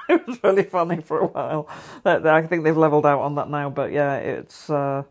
it 0.10 0.28
was 0.28 0.44
really 0.44 0.64
funny 0.64 1.02
for 1.02 1.20
a 1.20 1.28
while. 1.28 1.68
I 2.06 2.42
think 2.44 2.64
they've 2.64 2.76
leveled 2.76 3.06
out 3.06 3.20
on 3.20 3.36
that 3.36 3.50
now, 3.50 3.70
but 3.70 3.92
yeah, 3.92 4.16
it's 4.16 4.70
uh, 4.70 5.04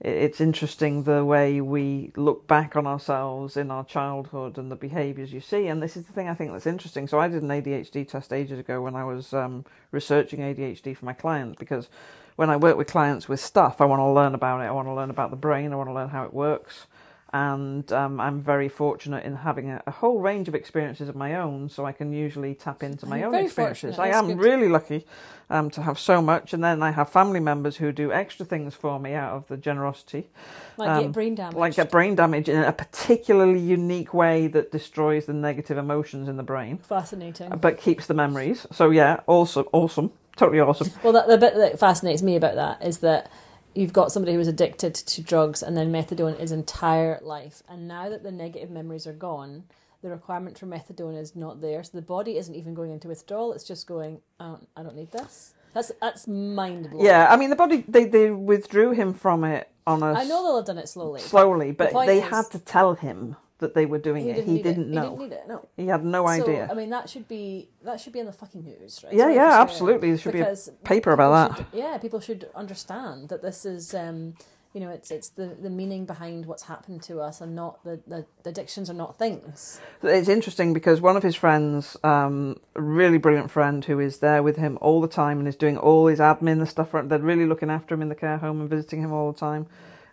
it's 0.00 0.40
interesting 0.40 1.04
the 1.04 1.24
way 1.24 1.60
we 1.60 2.12
look 2.16 2.46
back 2.46 2.76
on 2.76 2.86
ourselves 2.86 3.56
in 3.56 3.70
our 3.70 3.84
childhood 3.84 4.58
and 4.58 4.70
the 4.70 4.76
behaviours 4.76 5.32
you 5.32 5.40
see. 5.40 5.68
And 5.68 5.82
this 5.82 5.96
is 5.96 6.04
the 6.04 6.12
thing 6.12 6.28
I 6.28 6.34
think 6.34 6.52
that's 6.52 6.66
interesting. 6.66 7.08
So 7.08 7.20
I 7.20 7.28
did 7.28 7.42
an 7.42 7.48
ADHD 7.48 8.06
test 8.06 8.32
ages 8.32 8.58
ago 8.58 8.82
when 8.82 8.96
I 8.96 9.04
was 9.04 9.32
um, 9.32 9.64
researching 9.92 10.40
ADHD 10.40 10.96
for 10.96 11.06
my 11.06 11.14
clients 11.14 11.58
because 11.58 11.88
when 12.36 12.50
I 12.50 12.56
work 12.56 12.76
with 12.76 12.88
clients 12.88 13.28
with 13.28 13.40
stuff, 13.40 13.80
I 13.80 13.84
want 13.84 14.00
to 14.00 14.06
learn 14.08 14.34
about 14.34 14.60
it. 14.60 14.64
I 14.64 14.70
want 14.72 14.88
to 14.88 14.94
learn 14.94 15.10
about 15.10 15.30
the 15.30 15.36
brain. 15.36 15.72
I 15.72 15.76
want 15.76 15.88
to 15.88 15.94
learn 15.94 16.08
how 16.08 16.24
it 16.24 16.34
works. 16.34 16.86
And 17.32 17.90
um, 17.92 18.20
I'm 18.20 18.40
very 18.40 18.68
fortunate 18.68 19.24
in 19.24 19.34
having 19.34 19.68
a, 19.68 19.82
a 19.88 19.90
whole 19.90 20.20
range 20.20 20.46
of 20.46 20.54
experiences 20.54 21.08
of 21.08 21.16
my 21.16 21.34
own, 21.34 21.68
so 21.68 21.84
I 21.84 21.90
can 21.90 22.12
usually 22.12 22.54
tap 22.54 22.84
into 22.84 23.06
my 23.06 23.18
You're 23.18 23.26
own 23.26 23.34
experiences. 23.34 23.98
I 23.98 24.08
am 24.10 24.28
good. 24.28 24.38
really 24.38 24.68
lucky 24.68 25.04
um, 25.50 25.68
to 25.70 25.82
have 25.82 25.98
so 25.98 26.22
much, 26.22 26.52
and 26.52 26.62
then 26.62 26.80
I 26.80 26.92
have 26.92 27.10
family 27.10 27.40
members 27.40 27.78
who 27.78 27.90
do 27.90 28.12
extra 28.12 28.46
things 28.46 28.76
for 28.76 29.00
me 29.00 29.14
out 29.14 29.32
of 29.32 29.48
the 29.48 29.56
generosity, 29.56 30.28
Like 30.76 30.88
Um, 30.90 31.02
get 31.02 31.12
brain 31.12 31.34
damage. 31.34 31.56
like 31.56 31.74
get 31.74 31.90
brain 31.90 32.14
damage 32.14 32.48
in 32.48 32.62
a 32.62 32.72
particularly 32.72 33.58
unique 33.58 34.14
way 34.14 34.46
that 34.46 34.70
destroys 34.70 35.26
the 35.26 35.32
negative 35.34 35.76
emotions 35.76 36.28
in 36.28 36.36
the 36.36 36.44
brain, 36.44 36.78
Fascinating. 36.78 37.48
but 37.60 37.78
keeps 37.80 38.06
the 38.06 38.14
memories. 38.14 38.64
So 38.70 38.90
yeah, 38.90 39.20
awesome, 39.26 39.66
awesome, 39.72 40.12
totally 40.36 40.60
awesome. 40.60 40.90
Well, 41.02 41.12
that, 41.12 41.26
the 41.28 41.38
bit 41.38 41.54
that 41.56 41.78
fascinates 41.78 42.22
me 42.22 42.36
about 42.36 42.54
that 42.56 42.82
is 42.86 42.98
that 42.98 43.30
you've 43.74 43.92
got 43.92 44.12
somebody 44.12 44.32
who 44.32 44.38
was 44.38 44.48
addicted 44.48 44.94
to 44.94 45.22
drugs 45.22 45.62
and 45.62 45.76
then 45.76 45.92
methadone 45.92 46.38
his 46.38 46.52
entire 46.52 47.18
life, 47.22 47.62
and 47.68 47.88
now 47.88 48.08
that 48.08 48.22
the 48.22 48.32
negative 48.32 48.70
memories 48.70 49.06
are 49.06 49.12
gone, 49.12 49.64
the 50.02 50.10
requirement 50.10 50.58
for 50.58 50.66
methadone 50.66 51.18
is 51.18 51.34
not 51.34 51.60
there, 51.60 51.82
so 51.82 51.90
the 51.94 52.02
body 52.02 52.36
isn't 52.36 52.54
even 52.54 52.74
going 52.74 52.90
into 52.90 53.08
withdrawal. 53.08 53.52
It's 53.52 53.64
just 53.64 53.86
going, 53.86 54.20
I 54.38 54.46
don't, 54.46 54.68
I 54.76 54.82
don't 54.82 54.96
need 54.96 55.12
this. 55.12 55.54
That's 55.72 55.90
that's 56.00 56.28
mind 56.28 56.90
blowing. 56.90 57.04
Yeah, 57.04 57.26
I 57.28 57.36
mean 57.36 57.50
the 57.50 57.56
body 57.56 57.84
they 57.88 58.04
they 58.04 58.30
withdrew 58.30 58.92
him 58.92 59.12
from 59.12 59.42
it 59.42 59.68
on 59.86 60.02
a 60.04 60.12
I 60.12 60.24
know 60.24 60.44
they'll 60.44 60.56
have 60.56 60.66
done 60.66 60.78
it 60.78 60.88
slowly. 60.88 61.20
slowly, 61.20 61.72
but 61.72 61.90
point 61.90 62.06
they 62.06 62.18
is- 62.22 62.28
had 62.30 62.44
to 62.52 62.60
tell 62.60 62.94
him 62.94 63.34
that 63.64 63.74
they 63.74 63.86
were 63.86 63.98
doing 63.98 64.24
He 64.24 64.30
it. 64.30 64.44
He 64.44 64.62
didn't 64.62 64.84
it. 64.84 64.94
know. 64.94 65.02
He 65.02 65.08
didn't 65.08 65.30
need 65.30 65.32
it. 65.32 65.48
No. 65.48 65.68
He 65.76 65.86
had 65.88 66.04
no 66.04 66.22
So, 66.26 66.28
idea. 66.42 66.68
I 66.70 66.74
mean, 66.74 66.90
that 66.90 67.08
should 67.10 67.26
be 67.26 67.68
that 67.82 68.00
should 68.00 68.12
be 68.12 68.20
in 68.20 68.26
the 68.26 68.32
fucking 68.32 68.62
news, 68.64 69.02
right? 69.04 69.12
Yeah, 69.12 69.24
Sorry 69.24 69.34
yeah, 69.34 69.60
absolutely. 69.60 70.08
There 70.10 70.18
should 70.18 70.32
be 70.32 70.40
a 70.40 70.56
paper 70.84 71.12
about 71.12 71.56
should- 71.56 71.66
yeah, 71.72 71.98
people 71.98 72.20
should 72.20 72.48
understand 72.54 73.28
that 73.30 73.42
this 73.42 73.64
is, 73.64 73.94
um, 73.94 74.34
you 74.74 74.80
know, 74.80 74.90
it's 74.90 75.10
it's 75.10 75.28
the, 75.30 75.46
the 75.46 75.70
meaning 75.70 76.04
behind 76.04 76.46
what's 76.46 76.64
happened 76.64 77.00
to 77.04 77.20
us, 77.20 77.40
and 77.40 77.54
not 77.54 77.82
the, 77.84 78.00
the, 78.06 78.26
the 78.42 78.50
addictions 78.50 78.90
are 78.90 78.94
not 79.04 79.18
things. 79.18 79.80
It's 80.02 80.28
interesting 80.28 80.72
because 80.74 81.00
one 81.00 81.16
of 81.16 81.22
his 81.22 81.36
friends, 81.36 81.96
um, 82.02 82.56
a 82.74 82.82
really 82.82 83.18
brilliant 83.18 83.50
friend 83.50 83.84
who 83.84 84.00
is 84.00 84.18
there 84.18 84.42
with 84.42 84.56
him 84.56 84.76
all 84.80 85.00
the 85.00 85.08
time 85.08 85.38
and 85.38 85.46
is 85.48 85.56
doing 85.56 85.78
all 85.78 86.08
his 86.08 86.18
admin 86.20 86.58
and 86.58 86.68
stuff. 86.68 86.90
They're 86.92 87.18
really 87.20 87.46
looking 87.46 87.70
after 87.70 87.94
him 87.94 88.02
in 88.02 88.08
the 88.08 88.14
care 88.16 88.38
home 88.38 88.60
and 88.60 88.68
visiting 88.68 89.00
him 89.00 89.12
all 89.12 89.30
the 89.32 89.38
time. 89.38 89.66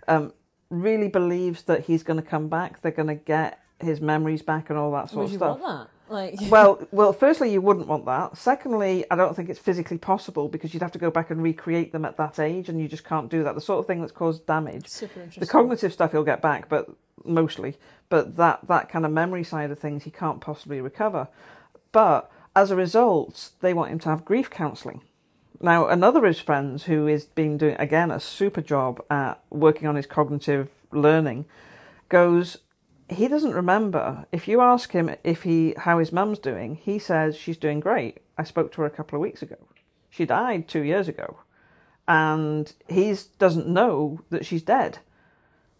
Um, 0.07 0.33
really 0.71 1.07
believes 1.07 1.63
that 1.63 1.85
he's 1.85 2.01
going 2.01 2.21
to 2.21 2.27
come 2.27 2.47
back. 2.47 2.81
They're 2.81 2.91
going 2.91 3.09
to 3.09 3.15
get 3.15 3.59
his 3.79 4.01
memories 4.01 4.41
back 4.41 4.69
and 4.69 4.79
all 4.79 4.91
that 4.93 5.09
sort 5.09 5.17
Would 5.17 5.25
of 5.25 5.31
you 5.31 5.37
stuff. 5.37 5.59
want 5.59 5.87
that? 6.07 6.13
Like, 6.13 6.39
well, 6.49 6.87
well, 6.91 7.13
firstly, 7.13 7.51
you 7.51 7.61
wouldn't 7.61 7.87
want 7.87 8.05
that. 8.05 8.37
Secondly, 8.37 9.05
I 9.11 9.15
don't 9.15 9.35
think 9.35 9.49
it's 9.49 9.59
physically 9.59 9.97
possible 9.97 10.47
because 10.49 10.73
you'd 10.73 10.83
have 10.83 10.91
to 10.93 10.99
go 10.99 11.11
back 11.11 11.29
and 11.29 11.41
recreate 11.41 11.91
them 11.91 12.05
at 12.05 12.17
that 12.17 12.39
age, 12.39 12.69
and 12.69 12.79
you 12.79 12.87
just 12.87 13.03
can't 13.03 13.29
do 13.29 13.43
that. 13.43 13.55
The 13.55 13.61
sort 13.61 13.79
of 13.79 13.87
thing 13.87 14.01
that's 14.01 14.11
caused 14.11 14.45
damage. 14.45 14.87
super 14.87 15.19
interesting. 15.19 15.41
The 15.41 15.47
cognitive 15.47 15.93
stuff 15.93 16.11
he'll 16.11 16.23
get 16.23 16.41
back, 16.41 16.67
but 16.67 16.89
mostly, 17.23 17.77
but 18.09 18.35
that 18.37 18.67
that 18.67 18.89
kind 18.89 19.05
of 19.05 19.11
memory 19.11 19.43
side 19.43 19.71
of 19.71 19.79
things 19.79 20.03
he 20.03 20.11
can't 20.11 20.41
possibly 20.41 20.81
recover. 20.81 21.27
But 21.91 22.31
as 22.55 22.71
a 22.71 22.75
result, 22.75 23.51
they 23.61 23.73
want 23.73 23.91
him 23.91 23.99
to 23.99 24.09
have 24.09 24.25
grief 24.25 24.49
counselling. 24.49 25.01
Now, 25.63 25.87
another 25.87 26.19
of 26.19 26.25
his 26.25 26.39
friends 26.39 26.85
who 26.85 27.07
is 27.07 27.25
been 27.25 27.57
doing 27.57 27.75
again 27.77 28.09
a 28.09 28.19
super 28.19 28.61
job 28.61 29.03
at 29.11 29.43
working 29.51 29.87
on 29.87 29.95
his 29.95 30.07
cognitive 30.07 30.69
learning 30.91 31.45
goes 32.09 32.57
he 33.11 33.27
doesn't 33.27 33.53
remember. 33.53 34.25
If 34.31 34.47
you 34.47 34.61
ask 34.61 34.91
him 34.91 35.13
if 35.23 35.43
he 35.43 35.75
how 35.77 35.99
his 35.99 36.11
mum's 36.11 36.39
doing, 36.39 36.75
he 36.75 36.97
says 36.97 37.35
she's 37.35 37.57
doing 37.57 37.79
great. 37.79 38.19
I 38.37 38.43
spoke 38.43 38.71
to 38.73 38.81
her 38.81 38.87
a 38.87 38.91
couple 38.91 39.17
of 39.17 39.21
weeks 39.21 39.41
ago. 39.41 39.57
She 40.09 40.25
died 40.25 40.67
two 40.67 40.81
years 40.81 41.07
ago, 41.07 41.39
and 42.07 42.71
he 42.87 43.15
doesn't 43.37 43.67
know 43.67 44.21
that 44.29 44.45
she's 44.45 44.63
dead. 44.63 44.99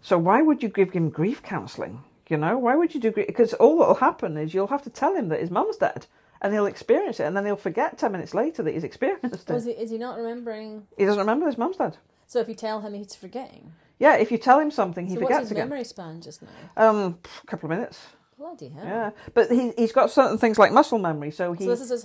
So 0.01 0.17
why 0.17 0.41
would 0.41 0.61
you 0.61 0.69
give 0.69 0.91
him 0.91 1.09
grief 1.09 1.41
counselling? 1.41 2.03
You 2.27 2.37
know, 2.37 2.57
why 2.57 2.75
would 2.75 2.93
you 2.93 2.99
do 2.99 3.11
grief? 3.11 3.27
Because 3.27 3.53
all 3.53 3.79
that'll 3.79 3.95
happen 3.95 4.37
is 4.37 4.53
you'll 4.53 4.67
have 4.67 4.83
to 4.83 4.89
tell 4.89 5.15
him 5.15 5.29
that 5.29 5.41
his 5.41 5.51
mum's 5.51 5.77
dead, 5.77 6.07
and 6.41 6.53
he'll 6.53 6.65
experience 6.65 7.19
it, 7.19 7.23
and 7.23 7.35
then 7.37 7.45
he'll 7.45 7.55
forget 7.55 7.97
ten 7.97 8.11
minutes 8.11 8.33
later 8.33 8.63
that 8.63 8.73
he's 8.73 8.83
experienced 8.83 9.49
it. 9.49 9.53
Is 9.53 9.65
he, 9.65 9.71
is 9.71 9.89
he 9.91 9.97
not 9.97 10.17
remembering? 10.17 10.87
He 10.97 11.05
doesn't 11.05 11.19
remember 11.19 11.45
his 11.45 11.57
mum's 11.57 11.77
dead. 11.77 11.97
So 12.27 12.39
if 12.39 12.47
you 12.47 12.55
tell 12.55 12.81
him, 12.81 12.93
he's 12.93 13.15
forgetting. 13.15 13.73
Yeah, 13.99 14.15
if 14.15 14.31
you 14.31 14.37
tell 14.37 14.59
him 14.59 14.71
something, 14.71 15.05
he 15.05 15.13
so 15.13 15.19
what's 15.21 15.27
forgets 15.29 15.49
his 15.49 15.51
again. 15.51 15.69
memory 15.69 15.83
span 15.83 16.21
just 16.21 16.41
now? 16.41 16.49
Um, 16.75 17.19
a 17.43 17.47
couple 17.47 17.71
of 17.71 17.77
minutes. 17.77 17.99
Bloody 18.37 18.69
hell! 18.69 18.83
Yeah, 18.83 19.09
but 19.35 19.51
he 19.51 19.71
he's 19.77 19.91
got 19.91 20.09
certain 20.09 20.39
things 20.39 20.57
like 20.57 20.71
muscle 20.71 20.97
memory, 20.97 21.29
so 21.29 21.53
he 21.53 21.65
So 21.65 21.69
this 21.69 21.81
is 21.81 21.89
his 21.91 22.03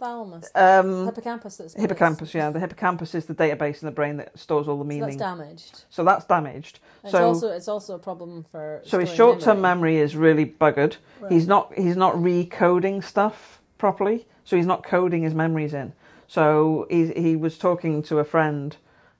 hypothalamus, 0.00 0.48
um 0.54 1.06
hippocampus. 1.06 1.56
That's 1.56 1.74
hippocampus. 1.74 2.34
Yeah, 2.34 2.50
the 2.50 2.60
hippocampus 2.60 3.14
is 3.14 3.26
the 3.26 3.34
database 3.34 3.82
in 3.82 3.86
the 3.86 3.92
brain 3.92 4.16
that 4.18 4.38
stores 4.38 4.68
all 4.68 4.76
the 4.78 4.84
So 4.84 4.88
meaning. 4.88 5.02
that's 5.02 5.16
damaged. 5.16 5.84
So 5.90 6.04
that's 6.04 6.24
damaged. 6.24 6.80
It's 7.02 7.12
so 7.12 7.26
also 7.26 7.48
it's 7.50 7.68
also 7.68 7.94
a 7.94 7.98
problem 7.98 8.44
for. 8.44 8.82
so 8.84 8.98
his 8.98 9.10
short-term 9.12 9.60
memory. 9.60 9.96
is 9.98 10.16
really 10.16 10.46
buggered. 10.46 10.96
Right. 11.20 11.32
He's 11.32 11.46
not 11.46 11.72
he's 11.76 11.96
not 11.96 12.14
recoding 12.14 13.02
stuff 13.02 13.60
properly, 13.78 14.26
so 14.44 14.56
he's 14.56 14.66
not 14.66 14.82
coding 14.84 15.22
his 15.22 15.34
memories 15.34 15.74
in. 15.74 15.92
So 16.26 16.86
he 16.90 17.12
he 17.12 17.36
was 17.36 17.58
talking 17.58 18.02
to 18.04 18.18
a 18.18 18.24
friend. 18.24 18.76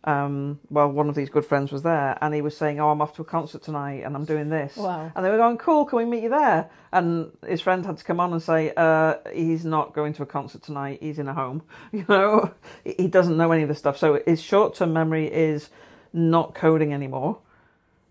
Um, 0.07 0.61
well, 0.71 0.89
one 0.89 1.09
of 1.09 1.17
these 1.17 1.31
good 1.31 1.45
friends 1.45 1.73
was 1.73 1.83
there, 1.83 2.17
and 2.21 2.33
he 2.33 2.41
was 2.41 2.57
saying, 2.57 2.79
"Oh, 2.79 2.91
I'm 2.91 3.03
off 3.03 3.17
to 3.17 3.23
a 3.23 3.25
concert 3.25 3.63
tonight, 3.63 4.05
and 4.05 4.15
I'm 4.15 4.25
doing 4.25 4.49
this." 4.49 4.77
Wow. 4.77 5.11
And 5.15 5.25
they 5.25 5.31
were 5.31 5.37
going, 5.37 5.59
"Cool, 5.59 5.85
can 5.85 5.99
we 5.99 6.05
meet 6.05 6.23
you 6.23 6.29
there?" 6.29 6.71
And 6.93 7.33
his 7.45 7.61
friend 7.61 7.85
had 7.85 7.99
to 7.99 8.05
come 8.05 8.21
on 8.21 8.33
and 8.33 8.41
say, 8.41 8.73
uh, 8.77 9.17
"He's 9.35 9.65
not 9.65 9.95
going 9.95 10.13
to 10.15 10.23
a 10.23 10.27
concert 10.27 10.63
tonight. 10.63 10.99
He's 11.03 11.19
in 11.19 11.29
a 11.29 11.35
home." 11.35 11.63
You 11.93 12.05
know, 12.09 12.53
he 12.85 13.09
doesn't 13.09 13.37
know 13.37 13.51
any 13.53 13.63
of 13.63 13.69
this 13.69 13.79
stuff. 13.79 13.97
So 13.97 14.21
his 14.27 14.41
short-term 14.41 14.93
memory 14.93 15.33
is 15.33 15.71
not 16.13 16.55
coding 16.55 16.93
anymore. 16.93 17.39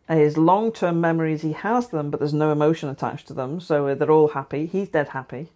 His 0.08 0.38
long-term 0.38 1.00
memories, 1.00 1.42
he 1.42 1.54
has 1.54 1.90
them, 1.90 2.12
but 2.12 2.20
there's 2.20 2.34
no 2.34 2.52
emotion 2.52 2.90
attached 2.90 3.28
to 3.28 3.34
them, 3.34 3.60
so 3.60 3.96
they're 3.96 4.12
all 4.12 4.30
happy. 4.30 4.66
He's 4.66 4.90
dead 4.90 5.10
happy. 5.10 5.50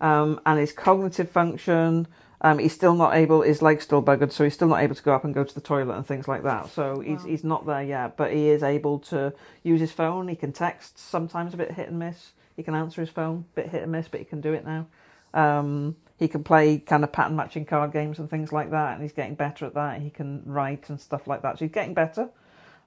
Um, 0.00 0.40
and 0.44 0.58
his 0.58 0.72
cognitive 0.72 1.30
function, 1.30 2.06
um, 2.44 2.58
he's 2.58 2.74
still 2.74 2.94
not 2.94 3.14
able. 3.16 3.40
His 3.40 3.62
leg's 3.62 3.84
still 3.84 4.02
buggered, 4.02 4.30
so 4.30 4.44
he's 4.44 4.52
still 4.52 4.68
not 4.68 4.82
able 4.82 4.94
to 4.94 5.02
go 5.02 5.14
up 5.14 5.24
and 5.24 5.32
go 5.32 5.44
to 5.44 5.54
the 5.54 5.62
toilet 5.62 5.96
and 5.96 6.06
things 6.06 6.28
like 6.28 6.42
that. 6.42 6.68
So 6.68 7.00
he's 7.00 7.20
Wow. 7.22 7.26
he's 7.30 7.42
not 7.42 7.66
there 7.66 7.82
yet, 7.82 8.18
but 8.18 8.32
he 8.34 8.50
is 8.50 8.62
able 8.62 8.98
to 9.00 9.32
use 9.62 9.80
his 9.80 9.92
phone. 9.92 10.28
He 10.28 10.36
can 10.36 10.52
text 10.52 10.98
sometimes 10.98 11.54
a 11.54 11.56
bit 11.56 11.72
hit 11.72 11.88
and 11.88 11.98
miss. 11.98 12.32
He 12.54 12.62
can 12.62 12.74
answer 12.74 13.00
his 13.00 13.08
phone, 13.08 13.46
a 13.52 13.54
bit 13.56 13.70
hit 13.70 13.82
and 13.82 13.92
miss, 13.92 14.08
but 14.08 14.20
he 14.20 14.26
can 14.26 14.42
do 14.42 14.52
it 14.52 14.64
now. 14.66 14.86
Um, 15.32 15.96
he 16.18 16.28
can 16.28 16.44
play 16.44 16.78
kind 16.78 17.02
of 17.02 17.12
pattern 17.12 17.34
matching 17.34 17.64
card 17.64 17.92
games 17.92 18.18
and 18.18 18.28
things 18.28 18.52
like 18.52 18.70
that, 18.72 18.92
and 18.92 19.02
he's 19.02 19.12
getting 19.12 19.34
better 19.36 19.64
at 19.64 19.74
that. 19.74 20.02
He 20.02 20.10
can 20.10 20.42
write 20.44 20.90
and 20.90 21.00
stuff 21.00 21.26
like 21.26 21.40
that, 21.42 21.58
so 21.58 21.64
he's 21.64 21.72
getting 21.72 21.94
better. 21.94 22.28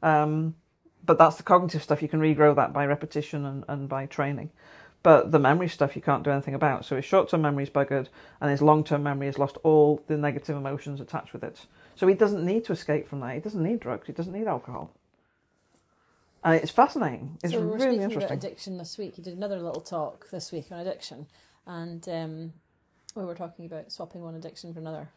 Um, 0.03 0.53
but 1.03 1.18
that's 1.18 1.38
the 1.38 1.43
cognitive 1.43 1.82
stuff. 1.82 2.03
You 2.03 2.08
can 2.08 2.20
regrow 2.22 2.55
that 2.55 2.74
by 2.74 2.86
repetition 2.86 3.43
and, 3.45 3.66
and 3.68 3.89
by 3.89 4.05
training. 4.05 4.51
But 5.08 5.32
the 5.32 5.39
memory 5.39 5.70
stuff 5.70 5.95
you 5.95 6.01
can't 6.01 6.22
do 6.22 6.32
anything 6.32 6.53
about. 6.53 6.84
So 6.84 6.97
his 6.97 7.05
short 7.05 7.30
term 7.30 7.41
memory 7.41 7.64
is 7.64 7.70
buggered, 7.70 8.10
and 8.41 8.51
his 8.51 8.62
long 8.62 8.84
term 8.84 9.03
memory 9.03 9.28
has 9.28 9.39
lost 9.39 9.55
all 9.64 10.03
the 10.08 10.18
negative 10.18 10.58
emotions 10.58 10.99
attached 10.99 11.32
with 11.32 11.45
it. 11.45 11.66
So 11.95 12.08
he 12.08 12.14
doesn't 12.14 12.45
need 12.45 12.66
to 12.66 12.74
escape 12.74 13.08
from 13.08 13.22
that. 13.22 13.34
He 13.34 13.39
doesn't 13.39 13.64
need 13.64 13.80
drugs. 13.80 14.08
He 14.08 14.12
doesn't 14.12 14.34
need 14.34 14.47
alcohol. 14.47 14.91
And 16.43 16.55
it's 16.55 16.72
fascinating. 16.72 17.38
It's 17.41 17.53
so 17.53 17.62
we 17.62 17.68
were 17.68 17.78
really 17.78 17.99
speaking 17.99 18.18
about 18.18 18.32
addiction 18.32 18.78
this 18.78 18.97
week. 18.97 19.16
He 19.16 19.22
did 19.22 19.38
another 19.38 19.62
little 19.62 19.80
talk 19.80 20.30
this 20.30 20.51
week 20.51 20.74
on 20.74 20.80
addiction, 20.80 21.28
and 21.66 22.05
um, 22.10 22.53
we 23.16 23.24
were 23.24 23.34
talking 23.34 23.66
about 23.66 23.93
swapping 23.93 24.24
one 24.24 24.36
addiction 24.36 24.74
for 24.74 24.82
another. 24.82 25.08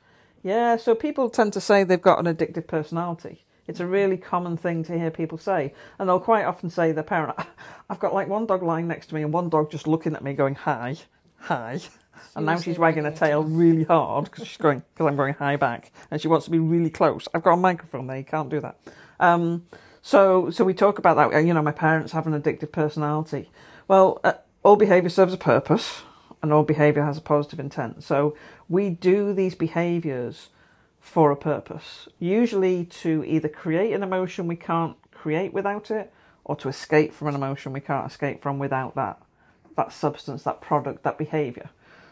Yeah, 0.44 0.76
so 0.76 0.94
people 0.94 1.28
tend 1.28 1.52
to 1.54 1.60
say 1.60 1.82
they've 1.82 2.00
got 2.00 2.24
an 2.24 2.32
addictive 2.32 2.68
personality. 2.68 3.44
It's 3.70 3.78
a 3.78 3.86
really 3.86 4.16
common 4.16 4.56
thing 4.56 4.82
to 4.84 4.98
hear 4.98 5.12
people 5.12 5.38
say. 5.38 5.72
And 5.98 6.08
they'll 6.08 6.18
quite 6.18 6.44
often 6.44 6.70
say 6.70 6.90
their 6.90 7.04
parent, 7.04 7.38
I've 7.88 8.00
got 8.00 8.12
like 8.12 8.26
one 8.26 8.44
dog 8.44 8.64
lying 8.64 8.88
next 8.88 9.06
to 9.06 9.14
me 9.14 9.22
and 9.22 9.32
one 9.32 9.48
dog 9.48 9.70
just 9.70 9.86
looking 9.86 10.16
at 10.16 10.24
me 10.24 10.32
going, 10.32 10.56
hi, 10.56 10.96
hi. 11.36 11.78
And 12.34 12.46
now 12.46 12.58
she's 12.58 12.78
wagging 12.78 13.04
her 13.04 13.12
tail 13.12 13.44
really 13.44 13.84
hard 13.84 14.24
because 14.24 14.48
she's 14.48 14.56
going, 14.56 14.82
because 14.92 15.06
I'm 15.06 15.16
going 15.16 15.34
hi 15.34 15.54
back. 15.54 15.92
And 16.10 16.20
she 16.20 16.26
wants 16.26 16.46
to 16.46 16.50
be 16.50 16.58
really 16.58 16.90
close. 16.90 17.28
I've 17.32 17.44
got 17.44 17.52
a 17.52 17.56
microphone 17.56 18.08
there, 18.08 18.18
you 18.18 18.24
can't 18.24 18.50
do 18.50 18.60
that. 18.60 18.76
Um, 19.20 19.66
so, 20.02 20.50
so 20.50 20.64
we 20.64 20.74
talk 20.74 20.98
about 20.98 21.16
that. 21.16 21.44
You 21.44 21.54
know, 21.54 21.62
my 21.62 21.70
parents 21.70 22.10
have 22.10 22.26
an 22.26 22.40
addictive 22.40 22.72
personality. 22.72 23.50
Well, 23.86 24.20
uh, 24.24 24.32
all 24.64 24.74
behaviour 24.74 25.10
serves 25.10 25.32
a 25.32 25.38
purpose 25.38 26.02
and 26.42 26.52
all 26.52 26.64
behaviour 26.64 27.04
has 27.04 27.18
a 27.18 27.22
positive 27.22 27.60
intent. 27.60 28.02
So 28.02 28.36
we 28.68 28.90
do 28.90 29.32
these 29.32 29.54
behaviours 29.54 30.48
for 31.00 31.30
a 31.30 31.36
purpose, 31.36 32.08
usually 32.18 32.84
to 32.84 33.24
either 33.24 33.48
create 33.48 33.92
an 33.92 34.02
emotion 34.02 34.46
we 34.46 34.56
can't 34.56 34.96
create 35.12 35.52
without 35.52 35.90
it, 35.90 36.12
or 36.44 36.54
to 36.56 36.68
escape 36.68 37.12
from 37.12 37.28
an 37.28 37.34
emotion 37.34 37.72
we 37.72 37.80
can't 37.80 38.06
escape 38.10 38.42
from 38.42 38.58
without 38.58 38.94
that 38.94 39.20
that 39.76 39.92
substance, 39.92 40.42
that 40.42 40.60
product, 40.60 41.02
that 41.04 41.16
behaviour. 41.16 41.70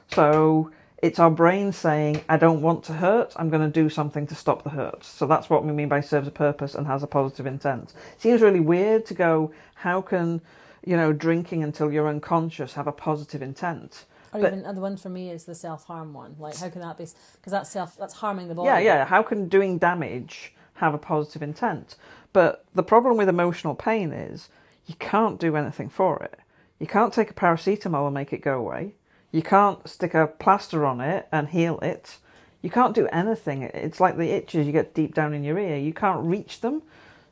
So 0.08 0.70
It's 1.00 1.20
our 1.20 1.30
brain 1.30 1.70
saying, 1.70 2.24
I 2.28 2.36
don't 2.36 2.60
want 2.60 2.82
to 2.84 2.94
hurt, 2.94 3.32
I'm 3.36 3.50
going 3.50 3.62
to 3.62 3.82
do 3.82 3.88
something 3.88 4.26
to 4.26 4.34
stop 4.34 4.64
the 4.64 4.70
hurt. 4.70 5.04
So 5.04 5.26
that's 5.26 5.48
what 5.48 5.64
we 5.64 5.70
mean 5.70 5.88
by 5.88 6.00
serves 6.00 6.26
a 6.26 6.32
purpose 6.32 6.74
and 6.74 6.88
has 6.88 7.04
a 7.04 7.06
positive 7.06 7.46
intent. 7.46 7.94
Seems 8.18 8.42
really 8.42 8.58
weird 8.58 9.06
to 9.06 9.14
go, 9.14 9.52
how 9.74 10.00
can, 10.00 10.40
you 10.84 10.96
know, 10.96 11.12
drinking 11.12 11.62
until 11.62 11.92
you're 11.92 12.08
unconscious 12.08 12.72
have 12.74 12.88
a 12.88 12.92
positive 12.92 13.42
intent? 13.42 14.06
Or 14.32 14.40
But- 14.40 14.52
even 14.52 14.74
the 14.74 14.80
one 14.80 14.96
for 14.96 15.08
me 15.08 15.30
is 15.30 15.44
the 15.44 15.54
self 15.54 15.84
harm 15.84 16.12
one. 16.12 16.36
Like, 16.38 16.56
how 16.56 16.68
can 16.68 16.80
that 16.80 16.98
be? 16.98 17.06
Because 17.34 17.50
that's 17.52 17.70
self. 17.70 17.96
That's 17.96 18.14
harming 18.14 18.48
the 18.48 18.54
body. 18.54 18.66
Yeah, 18.66 18.78
yeah. 18.78 19.04
How 19.04 19.22
can 19.22 19.48
doing 19.48 19.78
damage 19.78 20.54
have 20.74 20.94
a 20.94 20.98
positive 20.98 21.42
intent? 21.42 21.96
But 22.32 22.64
the 22.74 22.82
problem 22.82 23.16
with 23.16 23.28
emotional 23.28 23.74
pain 23.74 24.12
is 24.12 24.48
you 24.86 24.94
can't 24.98 25.40
do 25.40 25.56
anything 25.56 25.88
for 25.88 26.22
it. 26.22 26.38
You 26.78 26.86
can't 26.86 27.12
take 27.12 27.30
a 27.30 27.34
paracetamol 27.34 28.06
and 28.06 28.14
make 28.14 28.32
it 28.32 28.42
go 28.42 28.58
away. 28.58 28.94
You 29.30 29.42
can't 29.42 29.86
stick 29.88 30.14
a 30.14 30.26
plaster 30.26 30.86
on 30.86 31.00
it 31.00 31.26
and 31.32 31.48
heal 31.48 31.78
it. 31.80 32.18
You 32.62 32.70
can't 32.70 32.94
do 32.94 33.06
anything. 33.08 33.62
It's 33.62 34.00
like 34.00 34.16
the 34.16 34.30
itches 34.30 34.66
you 34.66 34.72
get 34.72 34.94
deep 34.94 35.14
down 35.14 35.32
in 35.34 35.44
your 35.44 35.58
ear. 35.58 35.76
You 35.76 35.92
can't 35.92 36.24
reach 36.24 36.60
them. 36.60 36.82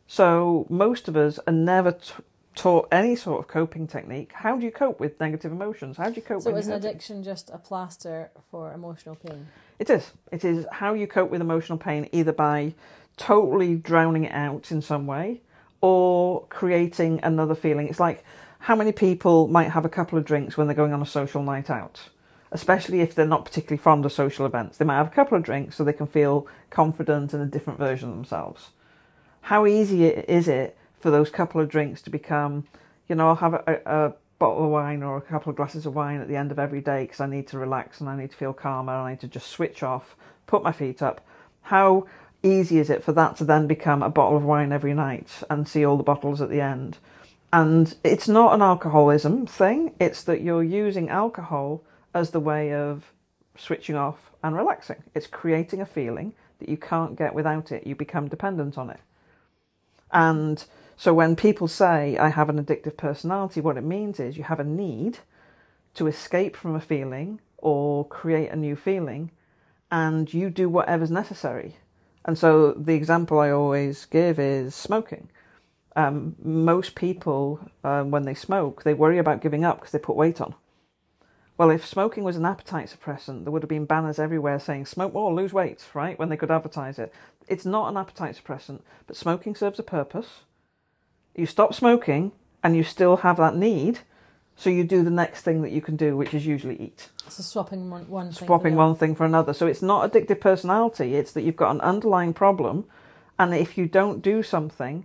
So 0.06 0.66
most 0.68 1.08
of 1.08 1.16
us 1.16 1.38
are 1.46 1.52
never 1.52 1.92
t- 1.92 2.14
taught 2.56 2.88
any 2.90 3.14
sort 3.14 3.38
of 3.38 3.46
coping 3.46 3.86
technique. 3.86 4.32
How 4.32 4.56
do 4.56 4.64
you 4.64 4.72
cope 4.72 4.98
with 4.98 5.20
negative 5.20 5.52
emotions? 5.52 5.98
How 5.98 6.08
do 6.08 6.16
you 6.16 6.22
cope 6.22 6.42
So 6.42 6.50
with 6.50 6.60
is 6.60 6.68
an 6.68 6.74
addiction 6.74 7.22
just 7.22 7.50
a 7.50 7.58
plaster 7.58 8.30
for 8.50 8.72
emotional 8.72 9.14
pain? 9.14 9.46
It 9.78 9.90
is. 9.90 10.10
It 10.32 10.44
is 10.44 10.66
how 10.72 10.94
you 10.94 11.06
cope 11.06 11.30
with 11.30 11.42
emotional 11.42 11.78
pain, 11.78 12.08
either 12.12 12.32
by 12.32 12.74
totally 13.16 13.76
drowning 13.76 14.24
it 14.24 14.32
out 14.32 14.72
in 14.72 14.80
some 14.80 15.06
way 15.06 15.42
or 15.82 16.46
creating 16.48 17.20
another 17.22 17.54
feeling. 17.54 17.88
It's 17.88 18.00
like 18.00 18.24
how 18.58 18.74
many 18.74 18.90
people 18.90 19.48
might 19.48 19.70
have 19.70 19.84
a 19.84 19.90
couple 19.90 20.18
of 20.18 20.24
drinks 20.24 20.56
when 20.56 20.66
they're 20.66 20.74
going 20.74 20.94
on 20.94 21.02
a 21.02 21.06
social 21.06 21.42
night 21.42 21.68
out, 21.68 22.08
especially 22.52 23.02
if 23.02 23.14
they're 23.14 23.26
not 23.26 23.44
particularly 23.44 23.80
fond 23.80 24.06
of 24.06 24.12
social 24.12 24.46
events. 24.46 24.78
They 24.78 24.86
might 24.86 24.96
have 24.96 25.08
a 25.08 25.14
couple 25.14 25.36
of 25.36 25.44
drinks 25.44 25.76
so 25.76 25.84
they 25.84 25.92
can 25.92 26.06
feel 26.06 26.46
confident 26.70 27.34
in 27.34 27.40
a 27.40 27.46
different 27.46 27.78
version 27.78 28.08
of 28.08 28.14
themselves. 28.16 28.70
How 29.42 29.66
easy 29.66 30.06
is 30.06 30.48
it 30.48 30.76
for 31.06 31.12
those 31.12 31.30
couple 31.30 31.60
of 31.60 31.68
drinks 31.68 32.02
to 32.02 32.10
become, 32.10 32.66
you 33.08 33.14
know, 33.14 33.28
I'll 33.28 33.36
have 33.36 33.54
a, 33.54 33.80
a, 33.86 34.12
bottle 34.40 34.64
of 34.64 34.70
wine 34.70 35.04
or 35.04 35.16
a 35.16 35.20
couple 35.20 35.50
of 35.50 35.56
glasses 35.56 35.86
of 35.86 35.94
wine 35.94 36.20
at 36.20 36.26
the 36.26 36.34
end 36.34 36.50
of 36.50 36.58
every 36.58 36.80
day 36.80 37.02
because 37.02 37.20
I 37.20 37.26
need 37.26 37.46
to 37.46 37.60
relax 37.60 38.00
and 38.00 38.08
I 38.08 38.16
need 38.16 38.32
to 38.32 38.36
feel 38.36 38.52
calmer 38.52 38.92
and 38.92 39.02
I 39.02 39.10
need 39.10 39.20
to 39.20 39.28
just 39.28 39.46
switch 39.46 39.84
off, 39.84 40.16
put 40.48 40.64
my 40.64 40.72
feet 40.72 41.02
up. 41.02 41.24
How 41.62 42.08
easy 42.42 42.80
is 42.80 42.90
it 42.90 43.04
for 43.04 43.12
that 43.12 43.36
to 43.36 43.44
then 43.44 43.68
become 43.68 44.02
a 44.02 44.10
bottle 44.10 44.36
of 44.36 44.42
wine 44.42 44.72
every 44.72 44.94
night 44.94 45.44
and 45.48 45.68
see 45.68 45.84
all 45.84 45.96
the 45.96 46.02
bottles 46.02 46.40
at 46.40 46.50
the 46.50 46.60
end? 46.60 46.98
And 47.52 47.94
it's 48.02 48.26
not 48.26 48.52
an 48.52 48.60
alcoholism 48.60 49.46
thing, 49.46 49.94
it's 50.00 50.24
that 50.24 50.40
you're 50.40 50.64
using 50.64 51.08
alcohol 51.08 51.84
as 52.14 52.30
the 52.30 52.40
way 52.40 52.74
of 52.74 53.12
switching 53.56 53.94
off 53.94 54.32
and 54.42 54.56
relaxing. 54.56 55.04
It's 55.14 55.28
creating 55.28 55.80
a 55.80 55.86
feeling 55.86 56.32
that 56.58 56.68
you 56.68 56.76
can't 56.76 57.14
get 57.14 57.32
without 57.32 57.70
it. 57.70 57.86
You 57.86 57.94
become 57.94 58.26
dependent 58.26 58.76
on 58.76 58.90
it. 58.90 59.00
And 60.12 60.64
so 60.96 61.12
when 61.12 61.36
people 61.36 61.68
say, 61.68 62.16
I 62.16 62.30
have 62.30 62.48
an 62.48 62.62
addictive 62.62 62.96
personality, 62.96 63.60
what 63.60 63.76
it 63.76 63.84
means 63.84 64.18
is 64.18 64.36
you 64.36 64.44
have 64.44 64.60
a 64.60 64.64
need 64.64 65.18
to 65.94 66.06
escape 66.06 66.56
from 66.56 66.74
a 66.74 66.80
feeling 66.80 67.40
or 67.58 68.06
create 68.06 68.50
a 68.50 68.56
new 68.56 68.76
feeling, 68.76 69.30
and 69.90 70.32
you 70.32 70.50
do 70.50 70.68
whatever's 70.68 71.10
necessary. 71.10 71.76
And 72.24 72.38
so 72.38 72.72
the 72.72 72.94
example 72.94 73.38
I 73.38 73.50
always 73.50 74.06
give 74.06 74.38
is 74.38 74.74
smoking. 74.74 75.28
Um, 75.94 76.34
most 76.42 76.94
people, 76.94 77.60
um, 77.84 78.10
when 78.10 78.24
they 78.24 78.34
smoke, 78.34 78.82
they 78.82 78.94
worry 78.94 79.18
about 79.18 79.40
giving 79.40 79.64
up 79.64 79.78
because 79.78 79.92
they 79.92 79.98
put 79.98 80.16
weight 80.16 80.40
on. 80.40 80.54
Well, 81.56 81.70
if 81.70 81.86
smoking 81.86 82.24
was 82.24 82.36
an 82.36 82.44
appetite 82.44 82.94
suppressant, 82.94 83.44
there 83.44 83.52
would 83.52 83.62
have 83.62 83.68
been 83.68 83.86
banners 83.86 84.18
everywhere 84.18 84.58
saying 84.58 84.86
smoke 84.86 85.14
more, 85.14 85.32
lose 85.32 85.54
weight, 85.54 85.82
right? 85.94 86.18
When 86.18 86.28
they 86.28 86.36
could 86.36 86.50
advertise 86.50 86.98
it. 86.98 87.12
It's 87.48 87.64
not 87.64 87.88
an 87.88 87.96
appetite 87.96 88.38
suppressant, 88.42 88.80
but 89.06 89.16
smoking 89.16 89.54
serves 89.54 89.78
a 89.78 89.82
purpose. 89.82 90.40
You 91.36 91.46
stop 91.46 91.74
smoking 91.74 92.32
and 92.62 92.74
you 92.74 92.82
still 92.82 93.18
have 93.18 93.36
that 93.36 93.54
need, 93.54 94.00
so 94.56 94.70
you 94.70 94.84
do 94.84 95.04
the 95.04 95.10
next 95.10 95.42
thing 95.42 95.60
that 95.62 95.70
you 95.70 95.82
can 95.82 95.94
do, 95.94 96.16
which 96.16 96.32
is 96.32 96.46
usually 96.46 96.80
eat. 96.80 97.10
So 97.28 97.42
swapping 97.42 97.90
one, 97.90 98.08
one 98.08 98.32
thing. 98.32 98.46
Swapping 98.46 98.72
for 98.72 98.78
one 98.78 98.94
thing 98.94 99.14
for 99.14 99.26
another. 99.26 99.52
So 99.52 99.66
it's 99.66 99.82
not 99.82 100.10
addictive 100.10 100.40
personality, 100.40 101.14
it's 101.14 101.32
that 101.32 101.42
you've 101.42 101.56
got 101.56 101.74
an 101.74 101.82
underlying 101.82 102.32
problem, 102.32 102.86
and 103.38 103.54
if 103.54 103.76
you 103.76 103.86
don't 103.86 104.22
do 104.22 104.42
something, 104.42 105.04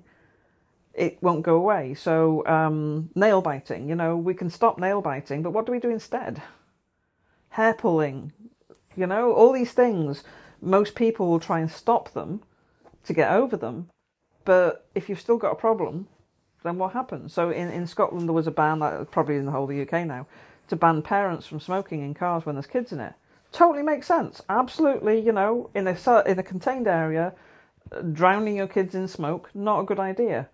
it 0.94 1.22
won't 1.22 1.44
go 1.44 1.56
away. 1.56 1.94
So, 1.94 2.46
um, 2.48 3.10
nail 3.14 3.42
biting, 3.42 3.90
you 3.90 3.96
know, 3.96 4.16
we 4.16 4.34
can 4.34 4.50
stop 4.50 4.80
nail 4.80 5.02
biting, 5.02 5.42
but 5.42 5.52
what 5.52 5.66
do 5.66 5.74
we 5.74 5.80
do 5.80 5.90
instead? 5.90 6.42
Hair 7.50 7.74
pulling, 7.74 8.32
you 8.96 9.06
know, 9.06 9.34
all 9.34 9.52
these 9.52 9.74
things. 9.74 10.24
Most 10.62 10.96
people 10.96 11.28
will 11.28 11.40
try 11.40 11.60
and 11.60 11.72
stop 11.72 12.14
them 12.14 12.42
to 13.04 13.14
get 13.14 13.32
over 13.32 13.58
them, 13.58 13.90
but 14.46 14.88
if 14.96 15.10
you've 15.10 15.20
still 15.20 15.38
got 15.38 15.52
a 15.52 15.56
problem, 15.56 16.08
then 16.64 16.78
what 16.78 16.94
happens? 16.94 17.34
So, 17.34 17.50
in, 17.50 17.70
in 17.70 17.88
Scotland, 17.88 18.28
there 18.28 18.34
was 18.34 18.48
a 18.48 18.52
ban, 18.52 18.80
that 18.80 19.12
probably 19.12 19.38
in 19.38 19.46
the 19.46 19.52
whole 19.52 19.64
of 19.64 19.70
the 19.70 19.82
UK 19.82 20.06
now, 20.06 20.28
to 20.68 20.76
ban 20.76 21.02
parents 21.02 21.48
from 21.48 21.60
smoking 21.60 22.02
in 22.02 22.14
cars 22.14 22.46
when 22.46 22.56
there's 22.56 22.68
kids 22.68 22.92
in 22.92 23.00
it. 23.00 23.14
Totally 23.52 23.84
makes 23.84 24.08
sense. 24.08 24.42
Absolutely, 24.48 25.20
you 25.20 25.34
know, 25.34 25.70
in 25.76 25.88
a 25.88 26.24
in 26.26 26.40
a 26.40 26.44
contained 26.44 26.88
area, 26.88 27.34
uh, 27.92 28.02
drowning 28.02 28.56
your 28.56 28.68
kids 28.68 28.96
in 28.96 29.08
smoke 29.08 29.50
not 29.54 29.82
a 29.82 29.84
good 29.86 30.00
idea. 30.00 30.48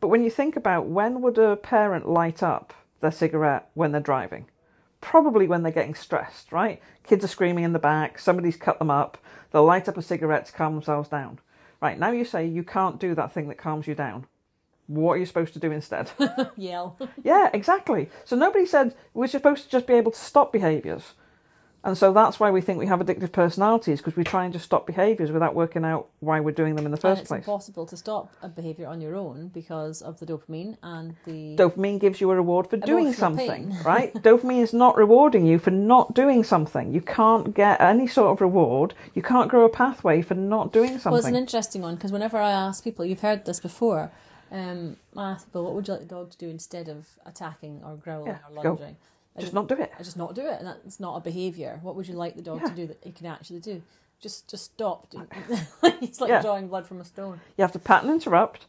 But 0.00 0.08
when 0.08 0.22
you 0.22 0.30
think 0.30 0.54
about 0.54 0.86
when 0.86 1.20
would 1.22 1.38
a 1.38 1.56
parent 1.56 2.08
light 2.08 2.42
up 2.42 2.72
their 3.00 3.10
cigarette 3.10 3.68
when 3.74 3.90
they're 3.90 4.00
driving? 4.00 4.46
Probably 5.00 5.48
when 5.48 5.62
they're 5.62 5.72
getting 5.72 5.94
stressed, 5.94 6.52
right? 6.52 6.80
Kids 7.02 7.24
are 7.24 7.28
screaming 7.28 7.64
in 7.64 7.72
the 7.72 7.78
back, 7.78 8.18
somebody's 8.18 8.56
cut 8.56 8.78
them 8.78 8.90
up, 8.90 9.18
they'll 9.50 9.64
light 9.64 9.88
up 9.88 9.96
a 9.96 10.02
cigarette 10.02 10.46
to 10.46 10.52
calm 10.52 10.74
themselves 10.74 11.08
down. 11.08 11.40
Right, 11.80 11.98
now 11.98 12.10
you 12.12 12.24
say 12.24 12.46
you 12.46 12.62
can't 12.62 13.00
do 13.00 13.14
that 13.14 13.32
thing 13.32 13.48
that 13.48 13.58
calms 13.58 13.86
you 13.86 13.94
down. 13.94 14.26
What 14.86 15.12
are 15.12 15.16
you 15.18 15.26
supposed 15.26 15.54
to 15.54 15.58
do 15.58 15.70
instead? 15.70 16.10
Yell. 16.56 16.98
Yeah, 17.22 17.50
exactly. 17.52 18.10
So 18.24 18.36
nobody 18.36 18.66
said 18.66 18.94
we're 19.14 19.26
supposed 19.26 19.64
to 19.64 19.70
just 19.70 19.86
be 19.86 19.94
able 19.94 20.12
to 20.12 20.18
stop 20.18 20.52
behaviours. 20.52 21.14
And 21.84 21.98
so 21.98 22.14
that's 22.14 22.40
why 22.40 22.50
we 22.50 22.62
think 22.62 22.78
we 22.78 22.86
have 22.86 23.00
addictive 23.00 23.30
personalities 23.30 24.00
because 24.00 24.16
we 24.16 24.24
try 24.24 24.44
and 24.44 24.54
just 24.54 24.64
stop 24.64 24.86
behaviours 24.86 25.30
without 25.30 25.54
working 25.54 25.84
out 25.84 26.08
why 26.20 26.40
we're 26.40 26.50
doing 26.50 26.76
them 26.76 26.86
in 26.86 26.92
the 26.92 26.96
and 26.96 27.02
first 27.02 27.20
it's 27.20 27.28
place. 27.28 27.40
It's 27.40 27.46
impossible 27.46 27.84
to 27.86 27.96
stop 27.96 28.32
a 28.40 28.48
behaviour 28.48 28.86
on 28.86 29.02
your 29.02 29.14
own 29.14 29.48
because 29.48 30.00
of 30.00 30.18
the 30.18 30.24
dopamine 30.24 30.78
and 30.82 31.14
the. 31.26 31.56
Dopamine 31.56 32.00
gives 32.00 32.22
you 32.22 32.30
a 32.30 32.36
reward 32.36 32.70
for 32.70 32.78
doing 32.78 33.12
something, 33.12 33.76
right? 33.84 34.14
Dopamine 34.14 34.62
is 34.62 34.72
not 34.72 34.96
rewarding 34.96 35.44
you 35.44 35.58
for 35.58 35.70
not 35.70 36.14
doing 36.14 36.42
something. 36.42 36.90
You 36.90 37.02
can't 37.02 37.54
get 37.54 37.78
any 37.82 38.06
sort 38.06 38.32
of 38.32 38.40
reward. 38.40 38.94
You 39.12 39.20
can't 39.20 39.50
grow 39.50 39.66
a 39.66 39.68
pathway 39.68 40.22
for 40.22 40.34
not 40.34 40.72
doing 40.72 40.92
something. 40.92 41.12
Well, 41.12 41.18
it's 41.18 41.28
an 41.28 41.36
interesting 41.36 41.82
one 41.82 41.96
because 41.96 42.12
whenever 42.12 42.38
I 42.38 42.50
ask 42.50 42.82
people, 42.82 43.04
you've 43.04 43.20
heard 43.20 43.44
this 43.44 43.60
before. 43.60 44.10
Um, 44.54 44.96
I 45.16 45.32
ask 45.32 45.46
people, 45.46 45.64
what 45.64 45.74
would 45.74 45.88
you 45.88 45.94
like 45.94 46.02
the 46.02 46.14
dog 46.14 46.30
to 46.30 46.38
do 46.38 46.48
instead 46.48 46.88
of 46.88 47.08
attacking 47.26 47.82
or 47.84 47.96
growling 47.96 48.28
Yeah, 48.28 48.38
or 48.56 48.62
lunging? 48.62 48.96
I 49.36 49.40
just 49.40 49.52
not 49.52 49.66
do 49.66 49.74
it. 49.74 49.92
I 49.98 50.02
just 50.04 50.16
not 50.16 50.34
do 50.36 50.42
it, 50.46 50.58
and 50.60 50.66
that's 50.68 51.00
not 51.00 51.16
a 51.16 51.20
behaviour. 51.20 51.80
What 51.82 51.96
would 51.96 52.06
you 52.06 52.14
like 52.14 52.36
the 52.36 52.42
dog 52.42 52.64
to 52.64 52.70
do 52.70 52.86
that 52.86 53.04
it 53.04 53.16
can 53.16 53.26
actually 53.26 53.58
do? 53.58 53.82
Just, 54.20 54.48
just 54.48 54.66
stop. 54.66 55.08
it's 55.82 56.20
like 56.20 56.30
Yeah. 56.30 56.40
drawing 56.40 56.68
blood 56.68 56.86
from 56.86 57.00
a 57.00 57.04
stone. 57.04 57.40
You 57.58 57.62
have 57.62 57.72
to 57.72 57.80
pattern 57.80 58.10
interrupt, 58.10 58.66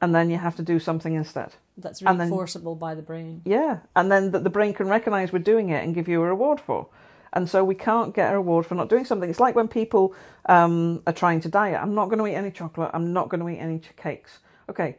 and 0.00 0.14
then 0.14 0.30
you 0.30 0.38
have 0.38 0.54
to 0.56 0.62
do 0.62 0.78
something 0.78 1.14
instead. 1.14 1.54
That's 1.76 2.00
And 2.02 2.20
then- 2.20 2.30
by 2.78 2.94
the 2.94 3.02
brain. 3.02 3.42
Yeah, 3.44 3.80
and 3.96 4.10
then 4.12 4.30
that 4.30 4.44
the 4.44 4.50
brain 4.50 4.74
can 4.74 4.88
recognize 4.88 5.32
we're 5.32 5.40
doing 5.40 5.70
it 5.70 5.82
and 5.84 5.92
give 5.92 6.06
you 6.06 6.22
a 6.22 6.26
reward 6.26 6.60
for. 6.60 6.86
And 7.32 7.50
so 7.50 7.64
we 7.64 7.74
can't 7.74 8.14
get 8.14 8.32
a 8.32 8.36
reward 8.36 8.64
for 8.64 8.76
not 8.76 8.88
doing 8.88 9.04
something. 9.04 9.28
It's 9.28 9.40
like 9.40 9.56
when 9.56 9.68
people 9.68 10.14
um, 10.46 11.02
are 11.06 11.12
trying 11.12 11.40
to 11.40 11.48
diet. 11.48 11.82
I'm 11.82 11.94
not 11.94 12.06
going 12.06 12.18
to 12.20 12.26
eat 12.26 12.34
any 12.36 12.50
chocolate. 12.50 12.90
I'm 12.94 13.12
not 13.12 13.28
going 13.28 13.40
to 13.40 13.48
eat 13.48 13.58
any 13.58 13.80
cakes. 13.96 14.38
Okay, 14.70 14.96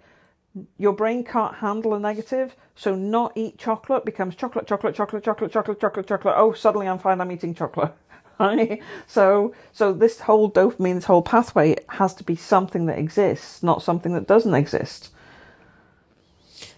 your 0.77 0.93
brain 0.93 1.23
can't 1.23 1.55
handle 1.55 1.93
a 1.93 1.99
negative, 1.99 2.55
so 2.75 2.95
not 2.95 3.33
eat 3.35 3.57
chocolate 3.57 4.05
becomes 4.05 4.35
chocolate, 4.35 4.67
chocolate, 4.67 4.95
chocolate, 4.95 5.23
chocolate, 5.23 5.51
chocolate, 5.51 5.79
chocolate, 5.79 6.07
chocolate. 6.07 6.35
Oh, 6.37 6.53
suddenly 6.53 6.87
I'm 6.87 6.99
fine. 6.99 7.21
I'm 7.21 7.31
eating 7.31 7.53
chocolate. 7.53 7.93
So, 9.07 9.55
so 9.73 9.93
this 9.93 10.19
whole 10.19 10.51
dopamine, 10.51 10.93
this 10.93 11.05
whole 11.05 11.23
pathway 11.23 11.75
has 11.89 12.13
to 12.13 12.23
be 12.23 12.35
something 12.35 12.85
that 12.85 12.99
exists, 12.99 13.63
not 13.63 13.81
something 13.81 14.13
that 14.13 14.27
doesn't 14.27 14.53
exist. 14.53 15.09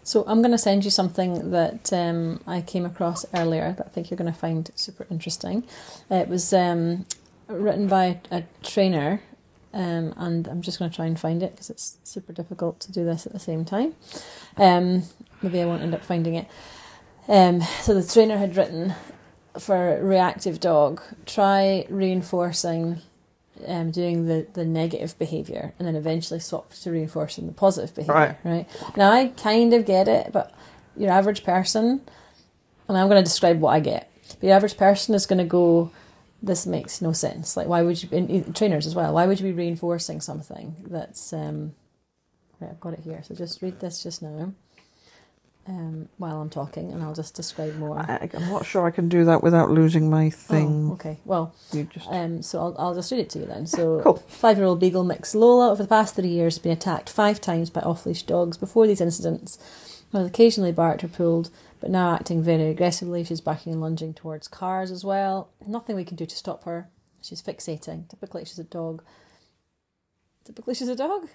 So 0.04 0.24
I'm 0.26 0.42
going 0.42 0.52
to 0.52 0.58
send 0.58 0.86
you 0.86 0.92
something 0.92 1.52
that 1.52 1.92
um, 1.94 2.42
I 2.48 2.62
came 2.62 2.86
across 2.86 3.26
earlier 3.36 3.74
that 3.78 3.86
I 3.86 3.90
think 3.90 4.10
you're 4.10 4.18
going 4.18 4.32
to 4.32 4.40
find 4.40 4.72
super 4.76 5.06
interesting. 5.12 5.66
It 6.10 6.28
was 6.28 6.52
um, 6.54 7.06
written 7.48 7.88
by 7.88 8.20
a 8.32 8.44
trainer, 8.64 9.22
um, 9.74 10.14
and 10.18 10.48
I'm 10.48 10.62
just 10.62 10.80
going 10.80 10.90
to 10.90 10.96
try 10.96 11.06
and 11.06 11.20
find 11.20 11.44
it 11.44 11.52
because 11.52 11.70
it's 11.70 11.98
super 12.04 12.34
difficult 12.34 12.80
to 12.82 12.92
do 12.92 13.06
this 13.06 13.26
at 13.26 13.34
the 13.34 13.40
same 13.40 13.66
time. 13.66 13.96
Um, 14.58 15.04
maybe 15.42 15.62
I 15.62 15.66
won't 15.66 15.84
end 15.84 15.94
up 15.94 16.04
finding 16.04 16.36
it. 16.36 16.48
Um, 17.28 17.62
so 17.82 17.94
the 17.94 18.12
trainer 18.12 18.38
had 18.38 18.56
written 18.56 18.96
for 19.60 20.00
reactive 20.02 20.60
dog, 20.60 21.02
try 21.26 21.86
reinforcing 21.90 23.02
um, 23.68 23.92
doing 23.92 24.26
the, 24.26 24.48
the 24.54 24.66
negative 24.66 25.18
behaviour 25.20 25.74
and 25.78 25.88
then 25.88 25.96
eventually 25.96 26.40
swap 26.40 26.74
to 26.74 26.92
reinforcing 26.92 27.46
the 27.46 27.54
positive 27.54 27.94
behaviour. 27.94 28.38
Right. 28.44 28.68
Now 28.96 29.12
I 29.12 29.28
kind 29.28 29.74
of 29.74 29.86
get 29.86 30.08
it, 30.08 30.32
but 30.32 30.54
your 30.96 31.12
average 31.12 31.44
person, 31.44 32.02
and 32.88 32.98
I'm 32.98 33.10
going 33.10 33.22
to 33.22 33.30
describe 33.30 33.60
what 33.60 33.72
I 33.72 33.80
get. 33.80 34.12
The 34.40 34.52
average 34.52 34.78
person 34.78 35.16
is 35.16 35.26
going 35.26 35.40
to 35.40 35.46
go 35.46 35.92
this 36.42 36.66
makes 36.66 37.02
no 37.02 37.12
sense. 37.12 37.58
Like, 37.58 37.68
why 37.68 37.82
would 37.82 38.02
you, 38.02 38.10
in, 38.12 38.30
in 38.30 38.54
trainers 38.54 38.88
as 38.88 38.96
well, 38.96 39.14
why 39.14 39.26
would 39.26 39.40
you 39.40 39.48
be 39.48 39.54
reinforcing 39.54 40.22
something 40.22 40.76
that's, 40.90 41.34
um, 41.34 41.74
right, 42.60 42.72
I've 42.72 42.80
got 42.80 42.94
it 42.94 43.00
here. 43.00 43.22
So 43.24 43.36
just 43.36 43.62
read 43.62 43.80
this 43.80 44.02
just 44.04 44.22
now 44.22 44.54
um, 45.68 46.10
while 46.18 46.42
I'm 46.42 46.50
talking 46.50 46.92
and 46.92 47.04
I'll 47.04 47.14
just 47.14 47.36
describe 47.36 47.76
more. 47.76 48.00
I, 48.00 48.30
I'm 48.34 48.50
not 48.50 48.66
sure 48.66 48.86
I 48.88 48.92
can 48.92 49.10
do 49.10 49.26
that 49.26 49.44
without 49.44 49.70
losing 49.70 50.10
my 50.10 50.30
thing. 50.30 50.90
Oh, 50.90 50.94
okay. 50.94 51.20
Well, 51.26 51.54
You 51.72 51.84
just 51.84 52.08
um, 52.10 52.42
so 52.42 52.60
I'll, 52.60 52.76
I'll 52.80 52.96
just 52.96 53.12
read 53.12 53.20
it 53.20 53.30
to 53.32 53.40
you 53.40 53.46
then. 53.46 53.68
So, 53.68 54.02
Cool. 54.02 54.18
five 54.28 54.58
year 54.58 54.66
old 54.66 54.80
Beagle 54.80 55.04
mix 55.04 55.36
Lola 55.36 55.72
over 55.72 55.84
the 55.84 55.90
past 55.90 56.16
three 56.16 56.30
years 56.30 56.56
has 56.56 56.64
been 56.64 56.72
attacked 56.72 57.10
five 57.10 57.40
times 57.40 57.70
by 57.70 57.82
off 57.82 58.06
leash 58.06 58.24
dogs. 58.24 58.58
Before 58.58 58.88
these 58.88 59.02
incidents, 59.02 59.60
was 60.12 60.26
occasionally 60.28 60.72
barked 60.72 61.04
or 61.04 61.08
pulled, 61.08 61.52
but 61.80 61.90
now 61.90 62.14
acting 62.14 62.42
very 62.44 62.70
aggressively. 62.70 63.24
She's 63.24 63.42
backing 63.42 63.74
and 63.74 63.82
lunging 63.82 64.14
towards 64.14 64.48
cars 64.48 64.92
as 64.92 65.04
well. 65.06 65.50
Nothing 65.66 65.96
we 65.96 66.06
can 66.06 66.18
do 66.18 66.26
to 66.26 66.36
stop 66.36 66.64
her. 66.66 66.90
She's 67.22 67.42
fixating. 67.42 68.08
Typically, 68.10 68.46
she's 68.46 68.60
a 68.60 68.64
dog. 68.64 69.04
Typically, 70.46 70.74
she's 70.74 70.88
a 70.90 70.96
dog? 70.96 71.28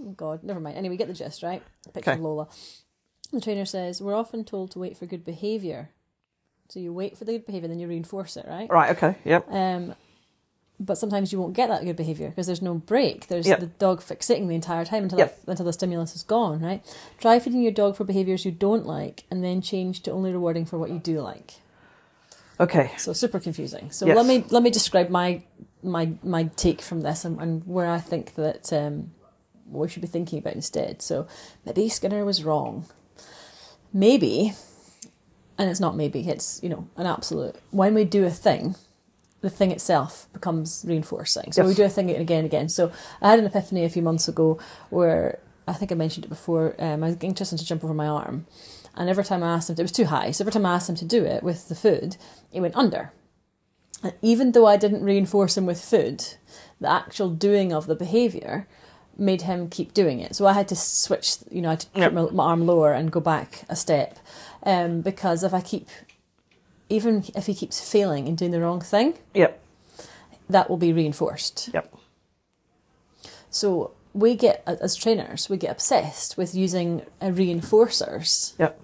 Oh, 0.00 0.10
God, 0.12 0.42
never 0.44 0.60
mind. 0.60 0.76
Anyway, 0.76 0.96
get 0.96 1.08
the 1.08 1.14
gist, 1.14 1.42
right? 1.42 1.62
Picture 1.92 2.12
Okay. 2.12 2.18
of 2.18 2.24
Lola. 2.24 2.48
The 3.32 3.40
trainer 3.40 3.64
says, 3.64 4.00
We're 4.00 4.14
often 4.14 4.44
told 4.44 4.70
to 4.72 4.78
wait 4.78 4.96
for 4.96 5.06
good 5.06 5.24
behaviour. 5.24 5.90
So 6.68 6.80
you 6.80 6.92
wait 6.92 7.18
for 7.18 7.24
the 7.24 7.32
good 7.32 7.46
behaviour, 7.46 7.68
then 7.68 7.78
you 7.78 7.88
reinforce 7.88 8.36
it, 8.36 8.46
right? 8.48 8.70
right. 8.70 8.96
Okay. 8.96 9.16
Yep. 9.24 9.50
Um, 9.50 9.94
but 10.80 10.98
sometimes 10.98 11.32
you 11.32 11.40
won't 11.40 11.54
get 11.54 11.68
that 11.68 11.84
good 11.84 11.96
behaviour 11.96 12.28
because 12.30 12.46
there's 12.46 12.60
no 12.62 12.74
break. 12.74 13.28
There's 13.28 13.46
Yep. 13.46 13.60
the 13.60 13.66
dog 13.66 14.00
fixating 14.00 14.48
the 14.48 14.54
entire 14.54 14.84
time 14.84 15.04
until 15.04 15.18
Yep. 15.20 15.44
the, 15.44 15.50
until 15.52 15.66
the 15.66 15.72
stimulus 15.72 16.14
is 16.16 16.22
gone, 16.24 16.60
right? 16.60 16.82
Try 17.18 17.38
feeding 17.38 17.62
your 17.62 17.72
dog 17.72 17.96
for 17.96 18.04
behaviours 18.04 18.44
you 18.44 18.50
don't 18.50 18.84
like 18.86 19.24
and 19.30 19.42
then 19.44 19.60
change 19.62 20.02
to 20.02 20.10
only 20.10 20.32
rewarding 20.32 20.64
for 20.66 20.78
what 20.78 20.90
you 20.90 20.98
do 20.98 21.20
like. 21.20 21.54
Okay. 22.58 22.90
So 22.98 23.12
super 23.12 23.38
confusing. 23.40 23.90
So 23.90 24.06
Yes. 24.06 24.16
let 24.16 24.26
me 24.26 24.44
let 24.50 24.62
me 24.62 24.70
describe 24.70 25.10
my 25.10 25.42
my 25.82 26.12
my 26.22 26.44
take 26.56 26.80
from 26.80 27.00
this 27.02 27.24
and, 27.24 27.40
and 27.40 27.64
where 27.66 27.88
I 27.88 27.98
think 27.98 28.34
that 28.34 28.72
um, 28.72 29.12
what 29.66 29.82
we 29.82 29.88
should 29.88 30.02
be 30.02 30.08
thinking 30.08 30.38
about 30.38 30.54
instead. 30.54 31.02
So 31.02 31.26
maybe 31.64 31.88
Skinner 31.88 32.24
was 32.24 32.44
wrong. 32.44 32.86
Maybe, 33.92 34.54
and 35.56 35.70
it's 35.70 35.80
not 35.80 35.96
maybe. 35.96 36.28
It's 36.28 36.60
you 36.62 36.68
know 36.68 36.88
an 36.96 37.06
absolute. 37.06 37.56
When 37.70 37.94
we 37.94 38.04
do 38.04 38.24
a 38.24 38.30
thing, 38.30 38.74
the 39.44 39.50
thing 39.50 39.70
itself 39.70 40.26
becomes 40.32 40.84
reinforcing. 40.88 41.52
So 41.52 41.66
we 41.66 41.74
do 41.74 41.84
a 41.84 41.88
thing 41.88 42.10
again 42.10 42.38
and 42.38 42.46
again. 42.46 42.68
So 42.70 42.90
I 43.20 43.28
had 43.30 43.38
an 43.38 43.44
epiphany 43.44 43.84
a 43.84 43.90
few 43.90 44.00
months 44.02 44.26
ago 44.26 44.58
where 44.88 45.38
I 45.68 45.74
think 45.74 45.92
I 45.92 45.94
mentioned 45.94 46.24
it 46.24 46.28
before. 46.28 46.74
Um, 46.78 47.04
I 47.04 47.08
was 47.08 47.16
getting 47.16 47.34
Tristan 47.34 47.58
to 47.58 47.64
jump 47.64 47.84
over 47.84 47.94
my 47.94 48.06
arm, 48.06 48.46
and 48.96 49.08
every 49.10 49.24
time 49.24 49.42
I 49.42 49.52
asked 49.54 49.68
him, 49.68 49.76
to, 49.76 49.82
it 49.82 49.84
was 49.84 49.92
too 49.92 50.06
high. 50.06 50.30
So 50.30 50.42
every 50.42 50.52
time 50.52 50.66
I 50.66 50.74
asked 50.74 50.88
him 50.88 50.96
to 50.96 51.04
do 51.04 51.24
it 51.24 51.42
with 51.42 51.68
the 51.68 51.74
food, 51.74 52.16
he 52.50 52.60
went 52.60 52.74
under. 52.74 53.12
And 54.02 54.14
even 54.22 54.52
though 54.52 54.66
I 54.66 54.76
didn't 54.78 55.04
reinforce 55.04 55.56
him 55.58 55.66
with 55.66 55.80
food, 55.82 56.24
the 56.80 56.90
actual 56.90 57.30
doing 57.30 57.72
of 57.72 57.86
the 57.86 57.94
behaviour 57.94 58.66
made 59.16 59.42
him 59.42 59.68
keep 59.68 59.94
doing 59.94 60.20
it. 60.20 60.34
So 60.36 60.46
I 60.46 60.52
had 60.54 60.68
to 60.68 60.76
switch, 60.76 61.36
you 61.50 61.60
know, 61.62 61.68
I 61.68 61.72
had 61.72 61.80
to 61.80 62.00
Yep. 62.00 62.12
put 62.14 62.32
my, 62.32 62.44
my 62.44 62.44
arm 62.50 62.66
lower 62.66 62.92
and 62.92 63.12
go 63.12 63.20
back 63.20 63.64
a 63.68 63.76
step. 63.76 64.18
Um, 64.64 65.02
because 65.02 65.44
if 65.44 65.54
I 65.54 65.60
keep, 65.60 65.88
even 66.88 67.24
if 67.34 67.46
he 67.46 67.54
keeps 67.54 67.80
failing 67.90 68.28
and 68.28 68.36
doing 68.36 68.50
the 68.50 68.60
wrong 68.60 68.80
thing, 68.80 69.14
Yep. 69.34 69.60
that 70.48 70.68
will 70.68 70.76
be 70.76 70.92
reinforced. 70.92 71.70
Yep. 71.72 71.94
So 73.50 73.92
we 74.12 74.34
get, 74.36 74.62
as 74.66 74.94
trainers, 74.94 75.48
we 75.48 75.56
get 75.56 75.70
obsessed 75.70 76.36
with 76.36 76.54
using 76.54 77.02
uh, 77.20 77.26
reinforcers, 77.28 78.54
Yep. 78.58 78.80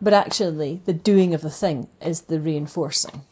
but 0.00 0.12
actually 0.12 0.80
the 0.84 0.92
doing 0.92 1.34
of 1.34 1.42
the 1.42 1.50
thing 1.50 1.88
is 2.00 2.22
the 2.22 2.40
reinforcing. 2.40 3.22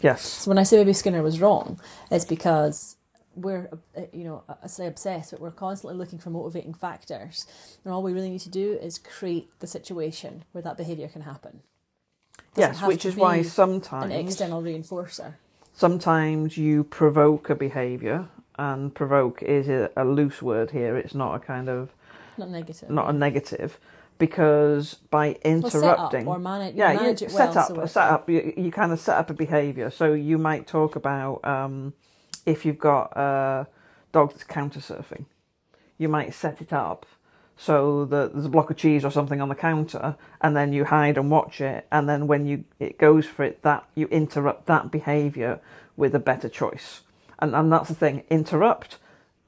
Yes. 0.00 0.22
So 0.22 0.50
when 0.50 0.58
I 0.58 0.62
say 0.62 0.78
maybe 0.78 0.92
Skinner 0.94 1.22
was 1.22 1.40
wrong, 1.40 1.78
it's 2.10 2.24
because 2.24 2.96
we're, 3.36 3.68
uh, 3.96 4.02
you 4.12 4.24
know, 4.24 4.42
I 4.62 4.66
say 4.66 4.86
obsessed, 4.86 5.30
but 5.32 5.40
we're 5.40 5.50
constantly 5.50 5.96
looking 5.98 6.18
for 6.18 6.30
motivating 6.30 6.74
factors, 6.74 7.46
and 7.84 7.92
all 7.92 8.02
we 8.02 8.12
really 8.12 8.30
need 8.30 8.40
to 8.40 8.48
do 8.50 8.72
is 8.80 8.98
create 8.98 9.48
the 9.60 9.66
situation 9.66 10.44
where 10.52 10.62
that 10.62 10.76
behaviour 10.78 11.08
can 11.08 11.22
happen. 11.22 11.60
Yes. 12.56 12.82
Which 12.82 13.04
is 13.04 13.16
why 13.16 13.42
sometimes 13.42 14.06
an 14.06 14.12
external 14.12 14.62
reinforcer. 14.62 15.34
sometimes 15.72 16.56
you 16.58 16.84
provoke 16.84 17.48
a 17.50 17.54
behaviour, 17.54 18.28
and 18.58 18.94
provoke 18.94 19.42
is 19.42 19.68
a, 19.68 19.90
a 19.96 20.04
loose 20.04 20.42
word 20.42 20.70
here. 20.72 20.96
It's 20.96 21.14
not 21.14 21.34
a 21.34 21.38
kind 21.38 21.68
of 21.68 21.90
Not 22.36 22.50
negative. 22.50 22.90
not 22.90 23.08
a 23.08 23.12
negative, 23.12 23.78
because 24.18 24.94
by 25.10 25.38
Well, 25.44 25.70
set 25.70 25.84
up 25.84 26.14
interrupting, 26.14 26.26
or 26.26 26.38
manage, 26.38 26.74
yeah, 26.74 26.92
manage 26.94 27.22
you 27.22 27.28
it 27.28 27.32
well. 27.32 27.52
set 27.52 27.56
up, 27.56 27.66
so 27.68 27.86
set 27.86 28.08
up. 28.10 28.28
You, 28.28 28.52
you 28.56 28.70
kind 28.72 28.92
of 28.92 28.98
set 29.00 29.16
up 29.16 29.30
a 29.30 29.34
behaviour. 29.34 29.90
So 29.90 30.12
you 30.12 30.36
might 30.36 30.66
talk 30.66 30.96
about 30.96 31.44
um, 31.44 31.94
if 32.44 32.66
you've 32.66 32.78
got 32.78 33.16
a 33.16 33.66
dog 34.12 34.32
that's 34.32 34.44
counter 34.44 34.80
surfing, 34.80 35.24
you 35.98 36.08
might 36.08 36.34
set 36.34 36.60
it 36.60 36.72
up 36.72 37.06
so 37.60 38.06
there's 38.06 38.46
a 38.46 38.48
block 38.48 38.70
of 38.70 38.78
cheese 38.78 39.04
or 39.04 39.10
something 39.10 39.38
on 39.42 39.50
the 39.50 39.54
counter, 39.54 40.16
and 40.40 40.56
then 40.56 40.72
you 40.72 40.86
hide 40.86 41.18
and 41.18 41.30
watch 41.30 41.60
it, 41.60 41.86
and 41.92 42.08
then 42.08 42.26
when 42.26 42.46
you 42.46 42.64
it 42.78 42.96
goes 42.96 43.26
for 43.26 43.44
it, 43.44 43.62
that 43.62 43.84
you 43.94 44.06
interrupt 44.06 44.64
that 44.64 44.90
behaviour 44.90 45.60
with 45.94 46.14
a 46.14 46.18
better 46.18 46.48
choice, 46.48 47.02
and 47.38 47.54
and 47.54 47.70
that's 47.70 47.88
the 47.88 47.94
thing: 47.94 48.24
interrupt 48.30 48.96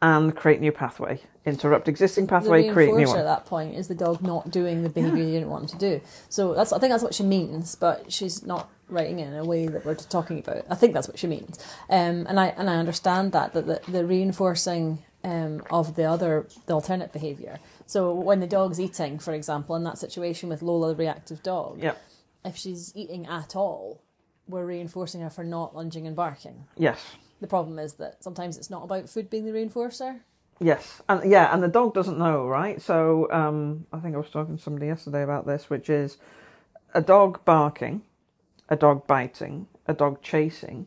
and 0.03 0.37
create 0.37 0.61
new 0.61 0.73
pathway. 0.73 1.21
Interrupt 1.47 1.89
existing 1.89 2.27
pathway, 2.27 2.67
the 2.67 2.73
create 2.75 2.95
new 2.95 3.07
one. 3.07 3.19
at 3.19 3.25
that 3.25 3.47
point 3.47 3.75
is 3.75 3.89
the 3.89 3.95
dog 3.95 4.21
not 4.21 4.51
doing 4.51 4.83
the 4.83 4.91
behaviour 4.91 5.23
you 5.23 5.33
didn't 5.33 5.49
want 5.49 5.63
him 5.63 5.79
to 5.79 5.79
do. 5.79 6.01
So 6.29 6.53
that's 6.53 6.71
I 6.71 6.79
think 6.79 6.93
that's 6.93 7.03
what 7.03 7.15
she 7.15 7.23
means, 7.23 7.77
but 7.77 8.13
she's 8.13 8.45
not 8.45 8.69
writing 8.91 9.21
it 9.21 9.29
in 9.29 9.35
a 9.35 9.45
way 9.45 9.69
that 9.69 9.87
we're 9.87 9.95
talking 9.95 10.39
about. 10.39 10.67
I 10.69 10.75
think 10.75 10.93
that's 10.93 11.09
what 11.09 11.19
she 11.19 11.29
means, 11.29 11.59
um, 11.89 12.27
and 12.29 12.39
I 12.39 12.49
and 12.49 12.69
I 12.69 12.77
understand 12.77 13.33
that 13.33 13.55
that 13.55 13.67
the, 13.67 13.81
the 13.91 14.05
reinforcing 14.05 14.99
um, 15.25 15.63
of 15.71 15.95
the 15.97 16.05
other 16.05 16.47
the 16.67 16.75
alternate 16.75 17.13
behaviour. 17.13 17.59
So 17.93 18.15
when 18.15 18.41
the 18.41 18.47
dog's 18.47 18.81
eating, 18.81 19.19
for 19.19 19.35
example, 19.35 19.77
in 19.77 19.85
that 19.85 19.99
situation 19.99 20.49
with 20.49 20.63
Lola, 20.63 20.89
the 20.89 20.97
reactive 20.97 21.43
dog, 21.43 21.83
Yep. 21.83 22.01
if 22.43 22.57
she's 22.57 22.91
eating 22.97 23.27
at 23.27 23.55
all, 23.55 24.01
we're 24.49 24.65
reinforcing 24.65 25.21
her 25.21 25.29
for 25.29 25.45
not 25.45 25.77
lunging 25.77 26.07
and 26.07 26.17
barking. 26.17 26.65
Yes. 26.79 27.17
The 27.43 27.49
problem 27.49 27.79
is 27.79 27.93
that 27.95 28.25
sometimes 28.25 28.57
it's 28.57 28.71
not 28.71 28.83
about 28.83 29.11
food 29.11 29.29
being 29.29 29.45
the 29.45 29.53
reinforcer. 29.53 30.21
Yes, 30.59 31.03
and 31.07 31.31
yeah, 31.31 31.53
and 31.53 31.63
the 31.63 31.69
dog 31.69 31.93
doesn't 31.93 32.19
know, 32.19 32.47
right? 32.47 32.81
So 32.81 33.31
um, 33.31 33.87
I 33.93 33.99
think 33.99 34.15
I 34.15 34.19
was 34.19 34.31
talking 34.31 34.57
to 34.57 34.63
somebody 34.63 34.87
yesterday 34.87 35.23
about 35.23 35.45
this, 35.45 35.69
which 35.69 35.91
is 35.91 36.17
a 36.95 37.03
dog 37.03 37.45
barking, 37.45 38.01
a 38.71 38.77
dog 38.77 39.07
biting, 39.07 39.67
a 39.87 39.93
dog 39.93 40.23
chasing, 40.23 40.87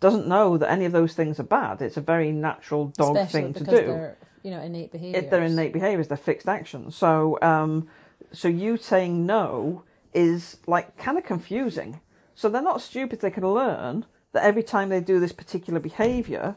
doesn't 0.00 0.26
know 0.26 0.58
that 0.58 0.70
any 0.70 0.84
of 0.84 0.92
those 0.92 1.14
things 1.14 1.40
are 1.40 1.44
bad. 1.44 1.80
It's 1.80 1.96
a 1.96 2.02
very 2.02 2.30
natural 2.30 2.88
dog 2.88 3.16
especially 3.16 3.54
thing 3.54 3.64
to 3.64 3.70
do. 3.70 4.10
You 4.44 4.50
know 4.50 4.60
innate 4.60 4.92
behaviours. 4.92 5.24
If 5.24 5.30
they're 5.30 5.42
innate 5.42 5.72
behaviours, 5.72 6.06
they're 6.06 6.16
fixed 6.16 6.48
actions. 6.48 6.94
So, 6.94 7.38
um, 7.42 7.88
so 8.30 8.46
you 8.46 8.76
saying 8.76 9.26
no 9.26 9.82
is 10.12 10.58
like 10.68 10.96
kind 10.96 11.18
of 11.18 11.24
confusing. 11.24 12.00
So 12.36 12.48
they're 12.48 12.62
not 12.62 12.80
stupid. 12.80 13.20
They 13.20 13.30
can 13.30 13.48
learn 13.48 14.06
that 14.32 14.44
every 14.44 14.62
time 14.62 14.90
they 14.90 15.00
do 15.00 15.18
this 15.18 15.32
particular 15.32 15.80
behaviour, 15.80 16.56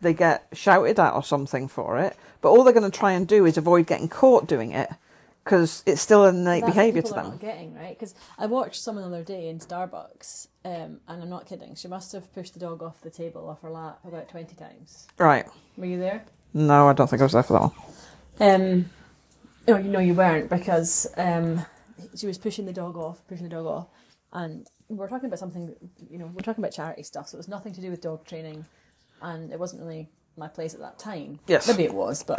they 0.00 0.12
get 0.12 0.46
shouted 0.52 0.98
at 0.98 1.14
or 1.14 1.22
something 1.22 1.68
for 1.68 1.98
it. 1.98 2.16
But 2.40 2.50
all 2.50 2.64
they're 2.64 2.72
going 2.72 2.90
to 2.90 2.98
try 2.98 3.12
and 3.12 3.26
do 3.26 3.46
is 3.46 3.56
avoid 3.56 3.86
getting 3.86 4.08
caught 4.08 4.46
doing 4.46 4.72
it 4.72 4.90
because 5.44 5.82
it's 5.86 6.00
still 6.00 6.24
an 6.24 6.36
innate 6.36 6.62
That's 6.62 6.74
behaviour 6.74 7.02
to 7.02 7.12
them. 7.12 7.38
Getting 7.38 7.74
right 7.74 7.96
because 7.98 8.14
I 8.36 8.46
watched 8.46 8.82
someone 8.82 9.10
the 9.10 9.16
other 9.16 9.24
day 9.24 9.48
in 9.48 9.58
Starbucks, 9.58 10.48
um, 10.64 11.00
and 11.06 11.22
I'm 11.22 11.30
not 11.30 11.46
kidding. 11.46 11.74
She 11.74 11.88
must 11.88 12.12
have 12.12 12.32
pushed 12.34 12.54
the 12.54 12.60
dog 12.60 12.82
off 12.82 13.00
the 13.00 13.10
table 13.10 13.48
off 13.48 13.62
her 13.62 13.70
lap 13.70 14.00
about 14.04 14.28
twenty 14.28 14.56
times. 14.56 15.06
Right? 15.18 15.46
Were 15.76 15.86
you 15.86 15.98
there? 15.98 16.24
No, 16.54 16.88
I 16.88 16.92
don't 16.92 17.08
think 17.08 17.20
I 17.20 17.24
was 17.24 17.32
there 17.32 17.42
for 17.42 17.52
that 17.54 17.62
one. 17.62 17.72
Um, 18.40 18.90
no, 19.66 19.76
you 19.76 19.90
know 19.90 19.98
you 19.98 20.14
weren't 20.14 20.48
because 20.48 21.06
um, 21.16 21.64
she 22.16 22.26
was 22.26 22.38
pushing 22.38 22.66
the 22.66 22.72
dog 22.72 22.96
off, 22.96 23.26
pushing 23.28 23.44
the 23.44 23.54
dog 23.54 23.66
off, 23.66 23.86
and 24.32 24.66
we 24.88 24.96
we're 24.96 25.08
talking 25.08 25.26
about 25.26 25.38
something. 25.38 25.74
You 26.10 26.18
know, 26.18 26.26
we're 26.26 26.40
talking 26.40 26.62
about 26.62 26.72
charity 26.72 27.02
stuff, 27.02 27.28
so 27.28 27.36
it 27.36 27.38
was 27.38 27.48
nothing 27.48 27.74
to 27.74 27.80
do 27.80 27.90
with 27.90 28.00
dog 28.00 28.24
training, 28.24 28.64
and 29.20 29.52
it 29.52 29.58
wasn't 29.58 29.82
really 29.82 30.08
my 30.36 30.48
place 30.48 30.72
at 30.74 30.80
that 30.80 30.98
time. 30.98 31.40
Yes. 31.46 31.68
maybe 31.68 31.82
it 31.82 31.92
was, 31.92 32.22
but 32.22 32.38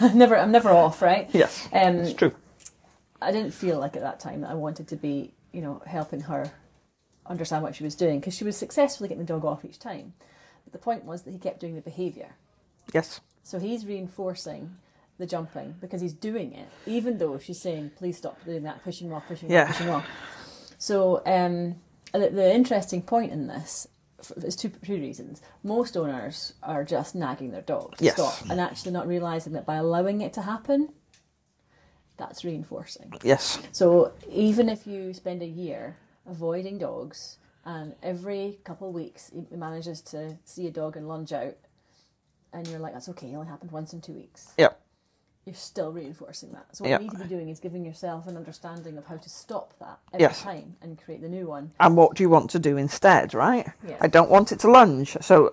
I'm 0.00 0.16
never, 0.18 0.36
I'm 0.36 0.50
never 0.50 0.70
off, 0.70 1.02
right? 1.02 1.28
Yes, 1.32 1.68
Um, 1.72 1.96
it's 1.96 2.14
true. 2.14 2.32
I 3.20 3.30
didn't 3.32 3.52
feel 3.52 3.78
like 3.78 3.96
at 3.96 4.02
that 4.02 4.18
time 4.20 4.40
that 4.40 4.50
I 4.50 4.54
wanted 4.54 4.88
to 4.88 4.96
be, 4.96 5.34
you 5.52 5.60
know, 5.60 5.82
helping 5.86 6.20
her 6.20 6.50
understand 7.26 7.62
what 7.62 7.74
she 7.74 7.84
was 7.84 7.94
doing 7.94 8.18
because 8.20 8.34
she 8.34 8.44
was 8.44 8.56
successfully 8.56 9.08
getting 9.08 9.24
the 9.24 9.32
dog 9.32 9.44
off 9.44 9.64
each 9.64 9.78
time. 9.78 10.14
But 10.64 10.72
the 10.72 10.78
point 10.78 11.04
was 11.04 11.22
that 11.22 11.32
he 11.32 11.38
kept 11.38 11.60
doing 11.60 11.74
the 11.74 11.80
behaviour. 11.82 12.30
Yes, 12.94 13.20
So 13.48 13.58
he's 13.58 13.86
reinforcing 13.86 14.76
the 15.16 15.24
jumping 15.24 15.74
because 15.80 16.02
he's 16.02 16.12
doing 16.12 16.52
it, 16.52 16.68
even 16.86 17.16
though 17.16 17.38
she's 17.38 17.58
saying, 17.58 17.92
please 17.96 18.18
stop 18.18 18.44
doing 18.44 18.62
that, 18.64 18.84
pushing 18.84 19.10
off, 19.10 19.26
pushing 19.26 19.50
Yeah. 19.50 19.62
off, 19.62 19.68
pushing 19.68 19.88
off. 19.88 20.06
So 20.76 21.22
um, 21.24 21.76
the, 22.12 22.28
the 22.28 22.54
interesting 22.54 23.00
point 23.00 23.32
in 23.32 23.46
this 23.46 23.88
is 24.36 24.54
two, 24.54 24.68
two 24.84 24.96
reasons. 25.00 25.40
Most 25.64 25.96
owners 25.96 26.52
are 26.62 26.84
just 26.84 27.14
nagging 27.14 27.50
their 27.50 27.62
dog 27.62 27.96
to 27.96 28.04
Yes. 28.04 28.12
stop 28.16 28.50
and 28.50 28.60
actually 28.60 28.92
not 28.92 29.08
realising 29.08 29.54
that 29.54 29.64
by 29.64 29.76
allowing 29.76 30.20
it 30.20 30.34
to 30.34 30.42
happen, 30.42 30.90
that's 32.18 32.44
reinforcing. 32.44 33.14
yes, 33.22 33.58
So 33.72 34.12
even 34.30 34.68
if 34.68 34.86
you 34.86 35.14
spend 35.14 35.40
a 35.40 35.46
year 35.46 35.96
avoiding 36.28 36.76
dogs 36.76 37.38
and 37.64 37.94
every 38.02 38.58
couple 38.64 38.88
of 38.88 38.94
weeks 38.94 39.30
he 39.50 39.56
manages 39.56 40.02
to 40.02 40.36
see 40.44 40.66
a 40.66 40.70
dog 40.70 40.98
and 40.98 41.08
lunge 41.08 41.32
out, 41.32 41.54
and 42.52 42.66
you're 42.68 42.78
like, 42.80 42.92
that's 42.94 43.08
okay, 43.10 43.32
it 43.32 43.36
only 43.36 43.48
happened 43.48 43.70
once 43.70 43.92
in 43.92 44.00
two 44.00 44.12
weeks. 44.14 44.52
Yeah. 44.58 44.68
You're 45.44 45.54
still 45.54 45.92
reinforcing 45.92 46.52
that. 46.52 46.66
So 46.76 46.84
what 46.84 46.90
Yep. 46.90 47.00
you 47.00 47.06
need 47.06 47.12
to 47.16 47.22
be 47.22 47.28
doing 47.28 47.48
is 47.48 47.58
giving 47.58 47.84
yourself 47.84 48.26
an 48.26 48.36
understanding 48.36 48.98
of 48.98 49.06
how 49.06 49.16
to 49.16 49.30
stop 49.30 49.72
that 49.78 49.98
every 50.12 50.22
Yes. 50.24 50.42
time 50.42 50.76
and 50.82 51.02
create 51.02 51.22
the 51.22 51.28
new 51.28 51.46
one. 51.46 51.72
And 51.80 51.96
what 51.96 52.14
do 52.16 52.22
you 52.22 52.28
want 52.28 52.50
to 52.50 52.58
do 52.58 52.76
instead, 52.76 53.32
right? 53.32 53.66
Yeah. 53.86 53.96
I 54.00 54.08
don't 54.08 54.30
want 54.30 54.52
it 54.52 54.58
to 54.60 54.70
lunge. 54.70 55.16
So 55.22 55.50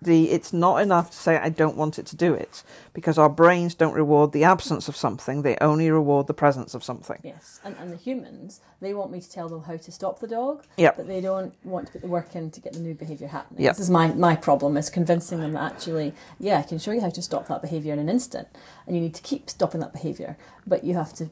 the 0.00 0.30
it's 0.30 0.52
not 0.52 0.76
enough 0.80 1.10
to 1.10 1.16
say 1.16 1.36
I 1.38 1.48
don't 1.48 1.76
want 1.76 1.98
it 1.98 2.06
to 2.06 2.16
do 2.16 2.32
it 2.32 2.62
because 2.92 3.18
our 3.18 3.28
brains 3.28 3.74
don't 3.74 3.94
reward 3.94 4.30
the 4.32 4.44
absence 4.44 4.86
of 4.88 4.96
something, 4.96 5.42
they 5.42 5.56
only 5.60 5.90
reward 5.90 6.28
the 6.28 6.34
presence 6.34 6.72
of 6.74 6.84
something. 6.84 7.18
Yes, 7.24 7.60
and, 7.64 7.74
and 7.78 7.90
the 7.92 7.96
humans, 7.96 8.60
they 8.80 8.94
want 8.94 9.10
me 9.10 9.20
to 9.20 9.30
tell 9.30 9.48
them 9.48 9.62
how 9.64 9.76
to 9.76 9.90
stop 9.92 10.20
the 10.20 10.28
dog, 10.28 10.64
Yep. 10.76 10.96
but 10.96 11.06
they 11.08 11.20
don't 11.20 11.52
want 11.64 11.86
to 11.86 11.92
put 11.92 12.02
the 12.02 12.08
work 12.08 12.36
in 12.36 12.50
to 12.52 12.60
get 12.60 12.74
the 12.74 12.78
new 12.80 12.94
behaviour 12.94 13.26
happening. 13.26 13.62
Yep. 13.64 13.72
This 13.76 13.80
is 13.80 13.90
my, 13.90 14.08
my 14.14 14.36
problem, 14.36 14.76
is 14.76 14.88
convincing 14.88 15.40
them 15.40 15.52
that 15.54 15.72
actually, 15.72 16.14
yeah, 16.38 16.58
I 16.60 16.62
can 16.62 16.78
show 16.78 16.92
you 16.92 17.00
how 17.00 17.10
to 17.10 17.22
stop 17.22 17.48
that 17.48 17.60
behaviour 17.62 17.92
in 17.92 17.98
an 17.98 18.08
instant, 18.08 18.46
and 18.86 18.94
you 18.94 19.02
need 19.02 19.14
to 19.14 19.22
keep 19.22 19.50
stopping 19.50 19.80
that 19.80 19.92
behaviour, 19.92 20.36
but 20.66 20.84
you 20.84 20.94
have 20.94 21.12
to 21.14 21.28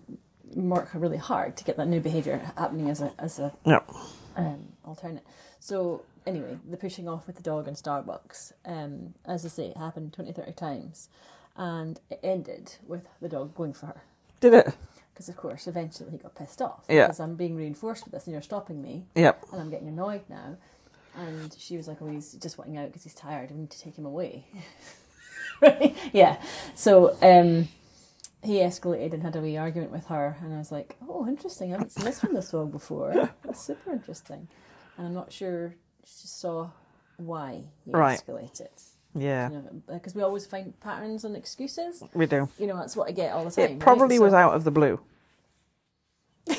work 0.54 0.90
really 0.94 1.18
hard 1.18 1.56
to 1.56 1.64
get 1.64 1.76
that 1.76 1.86
new 1.86 2.00
behaviour 2.00 2.52
happening 2.56 2.90
as 2.90 3.00
a, 3.00 3.12
as 3.18 3.38
a 3.38 3.52
Yep. 3.64 3.90
um, 4.36 4.72
alternate. 4.84 5.24
So 5.60 6.02
anyway, 6.26 6.58
the 6.68 6.76
pushing 6.76 7.08
off 7.08 7.26
with 7.26 7.36
the 7.36 7.42
dog 7.42 7.68
in 7.68 7.74
Starbucks, 7.74 8.52
um, 8.64 9.14
as 9.24 9.44
I 9.44 9.48
say, 9.48 9.66
it 9.66 9.76
happened 9.76 10.12
20, 10.12 10.32
30 10.32 10.52
times, 10.52 11.08
and 11.56 12.00
it 12.10 12.20
ended 12.22 12.74
with 12.86 13.06
the 13.20 13.28
dog 13.28 13.54
going 13.54 13.72
for 13.72 13.86
her. 13.86 14.02
Did 14.40 14.54
it? 14.54 14.74
Because 15.12 15.28
of 15.30 15.36
course, 15.36 15.66
eventually 15.66 16.10
he 16.10 16.18
got 16.18 16.34
pissed 16.34 16.60
off. 16.60 16.84
Yeah. 16.88 17.06
Because 17.06 17.20
I'm 17.20 17.36
being 17.36 17.56
reinforced 17.56 18.04
with 18.04 18.12
this, 18.12 18.26
and 18.26 18.32
you're 18.32 18.42
stopping 18.42 18.82
me, 18.82 19.06
Yep. 19.14 19.46
and 19.52 19.60
I'm 19.62 19.70
getting 19.70 19.88
annoyed 19.88 20.22
now. 20.28 20.56
And 21.16 21.54
she 21.58 21.78
was 21.78 21.88
like, 21.88 22.02
"Oh, 22.02 22.08
he's 22.08 22.32
just 22.34 22.58
wanting 22.58 22.76
out 22.76 22.88
because 22.88 23.02
he's 23.04 23.14
tired. 23.14 23.50
We 23.50 23.56
need 23.56 23.70
to 23.70 23.80
take 23.80 23.96
him 23.96 24.04
away." 24.04 24.44
right? 25.62 25.96
Yeah. 26.12 26.36
So 26.74 27.16
um, 27.22 27.68
he 28.42 28.56
escalated 28.56 29.14
and 29.14 29.22
had 29.22 29.34
a 29.36 29.40
wee 29.40 29.56
argument 29.56 29.90
with 29.92 30.06
her, 30.08 30.36
and 30.42 30.52
I 30.52 30.58
was 30.58 30.70
like, 30.70 30.96
"Oh, 31.08 31.26
interesting. 31.26 31.70
I 31.70 31.76
haven't 31.76 31.92
seen 31.92 32.04
this 32.04 32.20
from 32.20 32.34
this 32.34 32.50
dog 32.50 32.70
before. 32.70 33.30
That's 33.42 33.62
super 33.62 33.92
interesting." 33.92 34.48
And 34.98 35.06
I'm 35.06 35.14
not 35.14 35.32
sure 35.32 35.74
she 36.06 36.26
saw 36.28 36.70
why 37.18 37.62
he 37.84 37.90
Right. 37.90 38.22
escalated. 38.24 38.68
Yeah. 39.14 39.50
You 39.50 39.56
know, 39.56 39.82
because 39.94 40.14
we 40.14 40.22
always 40.22 40.46
find 40.46 40.78
patterns 40.80 41.24
and 41.24 41.36
excuses. 41.36 42.02
We 42.14 42.26
do. 42.26 42.48
You 42.58 42.66
know, 42.66 42.76
that's 42.76 42.94
what 42.96 43.08
I 43.08 43.12
get 43.12 43.32
all 43.32 43.44
the 43.44 43.50
time. 43.50 43.64
It 43.64 43.68
right? 43.68 43.78
probably 43.80 44.16
So- 44.18 44.24
was 44.24 44.34
out 44.34 44.54
of 44.54 44.64
the 44.64 44.70
blue. 44.70 45.00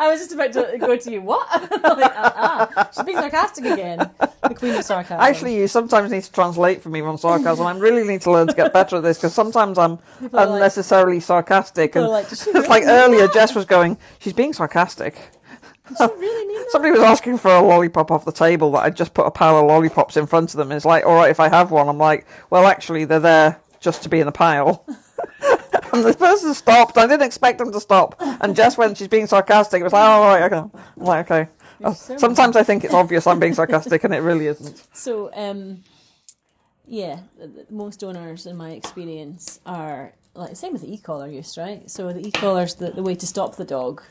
I 0.00 0.06
was 0.12 0.20
just 0.20 0.32
about 0.32 0.52
to 0.52 0.78
go 0.78 0.96
to 0.96 1.10
you. 1.10 1.20
What? 1.22 1.48
like, 1.60 2.12
ah, 2.14 2.70
ah, 2.76 2.88
she's 2.94 3.02
being 3.04 3.18
sarcastic 3.18 3.64
again. 3.64 3.98
The 4.44 4.54
queen 4.54 4.76
of 4.76 4.84
sarcasm. 4.84 5.20
Actually, 5.20 5.56
you 5.56 5.66
sometimes 5.66 6.12
need 6.12 6.22
to 6.22 6.30
translate 6.32 6.82
for 6.82 6.88
me 6.88 7.00
on 7.00 7.18
sarcasm. 7.18 7.66
I 7.66 7.76
really 7.76 8.04
need 8.06 8.20
to 8.22 8.30
learn 8.30 8.46
to 8.46 8.54
get 8.54 8.72
better 8.72 8.96
at 8.96 9.02
this 9.02 9.18
because 9.18 9.34
sometimes 9.34 9.76
I'm 9.76 9.92
are 9.94 9.98
like- 10.30 10.48
unnecessarily 10.50 11.18
sarcastic. 11.18 11.96
And 11.96 12.06
like, 12.06 12.28
"Does 12.28 12.46
it's 12.54 12.68
like 12.68 12.84
earlier. 12.86 13.26
Jess 13.28 13.56
was 13.56 13.64
going, 13.64 13.98
"She's 14.20 14.32
being 14.32 14.52
sarcastic." 14.52 15.16
Really? 16.00 16.64
Somebody 16.70 16.92
was 16.92 17.00
asking 17.00 17.38
for 17.38 17.50
a 17.50 17.62
lollipop 17.62 18.10
off 18.10 18.24
the 18.24 18.32
table 18.32 18.72
that 18.72 18.80
I 18.84 18.90
just 18.90 19.14
put 19.14 19.26
a 19.26 19.30
pile 19.30 19.56
of 19.58 19.66
lollipops 19.66 20.16
in 20.16 20.26
front 20.26 20.52
of 20.52 20.58
them. 20.58 20.72
It's 20.72 20.84
like, 20.84 21.06
all 21.06 21.14
right, 21.14 21.30
if 21.30 21.40
I 21.40 21.48
have 21.48 21.70
one, 21.70 21.88
I'm 21.88 21.98
like, 21.98 22.26
well, 22.50 22.66
actually, 22.66 23.04
they're 23.04 23.20
there 23.20 23.60
just 23.80 24.02
to 24.02 24.08
be 24.08 24.20
in 24.20 24.26
the 24.26 24.32
pile. 24.32 24.84
and 25.92 26.04
the 26.04 26.14
person 26.14 26.54
stopped. 26.54 26.98
I 26.98 27.06
didn't 27.06 27.26
expect 27.26 27.58
them 27.58 27.72
to 27.72 27.80
stop. 27.80 28.16
And 28.20 28.54
Jess, 28.54 28.76
when 28.76 28.94
she's 28.94 29.08
being 29.08 29.26
sarcastic, 29.26 29.80
it 29.80 29.84
was 29.84 29.92
like, 29.92 30.04
oh, 30.04 30.22
all 30.22 30.28
right, 30.28 30.52
okay. 30.52 30.80
I'm 30.98 31.04
like, 31.04 31.30
okay. 31.30 31.50
Oh, 31.84 31.92
so 31.92 32.16
Sometimes 32.16 32.56
I 32.56 32.62
think 32.64 32.84
it's 32.84 32.94
obvious 32.94 33.26
I'm 33.26 33.38
being 33.38 33.54
sarcastic, 33.54 34.04
and 34.04 34.12
it 34.12 34.18
really 34.18 34.46
isn't. 34.48 34.86
So, 34.92 35.30
um, 35.34 35.84
yeah, 36.86 37.20
most 37.70 38.02
owners, 38.02 38.46
in 38.46 38.56
my 38.56 38.70
experience, 38.70 39.60
are 39.64 40.12
like 40.34 40.56
same 40.56 40.72
with 40.72 40.82
the 40.82 40.92
e-collar 40.92 41.28
use, 41.28 41.58
right? 41.58 41.88
So 41.90 42.12
the 42.12 42.26
e-collar's 42.26 42.74
the, 42.76 42.90
the 42.90 43.02
way 43.02 43.14
to 43.16 43.26
stop 43.26 43.56
the 43.56 43.64
dog, 43.64 44.02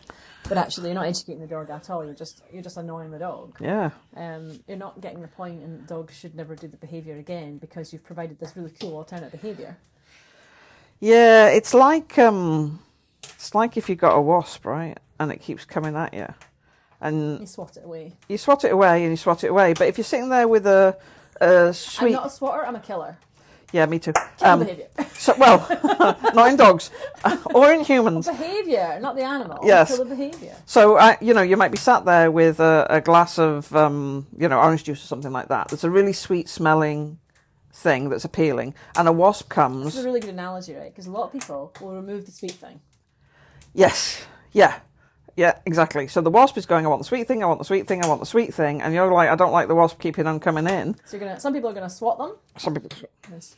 but 0.49 0.57
actually 0.57 0.87
you're 0.89 0.95
not 0.95 1.05
educating 1.07 1.41
the 1.41 1.47
dog 1.47 1.69
at 1.69 1.89
all. 1.89 2.03
You're 2.05 2.13
just 2.13 2.41
you're 2.51 2.61
just 2.63 2.77
annoying 2.77 3.11
the 3.11 3.19
dog. 3.19 3.57
Yeah. 3.59 3.91
Um, 4.15 4.59
you're 4.67 4.77
not 4.77 5.01
getting 5.01 5.21
the 5.21 5.27
point, 5.27 5.61
and 5.63 5.83
the 5.83 5.87
dog 5.87 6.11
should 6.11 6.35
never 6.35 6.55
do 6.55 6.67
the 6.67 6.77
behaviour 6.77 7.17
again 7.17 7.57
because 7.57 7.91
you've 7.93 8.03
provided 8.03 8.39
this 8.39 8.55
really 8.55 8.71
cool 8.79 8.95
alternate 8.97 9.31
behaviour. 9.31 9.77
Yeah, 10.99 11.47
it's 11.49 11.73
like 11.73 12.17
um, 12.17 12.79
it's 13.23 13.53
like 13.53 13.77
if 13.77 13.87
you 13.89 13.95
got 13.95 14.15
a 14.15 14.21
wasp, 14.21 14.65
right, 14.65 14.97
and 15.19 15.31
it 15.31 15.41
keeps 15.41 15.63
coming 15.65 15.95
at 15.95 16.13
you, 16.13 16.27
and 17.01 17.39
You 17.41 17.45
swat 17.45 17.77
it 17.77 17.85
away. 17.85 18.13
you 18.27 18.37
swat 18.37 18.63
it 18.63 18.71
away 18.71 19.03
and 19.03 19.11
you 19.11 19.17
swat 19.17 19.43
it 19.43 19.47
away. 19.49 19.73
But 19.73 19.87
if 19.89 19.97
you're 19.97 20.05
sitting 20.05 20.29
there 20.29 20.47
with 20.47 20.65
a, 20.65 20.97
a 21.39 21.73
sweet, 21.73 22.07
I'm 22.07 22.13
not 22.13 22.27
a 22.27 22.29
swatter. 22.31 22.65
I'm 22.65 22.75
a 22.75 22.79
killer. 22.79 23.17
Yeah, 23.71 23.85
me 23.85 23.99
too. 23.99 24.13
Um, 24.41 24.59
behaviour. 24.59 24.87
so, 25.13 25.35
well, 25.37 25.67
not 26.33 26.49
in 26.49 26.55
dogs 26.57 26.89
or 27.53 27.71
in 27.73 27.81
humans. 27.83 28.27
behaviour, 28.27 28.99
not 29.01 29.15
the 29.15 29.23
animal. 29.23 29.59
Yes. 29.63 29.89
Kill 29.95 30.05
the 30.05 30.15
behaviour. 30.15 30.55
So, 30.65 30.95
uh, 30.97 31.15
you 31.21 31.33
know, 31.33 31.41
you 31.41 31.57
might 31.57 31.71
be 31.71 31.77
sat 31.77 32.05
there 32.05 32.31
with 32.31 32.59
a, 32.59 32.87
a 32.89 33.01
glass 33.01 33.37
of, 33.37 33.73
um, 33.75 34.27
you 34.37 34.47
know, 34.47 34.59
orange 34.59 34.83
juice 34.85 35.03
or 35.03 35.07
something 35.07 35.31
like 35.31 35.49
that. 35.49 35.67
That's 35.69 35.83
a 35.83 35.89
really 35.91 36.13
sweet 36.13 36.47
smelling 36.49 37.19
thing 37.73 38.09
that's 38.09 38.25
appealing, 38.25 38.73
and 38.95 39.07
a 39.07 39.11
wasp 39.11 39.49
This 39.49 39.53
comes. 39.55 39.95
is 39.95 40.03
a 40.03 40.07
really 40.07 40.19
good 40.19 40.31
analogy, 40.31 40.73
right? 40.73 40.89
Because 40.91 41.05
a 41.05 41.11
lot 41.11 41.25
of 41.25 41.31
people 41.33 41.71
will 41.79 41.95
remove 41.95 42.25
the 42.25 42.31
sweet 42.31 42.53
thing. 42.53 42.79
Yes, 43.73 44.25
yeah, 44.53 44.79
yeah, 45.37 45.59
exactly. 45.67 46.07
So 46.07 46.19
the 46.19 46.31
wasp 46.31 46.57
is 46.57 46.65
going, 46.65 46.83
I 46.85 46.89
want 46.89 46.99
the 46.99 47.05
sweet 47.07 47.27
thing, 47.27 47.43
I 47.43 47.45
want 47.45 47.59
the 47.59 47.65
sweet 47.65 47.87
thing, 47.87 48.03
I 48.03 48.07
want 48.07 48.19
the 48.19 48.25
sweet 48.25 48.55
thing, 48.55 48.81
and 48.81 48.91
you're 48.91 49.11
like, 49.13 49.29
I 49.29 49.35
don't 49.35 49.51
like 49.51 49.67
the 49.67 49.75
wasp 49.75 49.99
keeping 49.99 50.25
on 50.25 50.39
coming 50.39 50.65
in. 50.65 50.95
So 51.05 51.15
you're 51.15 51.27
gonna. 51.27 51.39
Some 51.39 51.53
people 51.53 51.69
are 51.69 51.73
gonna 51.73 51.91
swat 51.91 52.17
them. 52.17 52.35
Some 52.57 52.73
people, 52.73 52.89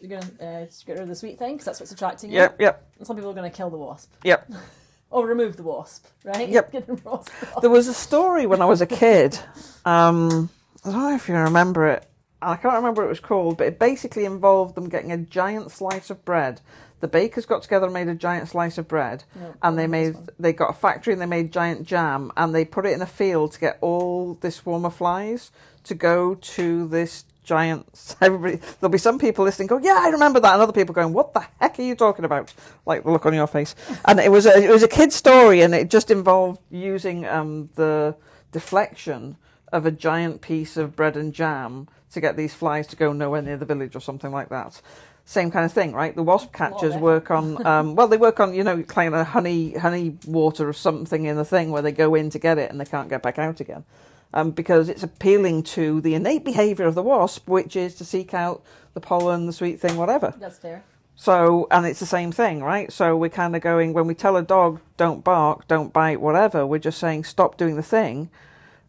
You're 0.02 0.20
gonna 0.20 0.32
uh, 0.42 0.66
get 0.86 0.94
rid 0.94 1.00
of 1.00 1.08
the 1.08 1.16
sweet 1.16 1.40
thing 1.40 1.54
because 1.54 1.66
that's 1.66 1.80
what's 1.80 1.94
attracting 1.94 2.32
you. 2.32 2.40
yep, 2.40 2.60
yep, 2.60 2.86
And 2.98 3.08
some 3.08 3.16
people 3.16 3.32
are 3.32 3.34
gonna 3.34 3.50
kill 3.50 3.70
the 3.70 3.78
wasp 3.78 4.12
yep. 4.26 4.52
or 5.10 5.26
remove 5.26 5.56
the 5.56 5.64
wasp, 5.64 6.06
right? 6.26 6.50
Yep. 6.50 6.72
Get 6.74 6.86
the 6.86 6.96
wasp 6.96 7.32
off. 7.56 7.62
There 7.62 7.72
was 7.72 7.88
a 7.88 7.94
story 7.94 8.46
when 8.46 8.62
I 8.62 8.66
was 8.66 8.82
a 8.82 8.86
kid. 8.86 9.40
Um, 9.86 10.50
I 10.84 10.92
don't 10.92 11.00
know 11.00 11.16
if 11.16 11.30
you 11.30 11.36
remember 11.36 11.88
it. 11.88 12.06
I 12.42 12.56
can't 12.56 12.76
remember 12.76 13.02
what 13.02 13.08
it 13.08 13.10
was 13.10 13.20
called, 13.22 13.58
but 13.58 13.68
it 13.68 13.80
basically 13.80 14.26
involved 14.26 14.76
them 14.76 14.90
getting 14.90 15.12
a 15.12 15.18
giant 15.18 15.72
slice 15.72 16.10
of 16.10 16.24
bread. 16.26 16.62
The 17.00 17.08
bakers 17.08 17.46
got 17.46 17.62
together 17.62 17.86
and 17.86 17.94
made 17.94 18.08
a 18.08 18.16
giant 18.16 18.50
slice 18.50 18.78
of 18.78 18.88
bread, 18.88 19.24
No, 19.40 19.54
and 19.62 19.78
they 19.80 19.88
made 19.88 20.16
they 20.38 20.54
got 20.54 20.70
a 20.70 20.74
factory 20.74 21.14
and 21.14 21.22
they 21.22 21.26
made 21.26 21.52
giant 21.52 21.86
jam, 21.88 22.32
and 22.36 22.54
they 22.54 22.66
put 22.66 22.86
it 22.86 22.92
in 22.92 23.02
a 23.02 23.08
field 23.08 23.54
to 23.54 23.60
get 23.60 23.78
all 23.82 24.38
this 24.42 24.58
swarm 24.58 24.86
of 24.86 24.96
flies 24.96 25.52
to 25.86 25.96
go 25.96 26.36
to 26.36 26.88
this 26.88 27.26
giant. 27.44 28.16
Everybody, 28.22 28.58
there'll 28.80 28.92
be 28.92 28.98
some 28.98 29.18
people 29.18 29.46
listening, 29.46 29.68
go, 29.68 29.80
yeah, 29.80 29.98
I 30.00 30.10
remember 30.10 30.40
that, 30.40 30.54
and 30.54 30.62
other 30.62 30.74
people 30.74 30.94
going, 30.94 31.14
what 31.14 31.34
the 31.34 31.46
heck 31.60 31.80
are 31.80 31.84
you 31.84 31.96
talking 31.96 32.26
about? 32.26 32.54
Like 32.86 33.04
the 33.04 33.12
look 33.12 33.26
on 33.26 33.34
your 33.34 33.48
face. 33.48 33.76
And 34.06 34.20
it 34.20 34.32
was 34.32 34.46
a, 34.46 34.56
it 34.62 34.70
was 34.70 34.84
a 34.84 34.88
kid's 34.88 35.16
story, 35.16 35.62
and 35.62 35.74
it 35.74 35.90
just 35.90 36.12
involved 36.12 36.60
using 36.70 37.26
um, 37.26 37.70
the 37.76 38.16
deflection 38.52 39.38
of 39.72 39.86
a 39.86 39.92
giant 39.92 40.42
piece 40.42 40.78
of 40.78 40.96
bread 40.96 41.16
and 41.16 41.34
jam 41.34 41.88
to 42.12 42.20
get 42.22 42.36
these 42.36 42.54
flies 42.54 42.88
to 42.88 42.96
go 42.96 43.14
nowhere 43.14 43.42
near 43.42 43.58
the 43.58 43.66
village 43.66 43.96
or 43.96 44.00
something 44.00 44.32
like 44.32 44.50
that. 44.50 44.82
Same 45.30 45.52
kind 45.52 45.64
of 45.64 45.72
thing, 45.72 45.94
right? 45.94 46.16
The 46.16 46.24
wasp 46.24 46.54
catchers 46.54 46.96
work 46.98 47.30
on, 47.30 47.64
um, 47.68 47.94
well, 47.94 48.08
they 48.08 48.18
work 48.18 48.40
on, 48.40 48.56
you 48.56 48.64
know, 48.64 48.82
kind 48.82 49.14
of 49.14 49.28
honey, 49.28 49.74
honey 49.74 50.18
water 50.26 50.68
or 50.68 50.74
something 50.74 51.26
in 51.26 51.36
the 51.36 51.46
thing 51.46 51.70
where 51.70 51.84
they 51.84 51.92
go 51.92 52.16
in 52.16 52.32
to 52.32 52.40
get 52.40 52.58
it 52.58 52.72
and 52.72 52.82
they 52.82 52.86
can't 52.86 53.10
get 53.10 53.22
back 53.22 53.38
out 53.38 53.60
again. 53.60 53.86
Um, 54.34 54.50
because 54.50 54.90
it's 54.90 55.04
appealing 55.04 55.62
to 55.76 56.02
the 56.02 56.16
innate 56.16 56.44
behaviour 56.44 56.88
of 56.88 56.96
the 56.96 57.04
wasp, 57.04 57.48
which 57.48 57.76
is 57.76 57.94
to 57.96 58.06
seek 58.06 58.34
out 58.34 58.64
the 58.96 59.00
pollen, 59.00 59.46
the 59.46 59.54
sweet 59.54 59.80
thing, 59.80 59.98
whatever. 59.98 60.34
That's 60.40 60.58
fair. 60.58 60.84
So, 61.16 61.68
and 61.70 61.86
it's 61.86 62.00
the 62.00 62.08
same 62.08 62.32
thing, 62.32 62.64
right? 62.64 62.92
So 62.92 63.16
we're 63.16 63.30
kind 63.30 63.56
of 63.56 63.62
going, 63.62 63.94
when 63.94 64.08
we 64.08 64.16
tell 64.16 64.36
a 64.36 64.42
dog, 64.42 64.82
don't 64.98 65.24
bark, 65.24 65.68
don't 65.68 65.94
bite, 65.94 66.22
whatever, 66.22 66.66
we're 66.66 66.80
just 66.80 66.98
saying, 66.98 67.26
stop 67.26 67.56
doing 67.56 67.76
the 67.76 67.84
thing. 67.84 68.32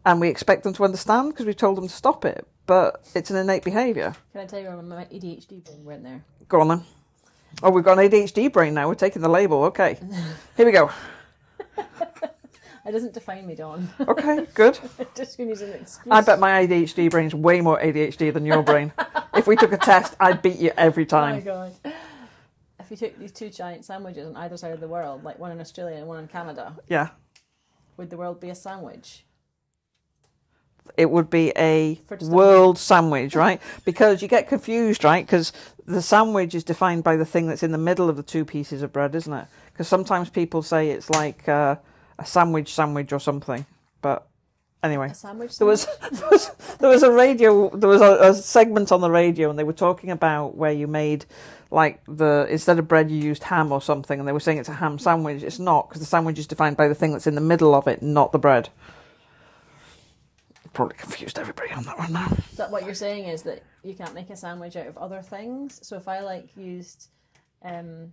And 0.03 0.19
we 0.19 0.27
expect 0.27 0.63
them 0.63 0.73
to 0.73 0.85
understand 0.85 1.33
because 1.33 1.45
we've 1.45 1.55
told 1.55 1.77
them 1.77 1.87
to 1.87 1.93
stop 1.93 2.25
it. 2.25 2.47
But 2.71 3.01
it's 3.13 3.29
an 3.29 3.35
innate 3.35 3.65
behaviour. 3.65 4.15
Can 4.31 4.39
I 4.39 4.45
tell 4.45 4.57
you 4.61 4.67
where 4.67 4.81
my 4.81 5.03
ADHD 5.03 5.61
brain 5.61 5.83
went 5.83 6.03
there? 6.03 6.23
Go 6.47 6.61
on 6.61 6.69
then. 6.69 6.83
Oh, 7.61 7.69
we've 7.69 7.83
got 7.83 7.99
an 7.99 8.09
ADHD 8.09 8.49
brain 8.49 8.73
now. 8.73 8.87
We're 8.87 8.95
taking 8.95 9.21
the 9.21 9.27
label. 9.27 9.65
Okay. 9.65 9.99
Here 10.55 10.65
we 10.65 10.71
go. 10.71 10.89
It 12.85 12.93
doesn't 12.93 13.13
define 13.13 13.45
me, 13.45 13.55
Dawn. 13.55 13.89
Okay, 13.99 14.47
good. 14.53 14.79
just 15.15 15.37
means 15.37 15.61
an 15.61 15.73
excuse. 15.73 16.07
I 16.09 16.21
bet 16.21 16.39
my 16.39 16.65
ADHD 16.65 17.11
brain's 17.11 17.35
way 17.35 17.59
more 17.59 17.79
ADHD 17.79 18.33
than 18.33 18.45
your 18.45 18.63
brain. 18.63 18.91
if 19.35 19.45
we 19.47 19.55
took 19.57 19.73
a 19.73 19.77
test, 19.77 20.15
I'd 20.19 20.41
beat 20.41 20.57
you 20.57 20.71
every 20.77 21.05
time. 21.05 21.33
Oh 21.33 21.35
my 21.35 21.41
god. 21.41 21.73
If 22.79 22.89
you 22.89 22.95
took 22.97 23.19
these 23.19 23.33
two 23.33 23.49
giant 23.49 23.83
sandwiches 23.85 24.25
on 24.27 24.35
either 24.37 24.55
side 24.57 24.71
of 24.71 24.79
the 24.79 24.87
world, 24.87 25.23
like 25.25 25.37
one 25.37 25.51
in 25.51 25.59
Australia 25.59 25.97
and 25.97 26.07
one 26.07 26.19
in 26.19 26.27
Canada, 26.27 26.75
Yeah. 26.87 27.09
would 27.97 28.09
the 28.09 28.17
world 28.17 28.39
be 28.39 28.49
a 28.49 28.55
sandwich? 28.55 29.25
It 30.97 31.09
would 31.09 31.29
be 31.29 31.51
a 31.57 31.95
For 32.07 32.17
just 32.17 32.31
a 32.31 32.33
world 32.33 32.77
sandwich, 32.77 33.35
right? 33.35 33.61
Because 33.85 34.21
you 34.21 34.27
get 34.27 34.47
confused, 34.47 35.03
right? 35.03 35.25
Because 35.25 35.53
the 35.85 36.01
sandwich 36.01 36.55
is 36.55 36.63
defined 36.63 37.03
by 37.03 37.15
the 37.15 37.25
thing 37.25 37.47
that's 37.47 37.63
in 37.63 37.71
the 37.71 37.77
middle 37.77 38.09
of 38.09 38.17
the 38.17 38.23
two 38.23 38.45
pieces 38.45 38.81
of 38.81 38.93
bread, 38.93 39.15
isn't 39.15 39.33
it? 39.33 39.45
Because 39.71 39.87
sometimes 39.87 40.29
people 40.29 40.61
say 40.61 40.91
it's 40.91 41.09
like 41.09 41.47
uh, 41.47 41.75
a 42.19 42.25
sandwich 42.25 42.73
sandwich 42.73 43.11
or 43.11 43.19
something. 43.19 43.65
But 44.01 44.27
anyway, 44.83 45.11
sandwich. 45.13 45.57
there 45.57 45.67
was, 45.67 45.85
there 46.11 46.29
was 46.29 46.51
there 46.79 46.89
was 46.89 47.03
a 47.03 47.11
radio 47.11 47.69
there 47.69 47.89
was 47.89 48.01
a, 48.01 48.29
a 48.29 48.33
segment 48.33 48.91
on 48.91 49.01
the 49.01 49.11
radio 49.11 49.49
and 49.49 49.57
they 49.57 49.63
were 49.63 49.73
talking 49.73 50.11
about 50.11 50.55
where 50.55 50.71
you 50.71 50.87
made 50.87 51.25
like 51.69 52.01
the 52.07 52.47
instead 52.49 52.79
of 52.79 52.87
bread 52.87 53.09
you 53.09 53.17
used 53.17 53.43
ham 53.43 53.71
or 53.71 53.81
something 53.81 54.19
and 54.19 54.27
they 54.27 54.33
were 54.33 54.39
saying 54.39 54.57
it's 54.57 54.69
a 54.69 54.73
ham 54.73 54.99
sandwich 54.99 55.43
it's 55.43 55.59
not 55.59 55.87
because 55.87 56.01
the 56.01 56.05
sandwich 56.05 56.37
is 56.37 56.47
defined 56.47 56.75
by 56.75 56.87
the 56.87 56.95
thing 56.95 57.11
that's 57.11 57.27
in 57.27 57.35
the 57.35 57.41
middle 57.41 57.73
of 57.73 57.87
it 57.87 58.01
not 58.01 58.31
the 58.31 58.39
bread 58.39 58.69
probably 60.73 60.95
confused 60.97 61.37
everybody 61.37 61.71
on 61.71 61.83
that 61.83 61.97
one 61.97 62.13
now 62.13 62.27
that 62.55 62.71
what 62.71 62.85
you're 62.85 62.93
saying 62.93 63.25
is 63.25 63.41
that 63.43 63.61
you 63.83 63.93
can't 63.93 64.13
make 64.13 64.29
a 64.29 64.35
sandwich 64.35 64.75
out 64.75 64.87
of 64.87 64.97
other 64.97 65.21
things. 65.21 65.79
So 65.85 65.97
if 65.97 66.07
I 66.07 66.19
like 66.21 66.55
used 66.55 67.09
um, 67.63 68.11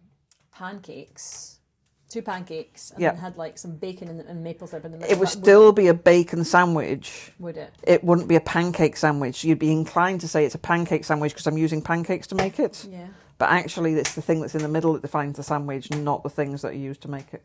pancakes, 0.53 1.61
two 2.09 2.23
pancakes, 2.23 2.91
and 2.91 3.01
Yeah. 3.01 3.11
then 3.13 3.21
had 3.21 3.37
like 3.37 3.59
some 3.59 3.77
bacon 3.77 4.09
and, 4.09 4.21
and 4.21 4.43
maple 4.43 4.67
syrup 4.67 4.85
in 4.87 4.93
the 4.93 4.99
middle, 4.99 5.13
it 5.13 5.19
would 5.19 5.29
that 5.29 5.33
still 5.33 5.73
be 5.73 5.87
a 5.89 5.95
bacon 5.95 6.45
sandwich 6.45 7.33
would, 7.39 7.57
it? 7.57 7.73
it 7.85 8.03
wouldn't 8.03 8.29
be 8.29 8.37
a 8.37 8.41
pancake 8.41 8.97
sandwich 8.97 9.45
you'd 9.45 9.59
be 9.59 9.71
inclined 9.73 10.21
to 10.23 10.29
say 10.29 10.45
it's 10.45 10.55
a 10.55 10.59
pancake 10.59 11.05
sandwich 11.05 11.33
because 11.33 11.47
i'm 11.47 11.59
using 11.59 11.81
pancakes 11.83 12.27
to 12.27 12.35
make 12.35 12.59
it 12.59 12.87
Yeah. 12.91 13.09
but 13.39 13.51
actually 13.51 13.95
it's 13.95 14.15
the 14.15 14.23
thing 14.23 14.41
that's 14.41 14.55
in 14.55 14.63
the 14.63 14.69
middle 14.69 14.95
that 14.95 15.03
defines 15.03 15.37
the 15.37 15.43
sandwich 15.43 15.91
not 15.91 16.23
the 16.23 16.31
things 16.31 16.63
that 16.63 16.69
are 16.73 16.77
used 16.77 17.03
to 17.03 17.09
make 17.09 17.33
it 17.35 17.43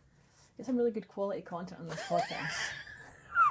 Get 0.58 0.68
some 0.68 0.78
really 0.78 0.92
good 0.92 1.08
quality 1.08 1.42
content 1.42 1.82
on 1.82 1.88
this 1.88 2.00
podcast. 2.02 2.52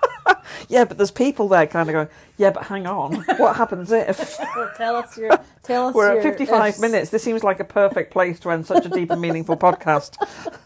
Yeah, 0.69 0.85
but 0.85 0.97
there's 0.97 1.11
people 1.11 1.49
there 1.49 1.67
kind 1.67 1.89
of 1.89 1.93
going, 1.93 2.09
yeah, 2.39 2.51
but 2.51 2.65
hang 2.65 2.87
on, 2.87 3.15
what 3.37 3.57
happens 3.57 3.91
if 3.93 4.39
Well, 4.57 4.71
tell 4.77 4.97
us 4.97 5.17
your 5.19 5.31
tell 5.63 5.89
us 5.89 5.95
we're 5.95 6.15
your 6.15 6.19
at 6.19 6.23
55 6.23 6.69
ifs. 6.71 6.81
minutes? 6.81 7.11
This 7.11 7.23
seems 7.23 7.43
like 7.45 7.61
a 7.61 7.65
perfect 7.65 8.13
place 8.13 8.39
to 8.41 8.51
end 8.51 8.67
such 8.67 8.87
a 8.87 8.89
deep 8.89 9.11
and 9.11 9.21
meaningful 9.21 9.57
podcast. 9.57 10.17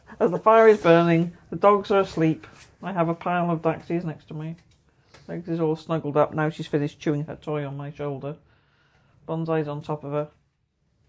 As 0.21 0.31
the 0.31 0.39
fire 0.39 0.69
is 0.69 0.79
burning, 0.79 1.33
the 1.51 1.57
dogs 1.57 1.91
are 1.91 2.01
asleep. 2.01 2.47
I 2.83 2.93
have 2.93 3.09
a 3.09 3.15
pile 3.15 3.51
of 3.51 3.63
Daxies 3.63 4.05
next 4.05 4.29
to 4.29 4.35
me. 4.35 4.57
Dexy's 5.29 5.61
all 5.61 5.77
snuggled 5.77 6.17
up. 6.17 6.33
Now 6.35 6.51
she's 6.51 6.67
finished 6.67 7.01
chewing 7.01 7.25
her 7.25 7.37
toy 7.37 7.67
on 7.67 7.77
my 7.77 7.91
shoulder. 7.91 8.37
Bonsai's 9.27 9.69
on 9.69 9.83
top 9.83 10.05
of 10.05 10.13
her. 10.13 10.29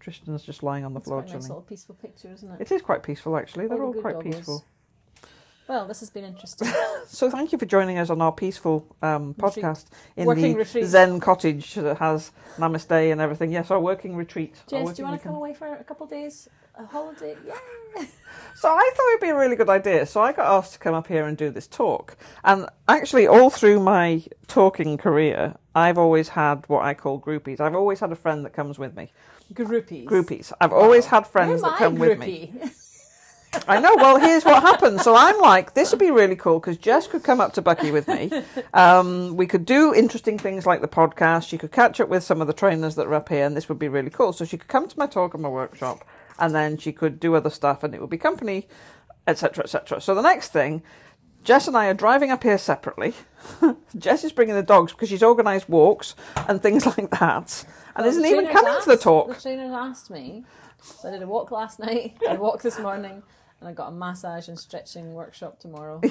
Tristan's 0.00 0.42
just 0.42 0.62
lying 0.62 0.84
on 0.84 0.92
the 0.92 1.00
It's 1.00 1.08
floor 1.08 1.22
quite 1.22 1.30
a 1.32 1.34
nice 1.34 1.48
little 1.48 1.62
peaceful 1.62 1.94
picture, 1.94 2.30
isn't 2.32 2.50
it? 2.52 2.60
It 2.60 2.72
is 2.72 2.82
quite 2.82 3.02
peaceful, 3.02 3.36
actually. 3.36 3.66
They're 3.66 3.82
All 3.82 3.92
the 3.92 3.98
all 3.98 4.02
quite 4.02 4.20
peaceful. 4.20 4.64
Well, 5.68 5.86
this 5.86 6.00
has 6.00 6.10
been 6.10 6.24
interesting. 6.24 6.68
So 7.10 7.30
thank 7.30 7.52
you 7.52 7.58
for 7.58 7.64
joining 7.64 7.96
us 7.98 8.10
on 8.10 8.20
our 8.20 8.32
peaceful 8.32 8.86
um, 9.00 9.32
podcast 9.34 9.86
in 10.14 10.26
Working 10.26 10.52
the 10.52 10.58
retreat. 10.58 10.84
Zen 10.84 11.20
cottage 11.20 11.74
that 11.74 11.96
has 11.96 12.32
Namaste 12.58 13.10
and 13.12 13.20
everything. 13.20 13.50
Yes, 13.50 13.70
our 13.70 13.80
working 13.80 14.14
retreat. 14.14 14.54
Jess, 14.68 14.92
do 14.92 15.02
you 15.02 15.08
want 15.08 15.18
to 15.18 15.26
come 15.26 15.34
away 15.34 15.54
for 15.54 15.66
a 15.74 15.82
couple 15.84 16.04
of 16.04 16.10
days? 16.10 16.50
A 16.76 16.84
holiday? 16.84 17.36
Yeah. 17.46 17.54
So 18.54 18.68
I 18.68 18.90
thought 18.94 19.08
it'd 19.10 19.20
be 19.20 19.28
a 19.28 19.38
really 19.38 19.54
good 19.54 19.68
idea. 19.68 20.04
So 20.04 20.20
I 20.20 20.32
got 20.32 20.46
asked 20.46 20.72
to 20.72 20.78
come 20.80 20.92
up 20.92 21.06
here 21.06 21.26
and 21.26 21.36
do 21.36 21.48
this 21.48 21.68
talk. 21.68 22.16
And 22.44 22.66
actually, 22.88 23.26
all 23.28 23.50
through 23.50 23.78
my 23.80 24.22
talking 24.48 24.98
career, 24.98 25.54
I've 25.76 25.96
always 25.96 26.28
had 26.28 26.64
what 26.66 26.84
I 26.84 26.92
call 26.94 27.20
groupies. 27.20 27.60
I've 27.60 27.76
always 27.76 28.00
had 28.00 28.10
a 28.10 28.16
friend 28.16 28.44
that 28.44 28.52
comes 28.52 28.76
with 28.76 28.96
me. 28.96 29.12
Groupies. 29.54 30.06
Groupies. 30.06 30.52
I've 30.60 30.72
always 30.72 31.06
had 31.06 31.26
friends 31.26 31.62
that 31.62 31.76
come 31.78 31.94
with 31.94 32.18
me. 32.18 32.52
I 33.66 33.80
know. 33.80 33.94
Well, 33.96 34.18
here's 34.18 34.44
what 34.44 34.62
happened. 34.62 35.00
So 35.00 35.14
I'm 35.16 35.38
like, 35.40 35.74
this 35.74 35.90
would 35.90 35.98
be 36.00 36.10
really 36.10 36.36
cool 36.36 36.60
because 36.60 36.76
Jess 36.76 37.06
could 37.06 37.22
come 37.22 37.40
up 37.40 37.52
to 37.54 37.62
Buckie 37.62 37.92
with 37.92 38.06
me. 38.08 38.30
Um, 38.74 39.36
we 39.36 39.46
could 39.46 39.64
do 39.64 39.94
interesting 39.94 40.38
things 40.38 40.66
like 40.66 40.80
the 40.80 40.88
podcast. 40.88 41.48
She 41.48 41.58
could 41.58 41.72
catch 41.72 42.00
up 42.00 42.08
with 42.08 42.22
some 42.22 42.40
of 42.40 42.46
the 42.46 42.52
trainers 42.52 42.94
that 42.96 43.06
are 43.06 43.14
up 43.14 43.28
here, 43.28 43.44
and 43.44 43.56
this 43.56 43.68
would 43.68 43.78
be 43.78 43.88
really 43.88 44.10
cool. 44.10 44.32
So 44.32 44.44
she 44.44 44.58
could 44.58 44.68
come 44.68 44.88
to 44.88 44.98
my 44.98 45.06
talk 45.06 45.34
and 45.34 45.42
my 45.42 45.48
workshop, 45.48 46.04
and 46.38 46.54
then 46.54 46.76
she 46.76 46.92
could 46.92 47.18
do 47.18 47.34
other 47.34 47.50
stuff, 47.50 47.82
and 47.82 47.94
it 47.94 48.00
would 48.00 48.10
be 48.10 48.18
company, 48.18 48.68
etc., 49.26 49.64
etc. 49.64 50.00
So 50.00 50.14
the 50.14 50.22
next 50.22 50.48
thing. 50.52 50.82
Jess 51.44 51.68
and 51.68 51.76
I 51.76 51.86
are 51.86 51.94
driving 51.94 52.30
up 52.30 52.42
here 52.42 52.58
separately. 52.58 53.14
Jess 53.96 54.24
is 54.24 54.32
bringing 54.32 54.56
the 54.56 54.62
dogs 54.62 54.92
because 54.92 55.08
she's 55.08 55.22
organised 55.22 55.68
walks 55.68 56.14
and 56.48 56.60
things 56.60 56.84
like 56.98 57.08
that, 57.10 57.64
and 57.94 58.04
Well, 58.04 58.06
isn't 58.08 58.26
even 58.26 58.48
coming 58.48 58.74
to 58.80 58.86
the 58.86 58.92
asked- 58.94 59.02
talk. 59.02 59.28
The 59.34 59.40
trainers 59.40 59.72
asked 59.72 60.10
me. 60.10 60.44
So 60.82 61.08
I 61.08 61.12
did 61.12 61.22
a 61.22 61.26
walk 61.26 61.50
last 61.50 61.78
night, 61.78 62.16
I 62.20 62.32
did 62.32 62.36
a 62.38 62.40
walk 62.42 62.60
this 62.60 62.78
morning, 62.78 63.22
and 63.60 63.68
I 63.68 63.72
got 63.72 63.88
a 63.88 63.90
massage 63.92 64.48
and 64.48 64.58
stretching 64.58 65.14
workshop 65.14 65.58
tomorrow. 65.60 66.00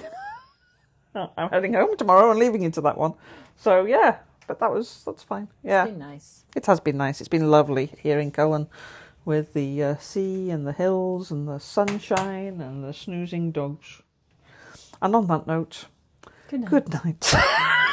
Oh, 1.16 1.32
I'm 1.36 1.50
heading 1.50 1.74
home 1.74 1.98
tomorrow 1.98 2.30
and 2.30 2.38
leaving 2.40 2.62
you 2.62 2.70
to 2.72 2.82
that 2.82 2.96
one. 2.98 3.14
So 3.56 3.86
yeah, 3.86 4.18
but 4.46 4.60
that 4.60 4.72
was 4.72 5.02
that's 5.04 5.24
fine. 5.24 5.48
Yeah, 5.64 5.84
It's 5.86 5.92
been 5.92 6.00
nice. 6.00 6.44
it 6.56 6.66
has 6.68 6.80
been 6.80 6.98
nice. 6.98 7.22
It's 7.22 7.28
been 7.30 7.50
lovely 7.50 7.92
here 7.98 8.20
in 8.20 8.30
Cullen, 8.30 8.68
with 9.26 9.54
the 9.54 9.82
uh, 9.84 9.96
sea 9.98 10.52
and 10.52 10.68
the 10.68 10.74
hills 10.74 11.32
and 11.32 11.48
the 11.48 11.58
sunshine 11.60 12.62
and 12.62 12.84
the 12.84 12.94
snoozing 12.94 13.52
dogs. 13.52 14.04
And 15.02 15.16
on 15.16 15.26
that 15.28 15.48
note, 15.48 15.86
Good 16.50 16.60
night. 16.62 16.70
good 16.70 16.94
night. 16.94 17.34